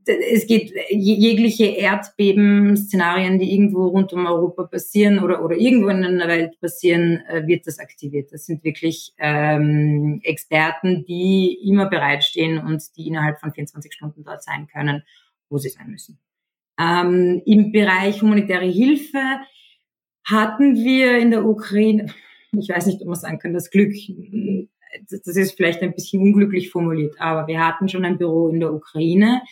es 0.07 0.47
geht 0.47 0.73
jegliche 0.91 1.67
Erdbeben-Szenarien, 1.67 3.39
die 3.39 3.53
irgendwo 3.53 3.89
rund 3.89 4.13
um 4.13 4.27
Europa 4.27 4.65
passieren 4.65 5.19
oder, 5.19 5.45
oder 5.45 5.57
irgendwo 5.57 5.89
in 5.89 6.19
der 6.19 6.29
Welt 6.29 6.59
passieren, 6.61 7.23
äh, 7.29 7.47
wird 7.47 7.67
das 7.67 7.79
aktiviert. 7.79 8.33
Das 8.33 8.47
sind 8.47 8.65
wirklich 8.65 9.13
ähm, 9.19 10.21
Experten, 10.23 11.05
die 11.05 11.59
immer 11.65 11.89
bereitstehen 11.89 12.59
und 12.59 12.83
die 12.97 13.09
innerhalb 13.09 13.41
von 13.41 13.53
24 13.53 13.93
Stunden 13.93 14.25
dort 14.25 14.43
sein 14.43 14.67
können, 14.67 15.03
wo 15.49 15.59
sie 15.59 15.69
sein 15.69 15.91
müssen. 15.91 16.19
Ähm, 16.81 17.43
Im 17.45 17.73
Bereich 17.73 18.23
humanitäre 18.23 18.67
Hilfe 18.67 19.41
hatten 20.25 20.77
wir 20.77 21.19
in 21.19 21.31
der 21.31 21.45
Ukraine, 21.45 22.07
ich 22.53 22.69
weiß 22.69 22.87
nicht, 22.87 23.03
ob 23.03 23.09
man 23.09 23.17
sagen 23.17 23.39
kann, 23.39 23.53
das 23.53 23.71
Glück, 23.71 23.93
das 25.11 25.37
ist 25.37 25.57
vielleicht 25.57 25.83
ein 25.83 25.95
bisschen 25.95 26.23
unglücklich 26.23 26.71
formuliert, 26.71 27.15
aber 27.21 27.47
wir 27.47 27.65
hatten 27.65 27.89
schon 27.89 28.05
ein 28.05 28.19
Büro 28.19 28.49
in 28.49 28.61
der 28.61 28.73
Ukraine, 28.73 29.43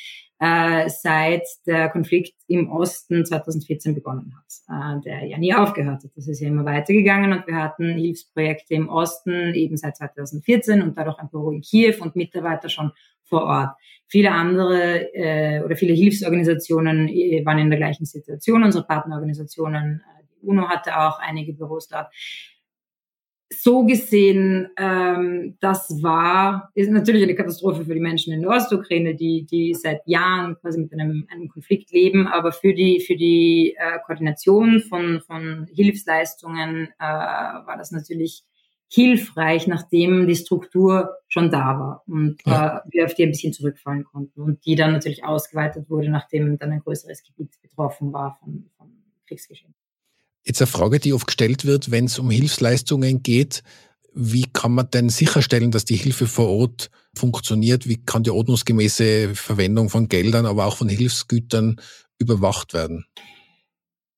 äh, 0.41 0.89
seit 0.89 1.43
der 1.67 1.89
Konflikt 1.89 2.35
im 2.47 2.71
Osten 2.71 3.25
2014 3.25 3.95
begonnen 3.95 4.35
hat, 4.37 4.99
äh, 4.99 5.01
der 5.03 5.27
ja 5.27 5.39
nie 5.39 5.55
aufgehört 5.55 6.05
hat. 6.05 6.11
Das 6.15 6.29
ist 6.29 6.41
ja 6.41 6.49
immer 6.49 6.65
weitergegangen 6.65 7.33
und 7.33 7.47
wir 7.47 7.57
hatten 7.57 7.95
Hilfsprojekte 7.95 8.75
im 8.75 8.89
Osten 8.89 9.55
eben 9.55 9.77
seit 9.77 9.97
2014 9.97 10.83
und 10.83 10.97
dadurch 10.97 11.19
ein 11.19 11.29
Büro 11.29 11.51
in 11.51 11.61
Kiew 11.61 11.97
und 12.01 12.17
Mitarbeiter 12.17 12.69
schon 12.69 12.93
vor 13.25 13.43
Ort. 13.43 13.77
Viele 14.07 14.33
andere 14.33 15.13
äh, 15.15 15.63
oder 15.63 15.77
viele 15.77 15.93
Hilfsorganisationen 15.93 17.09
äh, 17.09 17.45
waren 17.45 17.59
in 17.59 17.71
der 17.71 17.79
gleichen 17.79 18.07
Situation. 18.07 18.65
Unsere 18.65 18.85
Partnerorganisationen, 18.85 20.01
äh, 20.01 20.25
die 20.41 20.47
UNO 20.47 20.69
hatte 20.69 20.99
auch 20.99 21.19
einige 21.19 21.53
Büros 21.53 21.89
dort 21.89 22.09
so 23.51 23.85
gesehen, 23.85 24.69
ähm, 24.77 25.57
das 25.61 26.03
war, 26.03 26.71
ist 26.75 26.91
natürlich 26.91 27.23
eine 27.23 27.35
Katastrophe 27.35 27.85
für 27.85 27.95
die 27.95 28.01
Menschen 28.01 28.33
in 28.33 28.43
der 28.43 28.51
Ostukraine, 28.51 29.15
die, 29.15 29.47
die 29.47 29.75
seit 29.75 30.01
Jahren 30.07 30.57
quasi 30.61 30.81
mit 30.81 30.93
einem, 30.93 31.27
einem 31.31 31.49
Konflikt 31.49 31.91
leben, 31.91 32.27
aber 32.27 32.53
für 32.53 32.75
die, 32.75 33.01
für 33.01 33.17
die 33.17 33.75
äh, 33.79 33.99
Koordination 34.05 34.81
von, 34.81 35.23
von 35.23 35.67
Hilfsleistungen 35.75 36.89
äh, 36.99 37.03
war 37.03 37.77
das 37.79 37.91
natürlich 37.91 38.45
hilfreich, 38.91 39.67
nachdem 39.67 40.27
die 40.27 40.37
Struktur 40.37 41.17
schon 41.29 41.51
da 41.51 41.79
war 41.79 42.03
und 42.07 42.39
ja. 42.47 42.79
äh, 42.79 42.81
wir 42.91 43.05
auf 43.05 43.15
die 43.15 43.23
ein 43.23 43.31
bisschen 43.31 43.53
zurückfallen 43.53 44.05
konnten 44.05 44.41
und 44.41 44.65
die 44.65 44.77
dann 44.77 44.93
natürlich 44.93 45.25
ausgeweitet 45.25 45.89
wurde, 45.91 46.11
nachdem 46.11 46.59
dann 46.59 46.73
ein 46.73 46.81
größeres 46.81 47.23
Gebiet 47.23 47.61
betroffen 47.61 48.13
war 48.13 48.35
von, 48.41 48.71
von 48.77 48.91
Kriegsgeschehen. 49.27 49.75
Jetzt 50.45 50.61
eine 50.61 50.67
Frage, 50.67 50.99
die 50.99 51.13
oft 51.13 51.27
gestellt 51.27 51.65
wird, 51.65 51.91
wenn 51.91 52.07
es 52.07 52.19
um 52.19 52.31
Hilfsleistungen 52.31 53.23
geht. 53.23 53.63
Wie 54.15 54.47
kann 54.53 54.73
man 54.73 54.91
denn 54.91 55.11
sicherstellen, 55.11 55.71
dass 55.71 55.85
die 55.85 55.97
Hilfe 55.97 56.27
vor 56.27 56.49
Ort 56.49 56.91
funktioniert? 57.15 57.89
Wie 57.89 58.03
kann 58.05 58.23
die 58.23 58.31
ordnungsgemäße 58.31 59.35
Verwendung 59.35 59.91
von 59.91 60.09
Geldern, 60.09 60.47
aber 60.47 60.67
auch 60.67 60.77
von 60.77 60.89
Hilfsgütern 60.89 61.81
überwacht 62.19 62.75
werden? 62.75 63.07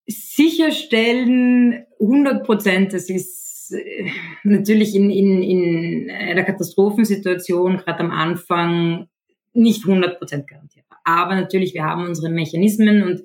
Sicherstellen 0.06 1.84
100 2.00 2.44
Prozent, 2.44 2.92
das 2.92 3.10
ist 3.10 3.72
äh, 3.72 4.10
natürlich 4.42 4.94
in, 4.94 5.10
in, 5.10 5.42
in 5.42 6.10
einer 6.10 6.44
Katastrophensituation, 6.44 7.78
gerade 7.78 8.00
am 8.00 8.10
Anfang, 8.10 9.08
nicht 9.52 9.84
100 9.84 10.18
Prozent 10.18 10.48
garantiert. 10.48 10.86
Aber 11.04 11.34
natürlich, 11.34 11.74
wir 11.74 11.84
haben 11.84 12.06
unsere 12.06 12.30
Mechanismen 12.30 13.02
und 13.02 13.22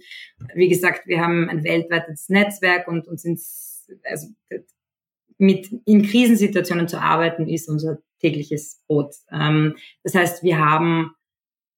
wie 0.54 0.70
gesagt, 0.70 1.08
wir 1.08 1.22
haben 1.22 1.50
ein 1.50 1.64
weltweites 1.64 2.30
Netzwerk 2.30 2.88
und 2.88 3.08
uns 3.08 3.26
ins, 3.26 3.90
also 4.04 4.28
mit 5.38 5.70
in 5.86 6.04
Krisensituationen 6.04 6.88
zu 6.88 7.02
arbeiten 7.02 7.48
ist 7.48 7.70
unser 7.70 7.98
tägliches 8.22 8.82
Brot. 8.88 9.16
Ähm, 9.32 9.76
das 10.04 10.16
heißt, 10.16 10.44
wir 10.44 10.60
haben 10.60 11.12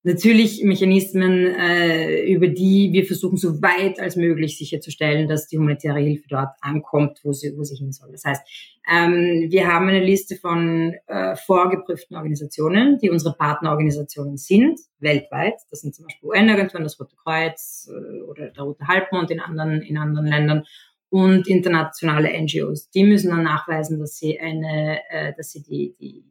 natürlich 0.07 0.63
Mechanismen, 0.63 1.45
äh, 1.47 2.23
über 2.23 2.47
die 2.47 2.89
wir 2.93 3.05
versuchen, 3.05 3.37
so 3.37 3.61
weit 3.61 3.99
als 3.99 4.15
möglich 4.15 4.57
sicherzustellen, 4.57 5.27
dass 5.27 5.47
die 5.47 5.57
humanitäre 5.57 5.99
Hilfe 5.99 6.25
dort 6.29 6.55
ankommt, 6.61 7.19
wo 7.23 7.33
sie, 7.33 7.53
wo 7.55 7.63
sie 7.63 7.75
hin 7.75 7.91
soll. 7.91 8.11
Das 8.11 8.23
heißt, 8.23 8.41
ähm, 8.89 9.47
wir 9.49 9.67
haben 9.67 9.89
eine 9.89 10.03
Liste 10.03 10.37
von 10.37 10.95
äh, 11.07 11.35
vorgeprüften 11.35 12.15
Organisationen, 12.15 12.97
die 12.99 13.09
unsere 13.09 13.35
Partnerorganisationen 13.35 14.37
sind, 14.37 14.79
weltweit. 14.99 15.55
Das 15.69 15.81
sind 15.81 15.93
zum 15.93 16.05
Beispiel 16.05 16.29
UN-Agenturen, 16.29 16.83
das 16.83 16.99
Rote 16.99 17.15
Kreuz 17.21 17.89
äh, 17.91 18.21
oder 18.21 18.49
der 18.49 18.63
Rote 18.63 18.87
Halbmond 18.87 19.29
in 19.29 19.41
anderen, 19.41 19.81
in 19.81 19.97
anderen 19.97 20.27
Ländern 20.27 20.63
und 21.09 21.47
internationale 21.47 22.29
NGOs. 22.41 22.89
Die 22.91 23.03
müssen 23.03 23.29
dann 23.29 23.43
nachweisen, 23.43 23.99
dass 23.99 24.17
sie 24.17 24.39
eine, 24.39 24.99
äh, 25.09 25.33
dass 25.35 25.51
sie 25.51 25.63
die, 25.63 25.95
die 25.99 26.23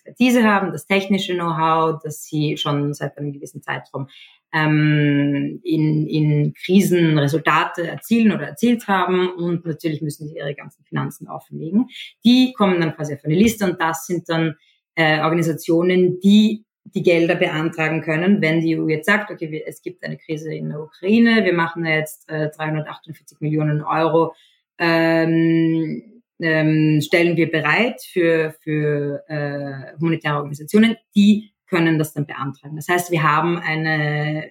Expertise 0.00 0.44
haben, 0.44 0.72
das 0.72 0.86
technische 0.86 1.34
Know-how, 1.34 2.00
dass 2.02 2.24
sie 2.24 2.56
schon 2.56 2.94
seit 2.94 3.18
einem 3.18 3.32
gewissen 3.32 3.62
Zeitraum 3.62 4.08
ähm, 4.52 5.60
in, 5.62 6.06
in 6.06 6.54
Krisen 6.54 7.18
Resultate 7.18 7.86
erzielen 7.86 8.32
oder 8.32 8.48
erzielt 8.48 8.88
haben 8.88 9.32
und 9.32 9.64
natürlich 9.64 10.02
müssen 10.02 10.26
sie 10.26 10.36
ihre 10.36 10.54
ganzen 10.54 10.84
Finanzen 10.84 11.28
offenlegen. 11.28 11.88
Die 12.24 12.52
kommen 12.52 12.80
dann 12.80 12.94
quasi 12.94 13.14
auf 13.14 13.24
eine 13.24 13.34
Liste 13.34 13.64
und 13.64 13.80
das 13.80 14.06
sind 14.06 14.28
dann 14.28 14.56
äh, 14.94 15.20
Organisationen, 15.20 16.18
die 16.20 16.64
die 16.84 17.02
Gelder 17.02 17.36
beantragen 17.36 18.00
können, 18.00 18.40
wenn 18.40 18.60
die 18.60 18.76
EU 18.76 18.88
jetzt 18.88 19.06
sagt, 19.06 19.30
okay, 19.30 19.62
es 19.64 19.82
gibt 19.82 20.02
eine 20.02 20.16
Krise 20.16 20.52
in 20.52 20.70
der 20.70 20.80
Ukraine, 20.80 21.44
wir 21.44 21.52
machen 21.52 21.84
jetzt 21.84 22.28
äh, 22.28 22.50
348 22.50 23.38
Millionen 23.40 23.82
Euro 23.82 24.34
ähm, 24.78 26.19
ähm, 26.40 27.00
stellen 27.00 27.36
wir 27.36 27.50
bereit 27.50 28.00
für, 28.02 28.54
für 28.60 29.22
äh, 29.28 29.98
humanitäre 30.00 30.36
Organisationen, 30.36 30.96
die 31.14 31.52
können 31.66 31.98
das 31.98 32.12
dann 32.12 32.26
beantragen. 32.26 32.76
Das 32.76 32.88
heißt, 32.88 33.10
wir 33.10 33.22
haben 33.22 33.58
eine, 33.58 34.50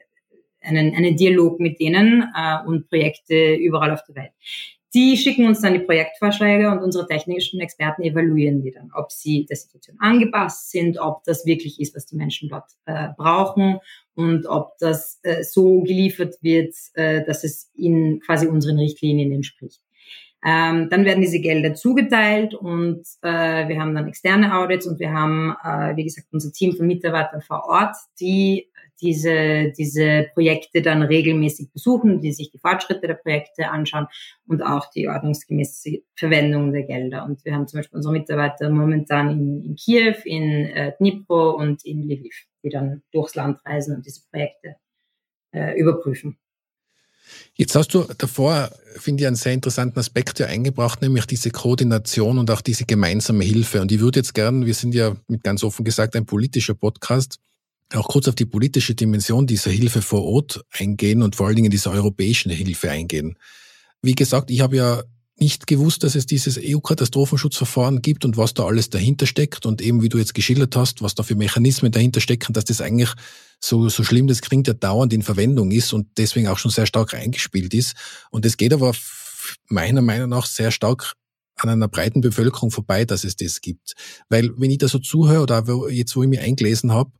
einen, 0.62 0.96
einen 0.96 1.16
Dialog 1.18 1.60
mit 1.60 1.80
denen 1.80 2.24
äh, 2.36 2.66
und 2.66 2.90
Projekte 2.90 3.56
überall 3.56 3.92
auf 3.92 4.04
der 4.04 4.16
Welt. 4.16 4.32
Die 4.96 5.18
schicken 5.18 5.46
uns 5.46 5.62
dann 5.62 5.74
die 5.74 5.80
Projektvorschläge 5.86 6.72
und 6.72 6.80
unsere 6.80 7.06
technischen 7.06 7.60
Experten 7.60 8.02
evaluieren 8.02 8.64
die 8.64 8.72
dann, 8.72 8.90
ob 8.96 9.12
sie 9.12 9.46
der 9.46 9.56
Situation 9.56 9.98
angepasst 10.00 10.72
sind, 10.72 11.00
ob 11.00 11.24
das 11.26 11.46
wirklich 11.46 11.80
ist, 11.80 11.96
was 11.96 12.08
die 12.08 12.16
Menschen 12.16 12.50
dort 12.50 12.72
äh, 12.86 13.10
brauchen 13.16 13.80
und 14.16 14.48
ob 14.48 14.80
das 14.80 15.20
äh, 15.22 15.44
so 15.44 15.82
geliefert 15.84 16.38
wird, 16.42 16.74
äh, 16.96 17.24
dass 17.24 17.44
es 17.44 17.70
in 17.76 18.20
quasi 18.26 18.48
unseren 18.48 18.80
Richtlinien 18.80 19.32
entspricht. 19.32 19.80
Ähm, 20.46 20.90
dann 20.90 21.04
werden 21.04 21.22
diese 21.22 21.40
Gelder 21.40 21.74
zugeteilt 21.74 22.54
und 22.54 23.06
äh, 23.24 23.68
wir 23.68 23.80
haben 23.80 23.94
dann 23.94 24.08
externe 24.08 24.56
Audits 24.56 24.88
und 24.88 25.00
wir 25.00 25.12
haben, 25.12 25.54
äh, 25.64 25.98
wie 25.98 26.06
gesagt, 26.06 26.28
unser 26.32 26.54
Team 26.54 26.78
von 26.78 26.88
Mitarbeitern 26.88 27.42
vor 27.42 27.66
Ort, 27.66 27.96
die 28.22 28.70
diese, 29.02 29.72
diese 29.78 30.28
Projekte 30.34 30.82
dann 30.82 31.02
regelmäßig 31.02 31.72
besuchen, 31.72 32.22
die 32.22 32.34
sich 32.34 32.52
die 32.52 32.60
Fortschritte 32.60 33.08
der 33.08 33.16
Projekte 33.16 33.70
anschauen 33.70 34.08
und 34.48 34.62
auch 34.62 34.90
die 34.92 35.08
ordnungsgemäße 35.08 36.04
Verwendung 36.16 36.72
der 36.72 36.84
Gelder. 36.84 37.26
Und 37.26 37.44
wir 37.46 37.54
haben 37.54 37.68
zum 37.68 37.80
Beispiel 37.80 37.98
unsere 37.98 38.14
Mitarbeiter 38.14 38.70
momentan 38.70 39.32
in, 39.32 39.64
in 39.64 39.76
Kiew, 39.76 40.16
in 40.26 40.66
äh, 40.68 40.94
Dnipro 41.00 41.52
und 41.52 41.86
in 41.86 42.04
Lviv, 42.10 42.48
die 42.64 42.70
dann 42.70 43.02
durchs 43.12 43.36
Land 43.36 43.60
reisen 43.66 43.96
und 43.96 44.06
diese 44.06 44.22
Projekte 44.30 44.76
äh, 45.54 45.80
überprüfen. 45.80 46.38
Jetzt 47.56 47.76
hast 47.76 47.94
du 47.94 48.06
davor, 48.18 48.72
finde 48.98 49.24
ich, 49.24 49.28
einen 49.28 49.36
sehr 49.36 49.54
interessanten 49.54 50.00
Aspekt 50.00 50.40
ja 50.40 50.48
eingebracht, 50.48 51.02
nämlich 51.02 51.26
diese 51.26 51.52
Koordination 51.52 52.38
und 52.38 52.50
auch 52.52 52.62
diese 52.62 52.86
gemeinsame 52.86 53.44
Hilfe. 53.44 53.82
Und 53.82 53.92
ich 53.92 54.00
würde 54.00 54.20
jetzt 54.20 54.34
gern, 54.34 54.66
wir 54.66 54.74
sind 54.74 54.96
ja 54.96 55.16
mit 55.28 55.44
ganz 55.44 55.64
offen 55.64 55.84
gesagt 55.84 56.16
ein 56.16 56.26
politischer 56.26 56.74
Podcast, 56.74 57.40
auch 57.94 58.08
kurz 58.08 58.28
auf 58.28 58.36
die 58.36 58.46
politische 58.46 58.96
Dimension 58.96 59.48
dieser 59.48 59.72
Hilfe 59.72 60.02
vor 60.02 60.24
Ort 60.24 60.64
eingehen 60.72 61.24
und 61.24 61.36
vor 61.36 61.48
allen 61.48 61.56
Dingen 61.56 61.72
dieser 61.72 61.92
europäischen 61.92 62.52
Hilfe 62.52 62.92
eingehen. 62.92 63.38
Wie 64.02 64.16
gesagt, 64.16 64.52
ich 64.52 64.62
habe 64.62 64.76
ja 64.76 65.04
nicht 65.40 65.68
gewusst, 65.68 66.04
dass 66.04 66.16
es 66.16 66.26
dieses 66.26 66.60
EU-Katastrophenschutzverfahren 66.62 68.02
gibt 68.02 68.26
und 68.26 68.38
was 68.38 68.54
da 68.54 68.66
alles 68.66 68.90
dahinter 68.90 69.26
steckt 69.26 69.66
und 69.66 69.82
eben 69.82 70.02
wie 70.02 70.10
du 70.10 70.18
jetzt 70.18 70.34
geschildert 70.34 70.76
hast, 70.76 71.02
was 71.02 71.16
da 71.16 71.24
für 71.24 71.36
Mechanismen 71.36 71.92
dahinter 71.92 72.22
stecken, 72.22 72.54
dass 72.54 72.66
das 72.66 72.82
eigentlich 72.82 73.14
so, 73.60 73.90
so 73.90 74.04
schlimm 74.04 74.28
das 74.28 74.42
klingt, 74.42 74.68
ja 74.68 74.74
dauernd 74.74 75.14
in 75.14 75.22
Verwendung 75.22 75.72
ist 75.72 75.94
und 75.94 76.08
deswegen 76.18 76.48
auch 76.48 76.58
schon 76.58 76.72
sehr 76.72 76.86
stark 76.86 77.14
eingespielt 77.14 77.74
ist. 77.74 77.96
Und 78.32 78.46
es 78.46 78.58
geht 78.58 78.74
aber 78.74 78.94
meiner 79.68 80.02
Meinung 80.02 80.30
nach 80.30 80.46
sehr 80.46 80.72
stark 80.72 81.14
an 81.58 81.70
einer 81.70 81.88
breiten 81.88 82.22
Bevölkerung 82.22 82.72
vorbei, 82.72 83.06
dass 83.06 83.24
es 83.24 83.36
das 83.36 83.62
gibt. 83.62 83.94
Weil 84.30 84.52
wenn 84.58 84.72
ich 84.72 84.78
da 84.78 84.88
so 84.88 85.00
zuhöre 85.00 85.42
oder 85.42 85.90
jetzt, 85.90 86.16
wo 86.16 86.24
ich 86.24 86.30
mich 86.30 86.40
eingelesen 86.40 86.92
habe, 86.92 87.12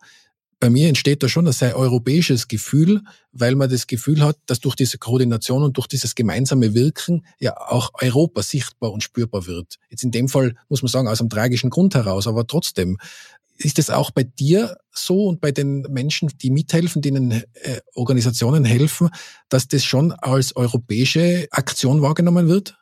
bei 0.62 0.70
mir 0.70 0.90
entsteht 0.90 1.24
da 1.24 1.30
schon 1.30 1.48
ein 1.48 1.54
sehr 1.54 1.78
europäisches 1.78 2.50
Gefühl, 2.50 3.02
weil 3.32 3.56
man 3.56 3.70
das 3.70 3.88
Gefühl 3.88 4.22
hat, 4.22 4.38
dass 4.46 4.60
durch 4.60 4.76
diese 4.76 4.98
Koordination 4.98 5.64
und 5.64 5.78
durch 5.78 5.88
dieses 5.88 6.16
gemeinsame 6.16 6.74
Wirken 6.74 7.26
ja 7.40 7.56
auch 7.56 7.92
Europa 8.02 8.44
sichtbar 8.44 8.92
und 8.92 9.02
spürbar 9.02 9.48
wird. 9.48 9.78
Jetzt 9.90 10.04
in 10.04 10.12
dem 10.12 10.28
Fall 10.28 10.56
muss 10.68 10.82
man 10.82 10.90
sagen, 10.90 11.08
aus 11.08 11.22
einem 11.22 11.30
tragischen 11.30 11.70
Grund 11.70 11.96
heraus, 11.96 12.28
aber 12.28 12.46
trotzdem. 12.46 12.98
Ist 13.62 13.78
das 13.78 13.90
auch 13.90 14.12
bei 14.12 14.24
dir 14.24 14.78
so 14.92 15.26
und 15.28 15.42
bei 15.42 15.52
den 15.52 15.82
Menschen, 15.90 16.30
die 16.42 16.50
mithelfen, 16.50 17.02
denen 17.02 17.32
äh, 17.32 17.44
Organisationen 17.94 18.64
helfen, 18.64 19.10
dass 19.50 19.68
das 19.68 19.84
schon 19.84 20.14
als 20.14 20.56
europäische 20.56 21.48
Aktion 21.52 22.02
wahrgenommen 22.02 22.48
wird? 22.48 22.78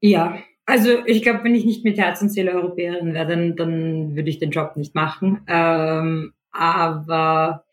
Ja, 0.00 0.38
also 0.64 1.04
ich 1.04 1.22
glaube, 1.22 1.44
wenn 1.44 1.54
ich 1.54 1.66
nicht 1.66 1.84
mit 1.84 1.98
Herz 1.98 2.22
und 2.22 2.30
Seele 2.30 2.52
Europäerin 2.52 3.12
wäre, 3.12 3.26
dann, 3.26 3.56
dann 3.56 4.16
würde 4.16 4.30
ich 4.30 4.38
den 4.38 4.50
Job 4.50 4.76
nicht 4.76 4.94
machen. 4.94 5.42
Ähm, 5.46 6.32
aber 6.50 7.64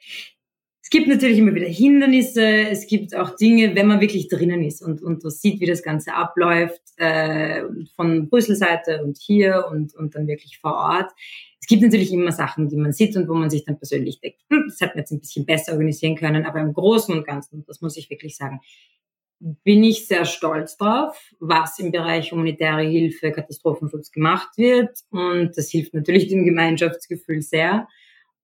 es 0.88 0.92
gibt 0.92 1.10
natürlich 1.10 1.40
immer 1.40 1.54
wieder 1.54 1.68
Hindernisse, 1.68 2.48
es 2.48 2.88
gibt 2.88 3.14
auch 3.14 3.36
Dinge, 3.36 3.76
wenn 3.76 3.88
man 3.88 4.00
wirklich 4.00 4.30
drinnen 4.30 4.64
ist 4.64 4.82
und, 4.82 5.02
und 5.02 5.22
so 5.22 5.28
sieht, 5.28 5.60
wie 5.60 5.66
das 5.66 5.84
Ganze 5.84 6.14
abläuft, 6.14 6.82
äh, 6.96 7.64
von 7.98 8.30
Brüssel-Seite 8.30 9.04
und 9.04 9.18
hier 9.18 9.66
und, 9.70 9.94
und 9.96 10.16
dann 10.16 10.28
wirklich 10.28 10.60
vor 10.60 10.76
Ort. 10.76 11.12
Es 11.60 11.68
gibt 11.68 11.82
natürlich 11.82 12.14
immer 12.14 12.32
Sachen, 12.32 12.70
die 12.70 12.78
man 12.78 12.94
sieht 12.94 13.18
und 13.18 13.28
wo 13.28 13.34
man 13.34 13.50
sich 13.50 13.66
dann 13.66 13.78
persönlich 13.78 14.22
denkt, 14.22 14.40
hm, 14.50 14.64
das 14.70 14.80
hätten 14.80 14.96
wir 14.96 15.02
jetzt 15.02 15.12
ein 15.12 15.20
bisschen 15.20 15.46
besser 15.46 15.74
organisieren 15.74 16.16
können, 16.16 16.46
aber 16.46 16.62
im 16.62 16.72
Großen 16.72 17.14
und 17.14 17.28
Ganzen, 17.28 17.66
das 17.68 17.82
muss 17.82 17.98
ich 17.98 18.10
wirklich 18.10 18.38
sagen, 18.38 18.62
bin 19.42 19.84
ich 19.84 20.08
sehr 20.08 20.24
stolz 20.24 20.78
drauf, 20.78 21.20
was 21.42 21.80
im 21.80 21.92
Bereich 21.92 22.32
humanitäre 22.32 22.84
Hilfe, 22.84 23.34
Katastrophenschutz 23.34 24.14
gemacht 24.14 24.58
wird. 24.58 25.00
Und 25.10 25.52
das 25.58 25.70
hilft 25.70 25.94
natürlich 25.94 26.30
dem 26.30 26.46
Gemeinschaftsgefühl 26.46 27.42
sehr. 27.42 27.90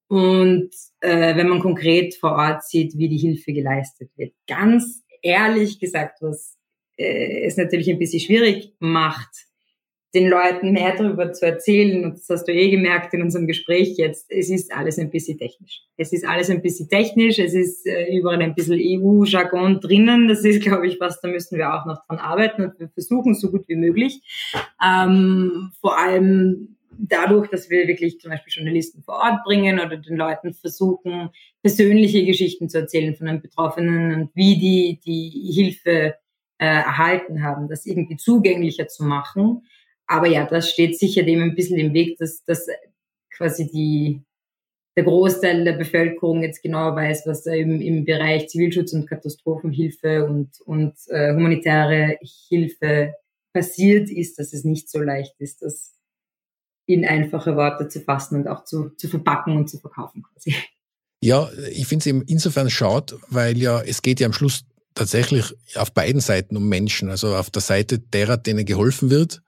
Und 0.07 0.71
äh, 1.03 1.35
wenn 1.35 1.49
man 1.49 1.59
konkret 1.59 2.15
vor 2.15 2.31
Ort 2.31 2.63
sieht, 2.63 2.97
wie 2.97 3.09
die 3.09 3.17
Hilfe 3.17 3.51
geleistet 3.51 4.09
wird. 4.15 4.33
Ganz 4.47 5.03
ehrlich 5.21 5.79
gesagt, 5.79 6.21
was 6.21 6.57
äh, 6.97 7.45
es 7.45 7.57
natürlich 7.57 7.89
ein 7.89 7.99
bisschen 7.99 8.21
schwierig 8.21 8.73
macht, 8.79 9.29
den 10.15 10.29
Leuten 10.29 10.73
mehr 10.73 10.95
darüber 10.95 11.33
zu 11.33 11.45
erzählen, 11.45 12.05
und 12.05 12.13
das 12.13 12.29
hast 12.29 12.47
du 12.47 12.53
eh 12.53 12.69
gemerkt 12.69 13.13
in 13.15 13.23
unserem 13.23 13.47
Gespräch 13.47 13.97
jetzt, 13.97 14.31
es 14.31 14.49
ist 14.49 14.71
alles 14.71 14.99
ein 14.99 15.09
bisschen 15.09 15.39
technisch. 15.39 15.81
Es 15.97 16.13
ist 16.13 16.25
alles 16.25 16.49
ein 16.49 16.61
bisschen 16.61 16.87
technisch, 16.87 17.39
es 17.39 17.53
ist 17.53 17.85
äh, 17.87 18.15
überall 18.15 18.41
ein 18.41 18.53
bisschen 18.53 18.79
EU-Jargon 18.79 19.81
drinnen, 19.81 20.27
das 20.27 20.45
ist, 20.45 20.61
glaube 20.61 20.87
ich, 20.87 20.99
was, 20.99 21.19
da 21.19 21.27
müssen 21.27 21.57
wir 21.57 21.73
auch 21.73 21.85
noch 21.85 22.05
dran 22.05 22.19
arbeiten 22.19 22.65
und 22.65 22.79
wir 22.79 22.89
versuchen 22.89 23.33
so 23.33 23.49
gut 23.49 23.67
wie 23.67 23.75
möglich. 23.75 24.21
Ähm, 24.81 25.71
vor 25.81 25.97
allem 25.97 26.77
dadurch, 26.97 27.49
dass 27.49 27.69
wir 27.69 27.87
wirklich 27.87 28.19
zum 28.19 28.31
Beispiel 28.31 28.53
Journalisten 28.53 29.03
vor 29.03 29.15
Ort 29.15 29.43
bringen 29.43 29.79
oder 29.79 29.97
den 29.97 30.17
Leuten 30.17 30.53
versuchen, 30.53 31.29
persönliche 31.61 32.25
Geschichten 32.25 32.69
zu 32.69 32.79
erzählen 32.79 33.15
von 33.15 33.27
den 33.27 33.41
Betroffenen 33.41 34.13
und 34.13 34.35
wie 34.35 34.57
die 34.57 34.99
die 35.05 35.51
Hilfe 35.53 36.15
äh, 36.59 36.65
erhalten 36.65 37.43
haben, 37.43 37.67
das 37.67 37.85
irgendwie 37.85 38.17
zugänglicher 38.17 38.87
zu 38.87 39.03
machen. 39.03 39.63
Aber 40.07 40.27
ja, 40.27 40.45
das 40.45 40.69
steht 40.69 40.97
sicher 40.97 41.23
dem 41.23 41.41
ein 41.41 41.55
bisschen 41.55 41.79
im 41.79 41.93
Weg, 41.93 42.17
dass, 42.17 42.43
dass 42.45 42.67
quasi 43.35 43.69
die, 43.69 44.21
der 44.95 45.03
Großteil 45.03 45.63
der 45.63 45.73
Bevölkerung 45.73 46.43
jetzt 46.43 46.61
genau 46.61 46.95
weiß, 46.95 47.23
was 47.25 47.43
da 47.43 47.53
im, 47.53 47.81
im 47.81 48.05
Bereich 48.05 48.47
Zivilschutz 48.49 48.93
und 48.93 49.07
Katastrophenhilfe 49.07 50.25
und, 50.25 50.61
und 50.65 50.93
äh, 51.07 51.33
humanitäre 51.33 52.17
Hilfe 52.49 53.15
passiert 53.53 54.09
ist, 54.09 54.39
dass 54.39 54.53
es 54.53 54.63
nicht 54.63 54.89
so 54.89 54.99
leicht 54.99 55.35
ist, 55.39 55.61
das 55.61 55.93
in 56.85 57.05
einfache 57.05 57.55
Worte 57.55 57.87
zu 57.87 58.01
fassen 58.01 58.41
und 58.41 58.47
auch 58.47 58.65
zu, 58.65 58.89
zu 58.97 59.07
verpacken 59.07 59.57
und 59.57 59.69
zu 59.69 59.79
verkaufen 59.79 60.23
quasi. 60.23 60.55
Ja, 61.21 61.49
ich 61.71 61.87
finde 61.87 62.03
es 62.03 62.07
eben 62.07 62.21
insofern 62.23 62.69
schade, 62.69 63.17
weil 63.29 63.57
ja 63.57 63.81
es 63.81 64.01
geht 64.01 64.19
ja 64.19 64.27
am 64.27 64.33
Schluss 64.33 64.65
tatsächlich 64.93 65.45
auf 65.75 65.93
beiden 65.93 66.21
Seiten 66.21 66.57
um 66.57 66.67
Menschen, 66.67 67.09
also 67.09 67.35
auf 67.35 67.49
der 67.49 67.61
Seite 67.61 67.99
derer, 67.99 68.37
denen 68.37 68.65
geholfen 68.65 69.09
wird 69.09 69.41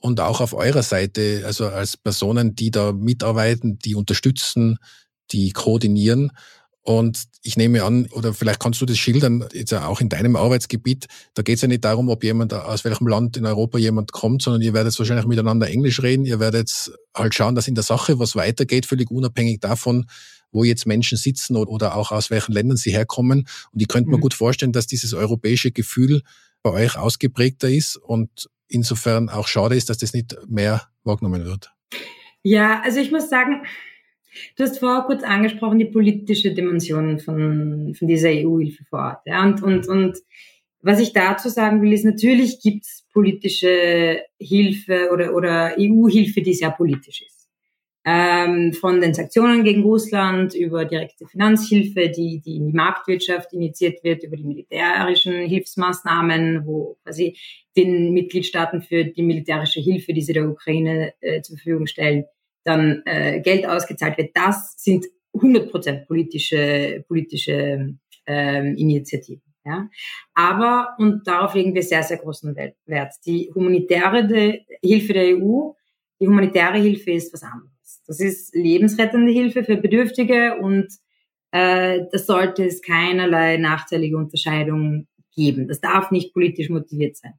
und 0.00 0.20
auch 0.20 0.40
auf 0.40 0.52
eurer 0.52 0.82
Seite, 0.82 1.42
also 1.44 1.68
als 1.68 1.96
Personen, 1.96 2.56
die 2.56 2.70
da 2.70 2.92
mitarbeiten, 2.92 3.78
die 3.78 3.94
unterstützen, 3.94 4.78
die 5.30 5.50
koordinieren. 5.52 6.32
Und 6.84 7.24
ich 7.42 7.56
nehme 7.56 7.84
an, 7.84 8.06
oder 8.10 8.34
vielleicht 8.34 8.58
kannst 8.58 8.80
du 8.80 8.86
das 8.86 8.98
schildern, 8.98 9.44
jetzt 9.52 9.72
auch 9.72 10.00
in 10.00 10.08
deinem 10.08 10.34
Arbeitsgebiet, 10.34 11.06
da 11.34 11.42
geht 11.42 11.56
es 11.56 11.62
ja 11.62 11.68
nicht 11.68 11.84
darum, 11.84 12.08
ob 12.08 12.24
jemand 12.24 12.52
aus 12.52 12.84
welchem 12.84 13.06
Land 13.06 13.36
in 13.36 13.46
Europa 13.46 13.78
jemand 13.78 14.10
kommt, 14.10 14.42
sondern 14.42 14.62
ihr 14.62 14.74
werdet 14.74 14.98
wahrscheinlich 14.98 15.26
miteinander 15.26 15.68
Englisch 15.68 16.02
reden, 16.02 16.24
ihr 16.24 16.40
werdet 16.40 16.92
halt 17.14 17.34
schauen, 17.34 17.54
dass 17.54 17.68
in 17.68 17.76
der 17.76 17.84
Sache 17.84 18.18
was 18.18 18.34
weitergeht, 18.34 18.86
völlig 18.86 19.10
unabhängig 19.12 19.60
davon, 19.60 20.06
wo 20.50 20.64
jetzt 20.64 20.86
Menschen 20.86 21.16
sitzen 21.16 21.56
oder 21.56 21.94
auch 21.96 22.10
aus 22.10 22.30
welchen 22.30 22.52
Ländern 22.52 22.76
sie 22.76 22.90
herkommen. 22.90 23.46
Und 23.72 23.80
ich 23.80 23.88
könnte 23.88 24.10
mir 24.10 24.16
mhm. 24.16 24.22
gut 24.22 24.34
vorstellen, 24.34 24.72
dass 24.72 24.88
dieses 24.88 25.14
europäische 25.14 25.70
Gefühl 25.70 26.22
bei 26.62 26.70
euch 26.70 26.96
ausgeprägter 26.96 27.68
ist 27.68 27.96
und 27.96 28.50
insofern 28.68 29.28
auch 29.28 29.46
schade 29.46 29.76
ist, 29.76 29.88
dass 29.88 29.98
das 29.98 30.14
nicht 30.14 30.36
mehr 30.48 30.88
wahrgenommen 31.04 31.44
wird. 31.44 31.72
Ja, 32.42 32.80
also 32.82 32.98
ich 32.98 33.10
muss 33.12 33.28
sagen, 33.28 33.62
Du 34.56 34.64
hast 34.64 34.78
vorher 34.78 35.02
kurz 35.02 35.22
angesprochen, 35.22 35.78
die 35.78 35.86
politische 35.86 36.52
Dimension 36.52 37.18
von, 37.18 37.94
von 37.94 38.08
dieser 38.08 38.30
EU-Hilfe 38.30 38.84
vor 38.84 39.00
Ort. 39.00 39.26
Ja? 39.26 39.42
Und, 39.44 39.62
und, 39.62 39.88
und 39.88 40.18
was 40.80 41.00
ich 41.00 41.12
dazu 41.12 41.48
sagen 41.48 41.80
will, 41.80 41.92
ist, 41.92 42.04
natürlich 42.04 42.60
gibt 42.60 42.84
es 42.84 43.06
politische 43.12 44.20
Hilfe 44.38 45.10
oder, 45.12 45.34
oder 45.34 45.76
EU-Hilfe, 45.78 46.42
die 46.42 46.54
sehr 46.54 46.70
politisch 46.70 47.22
ist. 47.22 47.42
Ähm, 48.04 48.72
von 48.72 49.00
den 49.00 49.14
Sanktionen 49.14 49.62
gegen 49.62 49.82
Russland 49.82 50.54
über 50.54 50.84
direkte 50.84 51.24
Finanzhilfe, 51.28 52.08
die, 52.08 52.40
die 52.40 52.56
in 52.56 52.66
die 52.66 52.72
Marktwirtschaft 52.72 53.52
initiiert 53.52 54.02
wird, 54.02 54.24
über 54.24 54.36
die 54.36 54.42
militärischen 54.42 55.46
Hilfsmaßnahmen, 55.46 56.66
wo 56.66 56.96
quasi 57.04 57.36
den 57.76 58.12
Mitgliedstaaten 58.12 58.82
für 58.82 59.04
die 59.04 59.22
militärische 59.22 59.80
Hilfe, 59.80 60.12
die 60.14 60.22
sie 60.22 60.32
der 60.32 60.48
Ukraine 60.48 61.14
äh, 61.20 61.42
zur 61.42 61.56
Verfügung 61.58 61.86
stellen, 61.86 62.24
dann 62.64 63.02
äh, 63.04 63.40
Geld 63.40 63.66
ausgezahlt 63.66 64.18
wird, 64.18 64.30
das 64.34 64.74
sind 64.76 65.06
100% 65.34 66.06
politische, 66.06 67.04
politische 67.08 67.96
ähm, 68.26 68.76
Initiativen. 68.76 69.52
Ja? 69.64 69.88
Aber, 70.34 70.94
und 70.98 71.26
darauf 71.26 71.54
legen 71.54 71.74
wir 71.74 71.82
sehr, 71.82 72.02
sehr 72.02 72.18
großen 72.18 72.54
Wert, 72.56 73.14
die 73.26 73.50
humanitäre 73.54 74.26
de, 74.26 74.60
Hilfe 74.82 75.12
der 75.12 75.36
EU, 75.36 75.72
die 76.20 76.26
humanitäre 76.26 76.78
Hilfe 76.78 77.12
ist 77.12 77.32
was 77.32 77.42
anderes. 77.42 78.02
Das 78.06 78.20
ist 78.20 78.54
lebensrettende 78.54 79.32
Hilfe 79.32 79.64
für 79.64 79.76
Bedürftige 79.76 80.56
und 80.58 80.88
äh, 81.50 82.02
das 82.10 82.26
sollte 82.26 82.64
es 82.64 82.82
keinerlei 82.82 83.56
nachteilige 83.56 84.16
Unterscheidung 84.16 85.06
geben. 85.34 85.68
Das 85.68 85.80
darf 85.80 86.10
nicht 86.10 86.32
politisch 86.32 86.68
motiviert 86.68 87.16
sein. 87.16 87.34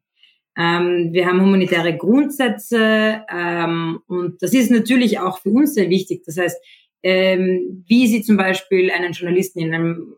Ähm, 0.57 1.09
wir 1.11 1.25
haben 1.25 1.41
humanitäre 1.41 1.97
Grundsätze 1.97 3.23
ähm, 3.29 3.99
und 4.07 4.41
das 4.41 4.53
ist 4.53 4.71
natürlich 4.71 5.19
auch 5.19 5.39
für 5.39 5.49
uns 5.49 5.73
sehr 5.73 5.89
wichtig. 5.89 6.23
Das 6.25 6.37
heißt, 6.37 6.57
ähm, 7.01 7.83
wie 7.87 8.07
sie 8.07 8.21
zum 8.21 8.37
Beispiel 8.37 8.91
einen 8.91 9.13
Journalisten 9.13 9.59
in 9.59 9.73
einem, 9.73 10.15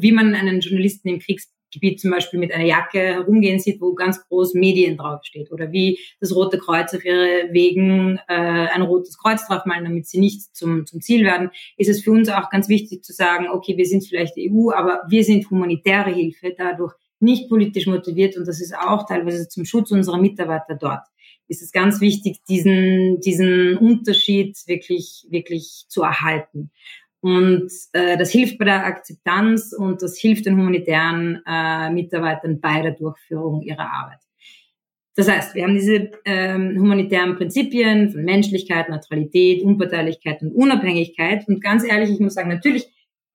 wie 0.00 0.12
man 0.12 0.34
einen 0.34 0.60
Journalisten 0.60 1.08
im 1.08 1.18
Kriegs 1.18 1.50
Gebiet 1.72 2.00
zum 2.00 2.10
Beispiel 2.10 2.40
mit 2.40 2.52
einer 2.52 2.64
Jacke 2.64 2.98
herumgehen 2.98 3.58
sieht, 3.58 3.80
wo 3.80 3.94
ganz 3.94 4.26
groß 4.26 4.54
Medien 4.54 4.96
draufsteht 4.96 5.50
oder 5.52 5.72
wie 5.72 5.98
das 6.20 6.34
Rote 6.34 6.58
Kreuz 6.58 6.92
auf 6.94 7.04
ihre 7.04 7.48
Wegen 7.52 8.18
äh, 8.28 8.32
ein 8.34 8.82
rotes 8.82 9.16
Kreuz 9.18 9.46
draufmalen, 9.46 9.84
damit 9.84 10.06
sie 10.06 10.18
nicht 10.18 10.54
zum, 10.54 10.86
zum 10.86 11.00
Ziel 11.00 11.24
werden, 11.24 11.50
ist 11.76 11.88
es 11.88 12.02
für 12.02 12.10
uns 12.10 12.28
auch 12.28 12.50
ganz 12.50 12.68
wichtig 12.68 13.04
zu 13.04 13.12
sagen, 13.12 13.48
okay, 13.48 13.76
wir 13.76 13.86
sind 13.86 14.04
vielleicht 14.04 14.34
EU, 14.36 14.70
aber 14.72 15.02
wir 15.08 15.24
sind 15.24 15.48
humanitäre 15.50 16.12
Hilfe, 16.12 16.54
dadurch 16.56 16.94
nicht 17.20 17.48
politisch 17.48 17.86
motiviert 17.86 18.36
und 18.36 18.46
das 18.46 18.60
ist 18.60 18.76
auch 18.76 19.06
teilweise 19.06 19.48
zum 19.48 19.64
Schutz 19.64 19.90
unserer 19.90 20.18
Mitarbeiter 20.18 20.74
dort. 20.74 21.06
Ist 21.48 21.62
es 21.62 21.72
ganz 21.72 22.00
wichtig, 22.00 22.42
diesen, 22.48 23.20
diesen 23.20 23.76
Unterschied 23.76 24.56
wirklich, 24.66 25.26
wirklich 25.30 25.84
zu 25.88 26.02
erhalten. 26.02 26.70
Und 27.20 27.70
äh, 27.92 28.16
das 28.16 28.30
hilft 28.30 28.58
bei 28.58 28.64
der 28.64 28.86
Akzeptanz 28.86 29.74
und 29.76 30.00
das 30.00 30.16
hilft 30.16 30.46
den 30.46 30.56
humanitären 30.56 31.42
äh, 31.46 31.90
Mitarbeitern 31.90 32.60
bei 32.60 32.80
der 32.80 32.92
Durchführung 32.92 33.60
ihrer 33.62 33.92
Arbeit. 33.92 34.20
Das 35.16 35.28
heißt, 35.28 35.54
wir 35.54 35.64
haben 35.64 35.74
diese 35.74 36.12
ähm, 36.24 36.78
humanitären 36.78 37.36
Prinzipien 37.36 38.10
von 38.10 38.24
Menschlichkeit, 38.24 38.88
Neutralität, 38.88 39.62
Unparteilichkeit 39.62 40.40
und 40.40 40.52
Unabhängigkeit. 40.52 41.46
Und 41.46 41.60
ganz 41.60 41.84
ehrlich, 41.84 42.10
ich 42.10 42.20
muss 42.20 42.34
sagen, 42.34 42.48
natürlich, 42.48 42.88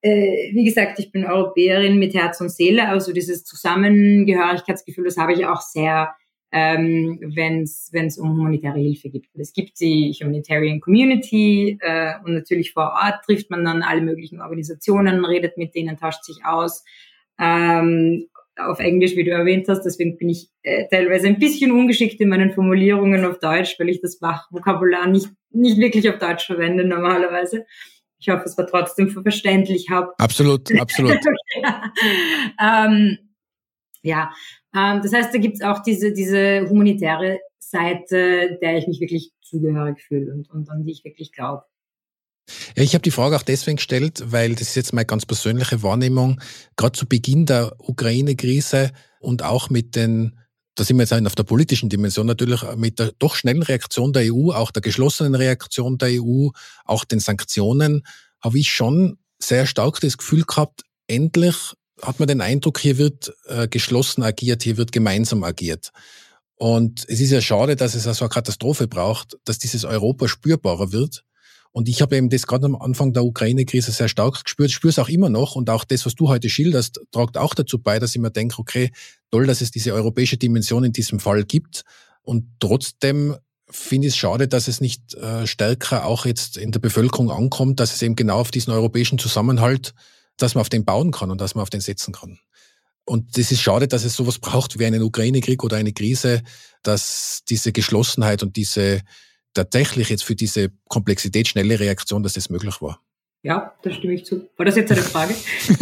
äh, 0.05 0.51
wie 0.53 0.65
gesagt, 0.65 0.99
ich 0.99 1.11
bin 1.11 1.25
Europäerin 1.25 1.97
mit 1.97 2.13
Herz 2.13 2.39
und 2.39 2.51
Seele, 2.51 2.87
also 2.87 3.11
dieses 3.11 3.43
Zusammengehörigkeitsgefühl, 3.43 5.05
das 5.05 5.17
habe 5.17 5.33
ich 5.33 5.45
auch 5.45 5.61
sehr 5.61 6.13
ähm, 6.51 7.19
wenn 7.33 7.63
es 7.63 8.17
um 8.17 8.29
humanitäre 8.29 8.79
Hilfe 8.79 9.09
geht. 9.09 9.25
Es 9.33 9.51
gibt 9.51 9.77
die 9.81 10.15
Humanitarian 10.17 10.79
Community 10.79 11.77
äh, 11.81 12.13
und 12.23 12.33
natürlich 12.33 12.71
vor 12.71 12.93
Ort 13.03 13.25
trifft 13.25 13.49
man 13.49 13.65
dann 13.65 13.83
alle 13.83 13.99
möglichen 13.99 14.39
Organisationen, 14.39 15.25
redet 15.25 15.57
mit 15.57 15.75
denen, 15.75 15.97
tauscht 15.97 16.23
sich 16.23 16.45
aus. 16.45 16.85
Ähm, 17.37 18.27
auf 18.57 18.79
Englisch, 18.79 19.17
wie 19.17 19.25
du 19.25 19.31
erwähnt 19.31 19.67
hast, 19.67 19.81
deswegen 19.81 20.17
bin 20.17 20.29
ich 20.29 20.47
äh, 20.63 20.85
teilweise 20.89 21.27
ein 21.27 21.39
bisschen 21.39 21.71
ungeschickt 21.71 22.21
in 22.21 22.29
meinen 22.29 22.53
Formulierungen 22.53 23.25
auf 23.25 23.39
Deutsch, 23.39 23.77
weil 23.77 23.89
ich 23.89 23.99
das 23.99 24.15
Fachvokabular 24.15 25.07
nicht, 25.07 25.27
nicht 25.51 25.77
wirklich 25.77 26.07
auf 26.09 26.19
Deutsch 26.19 26.45
verwende 26.45 26.85
normalerweise. 26.85 27.65
Ich 28.25 28.33
hoffe, 28.33 28.45
es 28.45 28.57
war 28.57 28.65
trotzdem 28.65 29.09
verständlich. 29.09 29.87
Hab. 29.91 30.19
Absolut, 30.19 30.71
absolut. 30.79 31.19
ähm, 32.59 33.17
ja, 34.01 34.31
ähm, 34.75 35.01
das 35.03 35.13
heißt, 35.13 35.33
da 35.33 35.37
gibt's 35.37 35.61
auch 35.61 35.83
diese, 35.83 36.11
diese 36.11 36.67
humanitäre 36.67 37.39
Seite, 37.59 38.57
der 38.61 38.77
ich 38.77 38.87
mich 38.87 38.99
wirklich 38.99 39.31
zugehörig 39.41 40.01
fühle 40.01 40.33
und, 40.33 40.49
und 40.49 40.69
an 40.71 40.83
die 40.83 40.91
ich 40.91 41.03
wirklich 41.05 41.31
glaube. 41.33 41.63
Ja, 42.75 42.83
ich 42.83 42.93
habe 42.93 43.03
die 43.03 43.11
Frage 43.11 43.35
auch 43.35 43.43
deswegen 43.43 43.77
gestellt, 43.77 44.23
weil 44.25 44.53
das 44.53 44.69
ist 44.69 44.75
jetzt 44.75 44.93
meine 44.93 45.05
ganz 45.05 45.25
persönliche 45.25 45.83
Wahrnehmung, 45.83 46.41
gerade 46.77 46.97
zu 46.97 47.07
Beginn 47.07 47.45
der 47.45 47.73
Ukraine-Krise 47.77 48.91
und 49.19 49.43
auch 49.43 49.69
mit 49.69 49.95
den, 49.95 50.39
da 50.75 50.83
sind 50.83 50.97
wir 50.97 51.03
jetzt 51.03 51.13
auf 51.25 51.35
der 51.35 51.43
politischen 51.43 51.89
Dimension 51.89 52.27
natürlich, 52.27 52.61
mit 52.75 52.99
der 52.99 53.11
doch 53.17 53.35
schnellen 53.35 53.63
Reaktion 53.63 54.13
der 54.13 54.33
EU, 54.33 54.51
auch 54.51 54.71
der 54.71 54.81
geschlossenen 54.81 55.35
Reaktion 55.35 55.97
der 55.97 56.21
EU, 56.21 56.49
auch 56.83 57.05
den 57.05 57.19
Sanktionen, 57.19 58.05
habe 58.41 58.59
ich 58.59 58.69
schon 58.69 59.17
sehr 59.39 59.65
stark 59.65 59.99
das 60.01 60.17
Gefühl 60.17 60.43
gehabt, 60.43 60.83
endlich 61.07 61.55
hat 62.01 62.19
man 62.19 62.27
den 62.27 62.41
Eindruck, 62.41 62.79
hier 62.79 62.97
wird 62.97 63.33
äh, 63.45 63.67
geschlossen 63.67 64.21
agiert, 64.21 64.63
hier 64.63 64.77
wird 64.77 64.91
gemeinsam 64.91 65.43
agiert. 65.43 65.91
Und 66.55 67.05
es 67.07 67.19
ist 67.19 67.31
ja 67.31 67.41
schade, 67.41 67.75
dass 67.75 67.95
es 67.95 68.07
also 68.07 68.25
eine 68.25 68.29
Katastrophe 68.29 68.87
braucht, 68.87 69.37
dass 69.45 69.59
dieses 69.59 69.85
Europa 69.85 70.27
spürbarer 70.27 70.91
wird. 70.91 71.23
Und 71.75 71.89
ich 71.89 72.01
habe 72.01 72.15
eben 72.15 72.29
das 72.29 72.47
gerade 72.47 72.65
am 72.65 72.75
Anfang 72.75 73.11
der 73.11 73.25
Ukraine-Krise 73.25 73.91
sehr 73.91 74.07
stark 74.07 74.45
gespürt, 74.45 74.71
spüre 74.71 74.91
es 74.91 74.99
auch 74.99 75.09
immer 75.09 75.27
noch. 75.27 75.55
Und 75.55 75.69
auch 75.69 75.83
das, 75.83 76.05
was 76.05 76.15
du 76.15 76.29
heute 76.29 76.49
schilderst, 76.49 77.01
tragt 77.11 77.37
auch 77.37 77.53
dazu 77.53 77.79
bei, 77.79 77.99
dass 77.99 78.15
ich 78.15 78.21
mir 78.21 78.31
denke, 78.31 78.59
okay, 78.59 78.91
toll, 79.29 79.45
dass 79.45 79.59
es 79.59 79.71
diese 79.71 79.93
europäische 79.93 80.37
Dimension 80.37 80.85
in 80.85 80.93
diesem 80.93 81.19
Fall 81.19 81.43
gibt. 81.43 81.83
Und 82.21 82.45
trotzdem 82.59 83.35
finde 83.69 84.07
ich 84.07 84.13
es 84.13 84.17
schade, 84.17 84.47
dass 84.47 84.69
es 84.69 84.79
nicht 84.79 85.15
äh, 85.15 85.45
stärker 85.45 86.05
auch 86.05 86.25
jetzt 86.25 86.55
in 86.55 86.71
der 86.71 86.79
Bevölkerung 86.79 87.29
ankommt, 87.29 87.81
dass 87.81 87.93
es 87.93 88.01
eben 88.01 88.15
genau 88.15 88.39
auf 88.39 88.51
diesen 88.51 88.71
europäischen 88.71 89.19
Zusammenhalt 89.19 89.93
dass 90.37 90.55
man 90.55 90.61
auf 90.61 90.69
den 90.69 90.85
bauen 90.85 91.11
kann 91.11 91.31
und 91.31 91.39
dass 91.41 91.55
man 91.55 91.61
auf 91.61 91.69
den 91.69 91.81
setzen 91.81 92.13
kann. 92.13 92.39
Und 93.05 93.37
das 93.37 93.51
ist 93.51 93.61
schade, 93.61 93.87
dass 93.87 94.03
es 94.03 94.15
sowas 94.15 94.39
braucht 94.39 94.79
wie 94.79 94.85
einen 94.85 95.03
Ukraine-Krieg 95.03 95.63
oder 95.63 95.77
eine 95.77 95.93
Krise, 95.93 96.41
dass 96.81 97.41
diese 97.47 97.71
Geschlossenheit 97.71 98.41
und 98.41 98.55
diese 98.55 99.01
tatsächlich 99.55 100.09
jetzt 100.09 100.23
für 100.23 100.35
diese 100.35 100.69
Komplexität 100.87 101.47
schnelle 101.47 101.79
Reaktion, 101.79 102.21
dass 102.21 102.33
das 102.33 102.49
möglich 102.49 102.81
war. 102.81 103.01
Ja, 103.41 103.75
da 103.83 103.91
stimme 103.91 104.13
ich 104.13 104.25
zu. 104.25 104.49
War 104.57 104.65
das 104.65 104.75
jetzt 104.75 104.91
eine 104.91 105.03
Frage? 105.03 105.35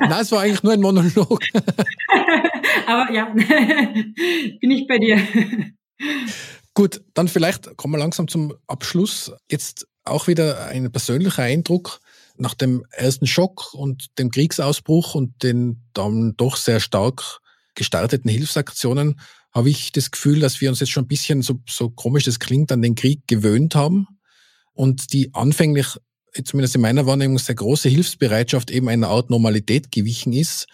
Nein, 0.00 0.20
es 0.20 0.30
war 0.30 0.42
eigentlich 0.42 0.62
nur 0.62 0.72
ein 0.72 0.80
Monolog. 0.80 1.40
Aber 2.86 3.12
ja, 3.12 3.24
bin 4.60 4.70
ich 4.70 4.86
bei 4.86 4.98
dir. 4.98 5.20
Gut, 6.74 7.02
dann 7.14 7.26
vielleicht 7.26 7.76
kommen 7.76 7.94
wir 7.94 7.98
langsam 7.98 8.28
zum 8.28 8.54
Abschluss. 8.68 9.32
Jetzt 9.50 9.88
auch 10.04 10.28
wieder 10.28 10.66
ein 10.66 10.92
persönlicher 10.92 11.42
Eindruck 11.42 12.00
nach 12.36 12.54
dem 12.54 12.84
ersten 12.90 13.26
Schock 13.26 13.74
und 13.74 14.16
dem 14.18 14.30
Kriegsausbruch 14.30 15.16
und 15.16 15.42
den 15.42 15.82
dann 15.94 16.36
doch 16.36 16.56
sehr 16.56 16.78
stark 16.78 17.40
gestarteten 17.74 18.30
Hilfsaktionen 18.30 19.20
habe 19.52 19.70
ich 19.70 19.92
das 19.92 20.10
Gefühl, 20.10 20.40
dass 20.40 20.60
wir 20.60 20.70
uns 20.70 20.80
jetzt 20.80 20.90
schon 20.90 21.04
ein 21.04 21.08
bisschen, 21.08 21.42
so, 21.42 21.60
so 21.68 21.90
komisch 21.90 22.24
das 22.24 22.38
klingt, 22.38 22.72
an 22.72 22.82
den 22.82 22.94
Krieg 22.94 23.26
gewöhnt 23.26 23.74
haben 23.74 24.06
und 24.72 25.12
die 25.12 25.32
anfänglich, 25.34 25.86
zumindest 26.44 26.74
in 26.74 26.80
meiner 26.80 27.06
Wahrnehmung, 27.06 27.38
sehr 27.38 27.54
große 27.54 27.88
Hilfsbereitschaft 27.88 28.70
eben 28.70 28.88
einer 28.88 29.08
Art 29.08 29.28
Normalität 29.30 29.92
gewichen 29.92 30.32
ist. 30.32 30.66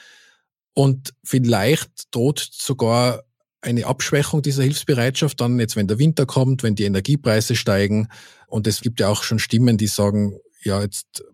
Und 0.74 1.12
vielleicht 1.24 1.90
droht 2.12 2.48
sogar 2.52 3.24
eine 3.60 3.86
Abschwächung 3.86 4.42
dieser 4.42 4.62
Hilfsbereitschaft 4.62 5.40
dann 5.40 5.58
jetzt, 5.58 5.74
wenn 5.74 5.88
der 5.88 5.98
Winter 5.98 6.26
kommt, 6.26 6.62
wenn 6.62 6.76
die 6.76 6.84
Energiepreise 6.84 7.56
steigen. 7.56 8.06
Und 8.46 8.68
es 8.68 8.80
gibt 8.80 9.00
ja 9.00 9.08
auch 9.08 9.24
schon 9.24 9.40
Stimmen, 9.40 9.76
die 9.76 9.88
sagen, 9.88 10.38
ja, 10.62 10.80
jetzt 10.80 11.24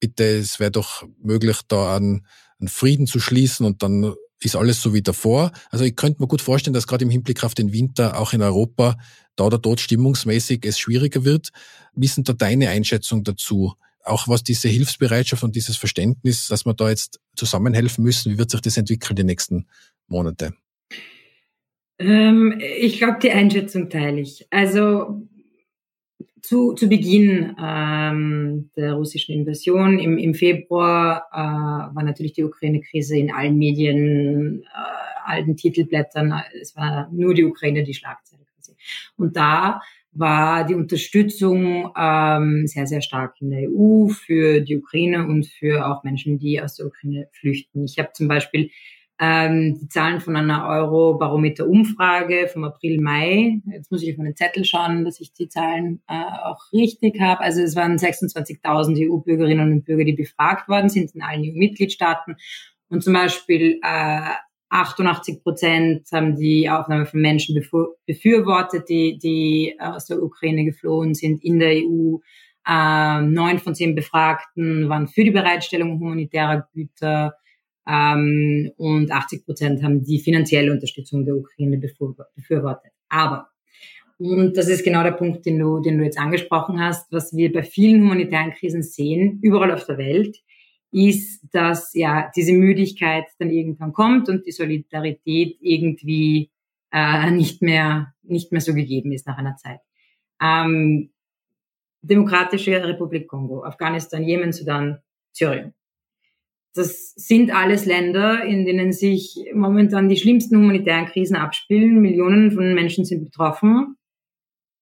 bitte, 0.00 0.24
es 0.24 0.58
wäre 0.58 0.72
doch 0.72 1.04
möglich, 1.22 1.60
da 1.68 1.96
einen, 1.96 2.26
einen 2.58 2.68
Frieden 2.68 3.06
zu 3.06 3.20
schließen 3.20 3.64
und 3.64 3.84
dann 3.84 4.14
ist 4.44 4.56
alles 4.56 4.80
so 4.82 4.94
wie 4.94 5.02
davor. 5.02 5.52
Also 5.70 5.84
ich 5.84 5.96
könnte 5.96 6.20
mir 6.20 6.28
gut 6.28 6.42
vorstellen, 6.42 6.74
dass 6.74 6.86
gerade 6.86 7.04
im 7.04 7.10
Hinblick 7.10 7.44
auf 7.44 7.54
den 7.54 7.72
Winter 7.72 8.18
auch 8.18 8.32
in 8.32 8.42
Europa 8.42 8.96
da 9.36 9.44
oder 9.44 9.58
dort 9.58 9.80
stimmungsmäßig 9.80 10.64
es 10.64 10.78
schwieriger 10.78 11.24
wird. 11.24 11.50
Wie 11.94 12.06
sind 12.06 12.28
da 12.28 12.32
deine 12.32 12.68
Einschätzung 12.68 13.24
dazu? 13.24 13.74
Auch 14.04 14.26
was 14.26 14.42
diese 14.42 14.68
Hilfsbereitschaft 14.68 15.44
und 15.44 15.54
dieses 15.54 15.76
Verständnis, 15.76 16.48
dass 16.48 16.66
wir 16.66 16.74
da 16.74 16.88
jetzt 16.88 17.20
zusammenhelfen 17.36 18.02
müssen, 18.02 18.32
wie 18.32 18.38
wird 18.38 18.50
sich 18.50 18.60
das 18.60 18.76
entwickeln 18.76 19.16
die 19.16 19.24
nächsten 19.24 19.66
Monate? 20.08 20.54
Ähm, 21.98 22.60
ich 22.60 22.98
glaube, 22.98 23.18
die 23.22 23.30
Einschätzung 23.30 23.88
teile 23.90 24.20
ich. 24.20 24.46
Also 24.50 25.28
zu, 26.42 26.74
zu 26.74 26.88
Beginn 26.88 27.56
ähm, 27.62 28.70
der 28.76 28.94
russischen 28.94 29.34
Invasion 29.34 29.98
im, 29.98 30.18
im 30.18 30.34
Februar 30.34 31.28
äh, 31.32 31.94
war 31.94 32.02
natürlich 32.02 32.32
die 32.32 32.44
Ukraine-Krise 32.44 33.16
in 33.16 33.32
allen 33.32 33.56
Medien, 33.56 34.62
äh, 34.62 35.30
allen 35.30 35.56
Titelblättern. 35.56 36.34
Es 36.60 36.76
war 36.76 37.08
nur 37.12 37.34
die 37.34 37.44
Ukraine 37.44 37.84
die 37.84 37.94
Schlagzeile. 37.94 38.42
Und 39.16 39.36
da 39.36 39.80
war 40.12 40.66
die 40.66 40.74
Unterstützung 40.74 41.90
ähm, 41.96 42.66
sehr, 42.66 42.86
sehr 42.86 43.00
stark 43.00 43.40
in 43.40 43.50
der 43.50 43.70
EU 43.70 44.08
für 44.08 44.60
die 44.60 44.76
Ukraine 44.76 45.26
und 45.26 45.46
für 45.46 45.86
auch 45.86 46.04
Menschen, 46.04 46.38
die 46.38 46.60
aus 46.60 46.74
der 46.74 46.86
Ukraine 46.86 47.28
flüchten. 47.32 47.84
Ich 47.84 47.98
habe 47.98 48.10
zum 48.12 48.28
Beispiel 48.28 48.70
ähm, 49.20 49.78
die 49.80 49.88
Zahlen 49.88 50.20
von 50.20 50.36
einer 50.36 50.66
Euro-Barometer-Umfrage 50.66 52.48
vom 52.52 52.64
April, 52.64 53.00
Mai. 53.00 53.60
Jetzt 53.70 53.90
muss 53.90 54.02
ich 54.02 54.12
auf 54.12 54.18
meinen 54.18 54.36
Zettel 54.36 54.64
schauen, 54.64 55.04
dass 55.04 55.20
ich 55.20 55.32
die 55.32 55.48
Zahlen 55.48 56.02
äh, 56.08 56.14
auch 56.44 56.60
richtig 56.72 57.20
habe. 57.20 57.40
Also 57.40 57.60
es 57.62 57.76
waren 57.76 57.96
26.000 57.96 59.08
EU-Bürgerinnen 59.08 59.72
und 59.72 59.84
Bürger, 59.84 60.04
die 60.04 60.14
befragt 60.14 60.68
worden 60.68 60.88
sind 60.88 61.14
in 61.14 61.22
allen 61.22 61.42
EU-Mitgliedstaaten. 61.42 62.36
Und 62.88 63.02
zum 63.04 63.12
Beispiel 63.12 63.80
äh, 63.82 64.20
88 64.72 65.42
Prozent 65.42 66.08
haben 66.12 66.34
die 66.34 66.70
Aufnahme 66.70 67.04
von 67.04 67.20
Menschen 67.20 67.54
befürwortet, 68.06 68.88
die, 68.88 69.18
die 69.18 69.76
aus 69.78 70.06
der 70.06 70.22
Ukraine 70.22 70.64
geflohen 70.64 71.14
sind 71.14 71.44
in 71.44 71.58
der 71.58 71.76
EU. 71.76 72.16
Ähm, 72.66 73.58
von 73.58 73.74
zehn 73.74 73.94
Befragten 73.94 74.88
waren 74.88 75.08
für 75.08 75.24
die 75.24 75.30
Bereitstellung 75.30 75.98
humanitärer 75.98 76.68
Güter. 76.72 77.34
Ähm, 77.86 78.70
und 78.76 79.10
80 79.10 79.44
Prozent 79.44 79.82
haben 79.82 80.04
die 80.04 80.20
finanzielle 80.20 80.70
Unterstützung 80.70 81.24
der 81.24 81.36
Ukraine 81.36 81.78
befürwortet. 81.78 82.92
Aber, 83.08 83.48
und 84.18 84.56
das 84.56 84.68
ist 84.68 84.84
genau 84.84 85.02
der 85.02 85.12
Punkt, 85.12 85.44
den 85.46 85.58
du, 85.58 85.80
den 85.80 85.98
du 85.98 86.04
jetzt 86.04 86.18
angesprochen 86.18 86.80
hast, 86.80 87.10
was 87.12 87.34
wir 87.34 87.52
bei 87.52 87.62
vielen 87.62 88.02
humanitären 88.02 88.52
Krisen 88.52 88.82
sehen, 88.82 89.40
überall 89.42 89.72
auf 89.72 89.84
der 89.86 89.98
Welt, 89.98 90.36
ist, 90.92 91.42
dass 91.52 91.94
ja 91.94 92.30
diese 92.36 92.52
Müdigkeit 92.52 93.24
dann 93.38 93.50
irgendwann 93.50 93.92
kommt 93.92 94.28
und 94.28 94.46
die 94.46 94.52
Solidarität 94.52 95.56
irgendwie 95.60 96.50
äh, 96.92 97.30
nicht 97.30 97.62
mehr 97.62 98.14
nicht 98.22 98.52
mehr 98.52 98.60
so 98.60 98.74
gegeben 98.74 99.10
ist 99.12 99.26
nach 99.26 99.38
einer 99.38 99.56
Zeit. 99.56 99.80
Ähm, 100.40 101.10
Demokratische 102.02 102.84
Republik 102.84 103.28
Kongo, 103.28 103.64
Afghanistan, 103.64 104.22
Jemen, 104.22 104.52
Sudan, 104.52 104.98
Syrien 105.32 105.72
das 106.74 107.12
sind 107.14 107.54
alles 107.54 107.84
Länder, 107.84 108.44
in 108.44 108.64
denen 108.64 108.92
sich 108.92 109.36
momentan 109.54 110.08
die 110.08 110.16
schlimmsten 110.16 110.56
humanitären 110.56 111.06
Krisen 111.06 111.36
abspielen. 111.36 112.00
Millionen 112.00 112.50
von 112.50 112.74
Menschen 112.74 113.04
sind 113.04 113.24
betroffen. 113.24 113.96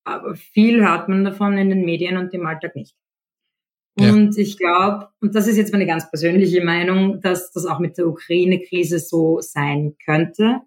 Aber 0.04 0.34
viel 0.34 0.80
hört 0.82 1.08
man 1.08 1.24
davon 1.24 1.58
in 1.58 1.68
den 1.68 1.84
Medien 1.84 2.16
und 2.16 2.32
im 2.32 2.46
Alltag 2.46 2.76
nicht. 2.76 2.94
Ja. 3.98 4.12
Und 4.12 4.38
ich 4.38 4.56
glaube, 4.56 5.08
und 5.20 5.34
das 5.34 5.48
ist 5.48 5.56
jetzt 5.56 5.72
meine 5.72 5.86
ganz 5.86 6.08
persönliche 6.08 6.64
Meinung, 6.64 7.20
dass 7.20 7.52
das 7.52 7.66
auch 7.66 7.80
mit 7.80 7.98
der 7.98 8.06
Ukraine-Krise 8.06 8.98
so 8.98 9.40
sein 9.40 9.96
könnte. 10.04 10.60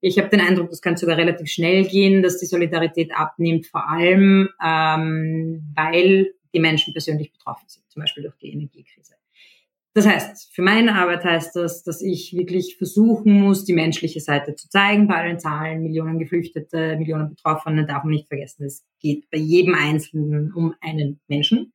Ich 0.00 0.18
habe 0.18 0.30
den 0.30 0.40
Eindruck, 0.40 0.70
das 0.70 0.80
könnte 0.80 1.00
sogar 1.00 1.16
relativ 1.16 1.48
schnell 1.48 1.84
gehen, 1.84 2.22
dass 2.22 2.38
die 2.38 2.46
Solidarität 2.46 3.12
abnimmt, 3.14 3.66
vor 3.66 3.88
allem 3.88 4.48
ähm, 4.64 5.72
weil 5.74 6.34
die 6.54 6.60
Menschen 6.60 6.92
persönlich 6.92 7.32
betroffen 7.32 7.68
sind, 7.68 7.84
zum 7.88 8.00
Beispiel 8.00 8.22
durch 8.22 8.36
die 8.36 8.52
Energiekrise. 8.52 9.14
Das 9.94 10.06
heißt, 10.06 10.54
für 10.54 10.62
meine 10.62 10.94
Arbeit 10.94 11.24
heißt 11.24 11.54
das, 11.54 11.82
dass 11.82 12.00
ich 12.00 12.32
wirklich 12.34 12.76
versuchen 12.78 13.34
muss, 13.40 13.64
die 13.64 13.74
menschliche 13.74 14.20
Seite 14.20 14.54
zu 14.54 14.70
zeigen 14.70 15.06
bei 15.06 15.16
allen 15.16 15.38
Zahlen, 15.38 15.82
Millionen 15.82 16.18
Geflüchtete, 16.18 16.96
Millionen 16.96 17.28
Betroffene, 17.28 17.84
darf 17.84 18.04
man 18.04 18.14
nicht 18.14 18.28
vergessen, 18.28 18.64
es 18.64 18.84
geht 19.00 19.28
bei 19.30 19.36
jedem 19.36 19.74
Einzelnen 19.74 20.52
um 20.54 20.74
einen 20.80 21.20
Menschen. 21.28 21.74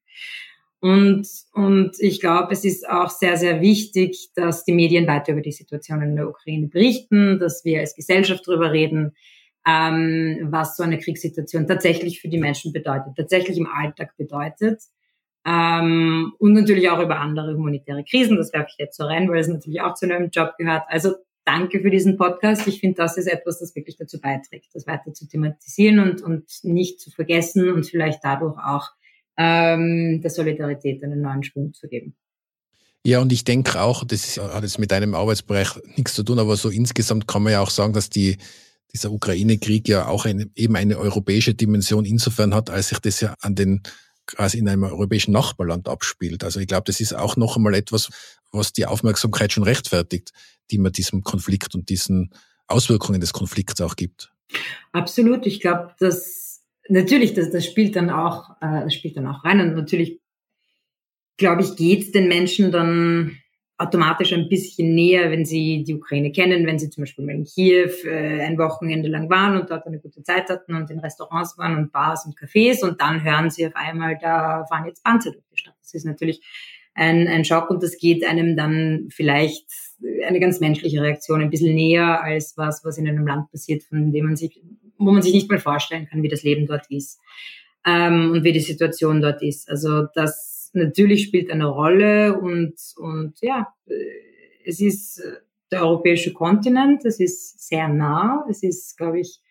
Und, 0.80 1.28
und 1.54 1.92
ich 2.00 2.20
glaube, 2.20 2.54
es 2.54 2.64
ist 2.64 2.88
auch 2.88 3.10
sehr, 3.10 3.38
sehr 3.38 3.62
wichtig, 3.62 4.30
dass 4.36 4.64
die 4.64 4.74
Medien 4.74 5.08
weiter 5.08 5.34
über 5.34 5.42
die 5.42 5.52
Situation 5.52 6.02
in 6.02 6.16
der 6.16 6.30
Ukraine 6.30 6.68
berichten, 6.68 7.40
dass 7.40 7.66
wir 7.66 7.80
als 7.80 7.96
Gesellschaft 7.96 8.48
darüber 8.48 8.72
reden, 8.72 9.16
ähm, 9.68 10.48
was 10.50 10.78
so 10.78 10.84
eine 10.84 10.98
Kriegssituation 10.98 11.68
tatsächlich 11.68 12.22
für 12.22 12.30
die 12.30 12.38
Menschen 12.38 12.74
bedeutet, 12.74 13.16
tatsächlich 13.16 13.58
im 13.58 13.68
Alltag 13.68 14.16
bedeutet. 14.18 14.82
Ähm, 15.48 16.34
und 16.40 16.54
natürlich 16.54 16.90
auch 16.90 17.00
über 17.00 17.20
andere 17.20 17.56
humanitäre 17.56 18.04
Krisen. 18.04 18.36
Das 18.36 18.52
werfe 18.52 18.68
ich 18.72 18.78
jetzt 18.78 18.98
so 18.98 19.06
rein, 19.06 19.30
weil 19.30 19.40
es 19.40 19.48
natürlich 19.48 19.80
auch 19.80 19.94
zu 19.94 20.06
einem 20.06 20.30
Job 20.30 20.56
gehört. 20.58 20.84
Also 20.90 21.16
danke 21.46 21.80
für 21.80 21.90
diesen 21.90 22.18
Podcast. 22.18 22.68
Ich 22.68 22.82
finde, 22.82 22.98
das 22.98 23.18
ist 23.18 23.28
etwas, 23.28 23.60
das 23.60 23.74
wirklich 23.74 23.96
dazu 23.96 24.20
beiträgt, 24.20 24.68
das 24.74 24.86
weiter 24.86 25.14
zu 25.14 25.26
thematisieren 25.26 26.00
und, 26.00 26.22
und 26.22 26.50
nicht 26.64 27.00
zu 27.00 27.12
vergessen 27.12 27.72
und 27.72 27.86
vielleicht 27.86 28.20
dadurch 28.24 28.58
auch 28.58 28.90
ähm, 29.38 30.20
der 30.22 30.32
Solidarität 30.32 31.02
einen 31.04 31.22
neuen 31.22 31.44
Schwung 31.44 31.74
zu 31.74 31.88
geben. 31.88 32.18
Ja, 33.06 33.22
und 33.22 33.32
ich 33.32 33.46
denke 33.46 33.80
auch, 33.80 34.04
das 34.04 34.38
hat 34.38 34.64
jetzt 34.64 34.80
mit 34.80 34.92
deinem 34.92 35.16
Arbeitsbereich 35.16 35.70
nichts 35.96 36.14
zu 36.14 36.24
tun, 36.24 36.40
aber 36.40 36.58
so 36.58 36.70
insgesamt 36.70 37.26
kann 37.26 37.44
man 37.44 37.54
ja 37.54 37.62
auch 37.62 37.70
sagen, 37.70 37.94
dass 37.94 38.10
die, 38.10 38.38
dieser 38.92 39.14
Ukraine-Krieg 39.14 39.88
ja 39.88 40.08
auch 40.08 40.26
eine, 40.26 40.50
eben 40.56 40.76
eine 40.76 40.98
europäische 40.98 41.54
Dimension 41.54 42.04
insofern 42.04 42.54
hat, 42.54 42.70
als 42.70 42.90
sich 42.90 43.00
das 43.00 43.22
ja 43.22 43.34
an 43.40 43.56
den 43.56 43.82
quasi 44.28 44.60
in 44.60 44.70
einem 44.70 44.84
europäischen 44.84 45.32
Nachbarland 45.32 45.88
abspielt. 45.88 46.44
Also 46.44 46.60
ich 46.60 46.68
glaube, 46.68 46.84
das 46.86 47.00
ist 47.00 47.14
auch 47.14 47.38
noch 47.38 47.58
einmal 47.58 47.74
etwas, 47.74 48.10
was 48.52 48.74
die 48.74 48.86
Aufmerksamkeit 48.86 49.52
schon 49.52 49.64
rechtfertigt, 49.64 50.32
die 50.70 50.78
man 50.78 50.92
diesem 50.92 51.24
Konflikt 51.24 51.74
und 51.74 51.90
diesen 51.90 52.32
Auswirkungen 52.68 53.22
des 53.22 53.34
Konflikts 53.34 53.82
auch 53.82 53.96
gibt. 53.96 54.32
Absolut. 54.92 55.46
Ich 55.46 55.60
glaube, 55.60 55.96
dass 56.00 56.62
natürlich, 56.90 57.34
das, 57.34 57.52
das 57.52 57.66
spielt 57.66 57.96
dann 57.96 58.10
auch, 58.10 58.52
äh, 58.62 58.84
das 58.84 58.94
spielt 58.94 59.18
dann 59.18 59.28
auch 59.28 59.44
rein. 59.44 59.62
Und 59.62 59.76
natürlich, 59.76 60.20
glaube 61.38 61.64
ich, 61.64 61.76
geht 61.76 62.14
den 62.14 62.28
Menschen 62.28 62.72
dann 62.72 63.38
automatisch 63.78 64.34
ein 64.34 64.50
bisschen 64.50 64.96
näher, 64.96 65.30
wenn 65.30 65.46
sie 65.46 65.84
die 65.84 65.94
Ukraine 65.94 66.32
kennen, 66.32 66.66
wenn 66.66 66.80
sie 66.80 66.90
zum 66.90 67.04
Beispiel 67.04 67.26
mal 67.26 67.36
in 67.36 67.44
Kiew 67.44 67.92
äh, 68.06 68.42
ein 68.42 68.58
Wochenende 68.58 69.08
lang 69.08 69.30
waren 69.30 69.60
und 69.60 69.70
dort 69.70 69.86
eine 69.86 70.00
gute 70.00 70.24
Zeit 70.24 70.50
hatten 70.50 70.74
und 70.76 70.90
in 70.90 71.00
Restaurants 71.00 71.58
waren 71.58 71.78
und 71.78 71.92
Bars 71.92 72.26
und 72.26 72.38
Cafés 72.38 72.84
und 72.84 73.00
dann 73.02 73.24
hören 73.24 73.52
sie 73.52 73.68
auf 73.68 73.76
einmal, 73.76 74.18
da 74.20 74.66
fahren 74.66 74.88
jetzt 74.88 75.04
Panzer 75.04 75.32
durch 75.32 75.44
die 75.52 75.58
Stadt. 75.58 75.76
Das 75.82 75.94
ist 75.94 76.06
natürlich 76.06 76.42
ein, 76.96 77.28
ein 77.28 77.46
Schock 77.46 77.70
und 77.70 77.84
das 77.84 77.98
geht 78.00 78.26
einem 78.26 78.58
dann 78.58 79.10
vielleicht 79.12 79.68
eine 80.26 80.40
ganz 80.40 80.60
menschliche 80.60 81.02
Reaktion 81.02 81.42
ein 81.42 81.52
bisschen 81.52 81.76
näher 81.76 82.24
als 82.24 82.58
was, 82.58 82.84
was 82.84 82.98
in 82.98 83.08
einem 83.08 83.28
Land 83.28 83.52
passiert, 83.52 83.84
von 83.84 84.12
dem 84.12 84.26
man 84.26 84.36
sich, 84.36 84.60
wo 84.98 85.12
man 85.12 85.22
sich 85.22 85.34
nicht 85.34 85.52
mal 85.52 85.60
vorstellen 85.60 86.08
kann, 86.10 86.24
wie 86.24 86.30
das 86.30 86.42
Leben 86.42 86.66
dort 86.66 86.90
ist 86.90 87.20
ähm, 87.86 88.32
und 88.32 88.44
wie 88.44 88.54
die 88.54 88.60
Situation 88.60 89.22
dort 89.22 89.44
ist. 89.44 89.70
Also 89.70 90.08
das 90.16 90.57
natürlich 90.78 91.24
spielt 91.24 91.52
eine 91.52 91.68
Rolle 91.68 92.40
und, 92.40 92.76
und 92.98 93.34
ja, 93.42 93.74
äh, 93.88 93.94
es 94.66 94.80
ist 94.80 95.20
äh, 95.20 95.38
der 95.72 95.82
europäische 95.82 96.34
Kontinent, 96.34 97.06
es 97.06 97.20
ist 97.20 97.68
sehr 97.68 97.88
nah, 97.88 98.46
es 98.50 98.64
ist, 98.64 98.98
glaube 98.98 99.20
ich, 99.20 99.42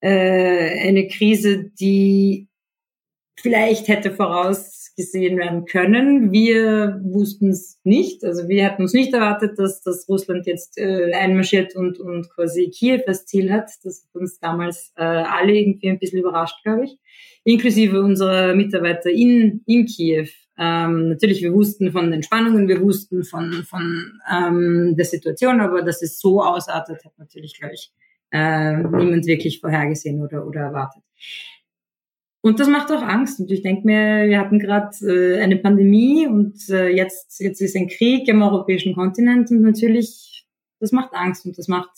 äh, 0.00 0.88
eine 0.88 1.06
Krise, 1.08 1.64
die 1.64 2.48
vielleicht 3.38 3.88
hätte 3.88 4.10
vorausgesehen 5.00 5.38
werden 5.38 5.64
können. 5.64 6.32
Wir 6.32 7.00
wussten 7.02 7.50
es 7.50 7.78
nicht. 7.84 8.24
Also 8.24 8.48
wir 8.48 8.64
hatten 8.64 8.82
uns 8.82 8.92
nicht 8.92 9.12
erwartet, 9.12 9.58
dass, 9.58 9.82
dass 9.82 10.08
Russland 10.08 10.46
jetzt 10.46 10.78
äh, 10.78 11.12
einmarschiert 11.12 11.74
und, 11.76 11.98
und 11.98 12.28
quasi 12.30 12.70
Kiew 12.70 13.02
als 13.06 13.26
Ziel 13.26 13.52
hat. 13.52 13.70
Das 13.84 14.04
hat 14.04 14.20
uns 14.20 14.38
damals 14.38 14.92
äh, 14.96 15.02
alle 15.02 15.54
irgendwie 15.54 15.88
ein 15.88 15.98
bisschen 15.98 16.20
überrascht, 16.20 16.62
glaube 16.62 16.84
ich 16.84 16.98
inklusive 17.42 18.02
unserer 18.02 18.54
Mitarbeiter 18.54 19.08
in, 19.08 19.62
in 19.66 19.86
Kiew. 19.86 20.28
Ähm, 20.58 21.08
natürlich, 21.08 21.40
wir 21.40 21.54
wussten 21.54 21.90
von 21.90 22.10
den 22.10 22.22
Spannungen, 22.22 22.68
wir 22.68 22.82
wussten 22.82 23.24
von, 23.24 23.64
von 23.64 24.12
ähm, 24.30 24.94
der 24.94 25.06
Situation, 25.06 25.58
aber 25.62 25.80
dass 25.80 26.02
es 26.02 26.20
so 26.20 26.42
ausartet, 26.42 27.02
hat 27.02 27.18
natürlich, 27.18 27.58
glaube 27.58 27.72
ich, 27.72 27.92
äh, 28.30 28.76
niemand 28.76 29.24
wirklich 29.24 29.58
vorhergesehen 29.58 30.22
oder, 30.22 30.46
oder 30.46 30.60
erwartet. 30.60 31.02
Und 32.42 32.58
das 32.58 32.68
macht 32.68 32.90
auch 32.90 33.02
Angst. 33.02 33.38
Und 33.40 33.50
ich 33.50 33.62
denke 33.62 33.86
mir, 33.86 34.28
wir 34.28 34.38
hatten 34.38 34.58
gerade 34.58 34.96
äh, 35.02 35.40
eine 35.40 35.56
Pandemie 35.56 36.26
und 36.26 36.68
äh, 36.70 36.88
jetzt, 36.88 37.38
jetzt 37.40 37.60
ist 37.60 37.76
ein 37.76 37.88
Krieg 37.88 38.28
im 38.28 38.42
europäischen 38.42 38.94
Kontinent 38.94 39.50
und 39.50 39.60
natürlich, 39.60 40.46
das 40.78 40.92
macht 40.92 41.12
Angst 41.12 41.44
und 41.44 41.58
das 41.58 41.68
macht 41.68 41.90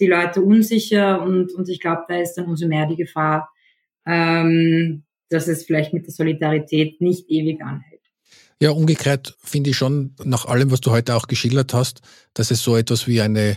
die 0.00 0.06
Leute 0.06 0.42
unsicher 0.42 1.22
und, 1.22 1.52
und 1.54 1.68
ich 1.68 1.80
glaube, 1.80 2.02
da 2.08 2.20
ist 2.20 2.34
dann 2.34 2.46
umso 2.46 2.66
mehr 2.66 2.86
die 2.86 2.96
Gefahr, 2.96 3.48
ähm, 4.04 5.04
dass 5.30 5.48
es 5.48 5.64
vielleicht 5.64 5.92
mit 5.92 6.06
der 6.06 6.12
Solidarität 6.12 7.00
nicht 7.00 7.30
ewig 7.30 7.62
anhält. 7.62 8.00
Ja, 8.60 8.70
umgekehrt 8.70 9.36
finde 9.42 9.70
ich 9.70 9.76
schon, 9.76 10.14
nach 10.24 10.46
allem, 10.46 10.70
was 10.70 10.80
du 10.80 10.90
heute 10.90 11.14
auch 11.14 11.26
geschildert 11.26 11.74
hast, 11.74 12.00
dass 12.34 12.50
es 12.50 12.62
so 12.62 12.76
etwas 12.76 13.06
wie 13.06 13.20
eine 13.20 13.56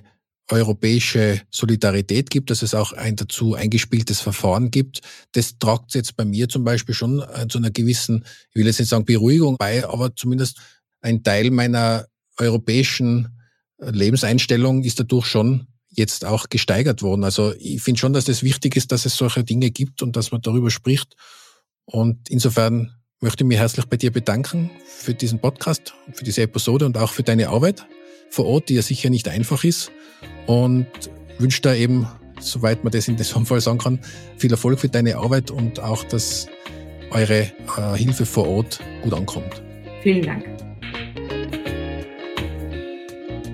europäische 0.49 1.41
Solidarität 1.51 2.29
gibt, 2.29 2.49
dass 2.49 2.61
es 2.61 2.73
auch 2.73 2.93
ein 2.93 3.15
dazu 3.15 3.53
eingespieltes 3.53 4.21
Verfahren 4.21 4.71
gibt. 4.71 5.01
Das 5.33 5.57
tragt 5.59 5.93
jetzt 5.93 6.15
bei 6.15 6.25
mir 6.25 6.49
zum 6.49 6.63
Beispiel 6.63 6.95
schon 6.95 7.19
äh, 7.19 7.47
zu 7.47 7.59
einer 7.59 7.71
gewissen, 7.71 8.25
ich 8.49 8.55
will 8.55 8.65
jetzt 8.65 8.79
nicht 8.79 8.89
sagen 8.89 9.05
Beruhigung 9.05 9.57
bei, 9.57 9.87
aber 9.87 10.15
zumindest 10.15 10.59
ein 11.01 11.23
Teil 11.23 11.51
meiner 11.51 12.07
europäischen 12.37 13.39
äh, 13.77 13.91
Lebenseinstellung 13.91 14.83
ist 14.83 14.99
dadurch 14.99 15.25
schon 15.25 15.67
jetzt 15.89 16.25
auch 16.25 16.49
gesteigert 16.49 17.01
worden. 17.01 17.23
Also 17.23 17.53
ich 17.59 17.81
finde 17.81 17.99
schon, 17.99 18.13
dass 18.13 18.27
es 18.27 18.43
wichtig 18.43 18.75
ist, 18.75 18.91
dass 18.91 19.05
es 19.05 19.17
solche 19.17 19.43
Dinge 19.43 19.71
gibt 19.71 20.01
und 20.01 20.15
dass 20.15 20.31
man 20.31 20.41
darüber 20.41 20.69
spricht. 20.69 21.15
Und 21.85 22.29
insofern 22.29 22.91
möchte 23.21 23.43
ich 23.43 23.47
mich 23.47 23.57
herzlich 23.57 23.85
bei 23.85 23.97
dir 23.97 24.11
bedanken 24.11 24.69
für 24.85 25.13
diesen 25.13 25.39
Podcast, 25.39 25.93
für 26.13 26.23
diese 26.23 26.43
Episode 26.43 26.85
und 26.85 26.97
auch 26.97 27.11
für 27.11 27.23
deine 27.23 27.49
Arbeit 27.49 27.85
vor 28.29 28.45
Ort, 28.45 28.69
die 28.69 28.75
ja 28.75 28.81
sicher 28.81 29.09
nicht 29.09 29.27
einfach 29.27 29.63
ist. 29.63 29.91
Und 30.45 30.87
wünsche 31.37 31.61
da 31.61 31.73
eben, 31.73 32.07
soweit 32.39 32.83
man 32.83 32.91
das 32.91 33.07
in 33.07 33.15
diesem 33.15 33.45
Fall 33.45 33.61
sagen 33.61 33.79
kann, 33.79 33.99
viel 34.37 34.51
Erfolg 34.51 34.79
für 34.79 34.89
deine 34.89 35.17
Arbeit 35.17 35.51
und 35.51 35.79
auch, 35.79 36.03
dass 36.03 36.47
eure 37.11 37.41
äh, 37.41 37.97
Hilfe 37.97 38.25
vor 38.25 38.47
Ort 38.47 38.79
gut 39.03 39.13
ankommt. 39.13 39.61
Vielen 40.03 40.23
Dank. 40.23 40.45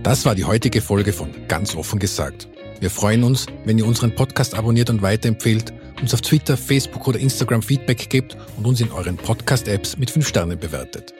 Das 0.04 0.26
war 0.26 0.36
die 0.36 0.44
heutige 0.44 0.82
Folge 0.82 1.14
von 1.14 1.30
Ganz 1.48 1.76
offen 1.76 1.98
gesagt. 1.98 2.48
Wir 2.80 2.92
freuen 2.92 3.24
uns, 3.24 3.48
wenn 3.64 3.80
ihr 3.80 3.86
unseren 3.88 4.14
Podcast 4.14 4.54
abonniert 4.54 4.90
und 4.90 5.02
weiterempfehlt, 5.02 5.74
uns 6.02 6.14
auf 6.14 6.22
Twitter, 6.22 6.58
Facebook 6.58 7.08
oder 7.08 7.18
Instagram 7.18 7.64
Feedback 7.64 8.10
gebt 8.10 8.38
und 8.58 8.68
uns 8.68 8.82
in 8.82 8.92
euren 8.92 9.18
Podcast-Apps 9.18 9.98
mit 9.98 10.12
5 10.12 10.28
Sternen 10.28 10.60
bewertet. 10.60 11.14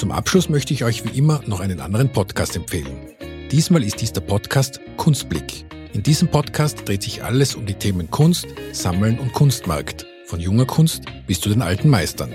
Zum 0.00 0.12
Abschluss 0.12 0.48
möchte 0.48 0.72
ich 0.72 0.82
euch 0.82 1.04
wie 1.04 1.18
immer 1.18 1.42
noch 1.44 1.60
einen 1.60 1.78
anderen 1.78 2.10
Podcast 2.10 2.56
empfehlen. 2.56 3.10
Diesmal 3.52 3.84
ist 3.84 4.00
dies 4.00 4.14
der 4.14 4.22
Podcast 4.22 4.80
Kunstblick. 4.96 5.66
In 5.92 6.02
diesem 6.02 6.28
Podcast 6.28 6.88
dreht 6.88 7.02
sich 7.02 7.22
alles 7.22 7.54
um 7.54 7.66
die 7.66 7.74
Themen 7.74 8.10
Kunst, 8.10 8.46
Sammeln 8.72 9.18
und 9.18 9.34
Kunstmarkt, 9.34 10.06
von 10.24 10.40
junger 10.40 10.64
Kunst 10.64 11.02
bis 11.26 11.38
zu 11.38 11.50
den 11.50 11.60
alten 11.60 11.90
Meistern. 11.90 12.32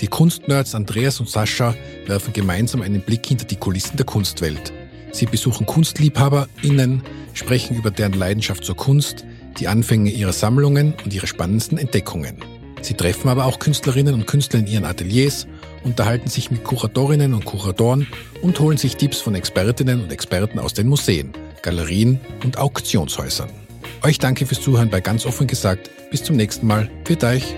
Die 0.00 0.08
Kunstnerds 0.08 0.74
Andreas 0.74 1.20
und 1.20 1.28
Sascha 1.28 1.76
werfen 2.06 2.32
gemeinsam 2.32 2.82
einen 2.82 3.02
Blick 3.02 3.24
hinter 3.24 3.44
die 3.44 3.54
Kulissen 3.54 3.96
der 3.96 4.06
Kunstwelt 4.06 4.72
Sie 5.12 5.26
besuchen 5.26 5.64
KunstliebhaberInnen, 5.64 7.04
sprechen 7.34 7.76
über 7.76 7.92
deren 7.92 8.14
Leidenschaft 8.14 8.64
zur 8.64 8.74
Kunst, 8.74 9.24
die 9.60 9.68
Anfänge 9.68 10.10
ihrer 10.10 10.32
Sammlungen 10.32 10.92
und 11.04 11.14
ihre 11.14 11.28
spannendsten 11.28 11.78
Entdeckungen. 11.78 12.38
Sie 12.82 12.94
treffen 12.94 13.28
aber 13.28 13.46
auch 13.46 13.60
Künstlerinnen 13.60 14.14
und 14.14 14.26
Künstler 14.26 14.58
in 14.58 14.66
ihren 14.66 14.84
Ateliers, 14.84 15.46
unterhalten 15.86 16.28
sich 16.28 16.50
mit 16.50 16.64
Kuratorinnen 16.64 17.32
und 17.32 17.44
Kuratoren 17.44 18.06
und 18.42 18.58
holen 18.60 18.76
sich 18.76 18.96
Tipps 18.96 19.20
von 19.20 19.34
Expertinnen 19.34 20.02
und 20.02 20.12
Experten 20.12 20.58
aus 20.58 20.74
den 20.74 20.88
Museen, 20.88 21.32
Galerien 21.62 22.20
und 22.44 22.58
Auktionshäusern. 22.58 23.48
Euch 24.02 24.18
danke 24.18 24.44
fürs 24.46 24.60
Zuhören 24.60 24.90
bei 24.90 25.00
ganz 25.00 25.24
offen 25.24 25.46
gesagt. 25.46 25.90
Bis 26.10 26.22
zum 26.22 26.36
nächsten 26.36 26.66
Mal. 26.66 26.90
Für 27.04 27.16
euch. 27.26 27.54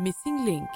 Missing 0.00 0.44
Link 0.46 0.68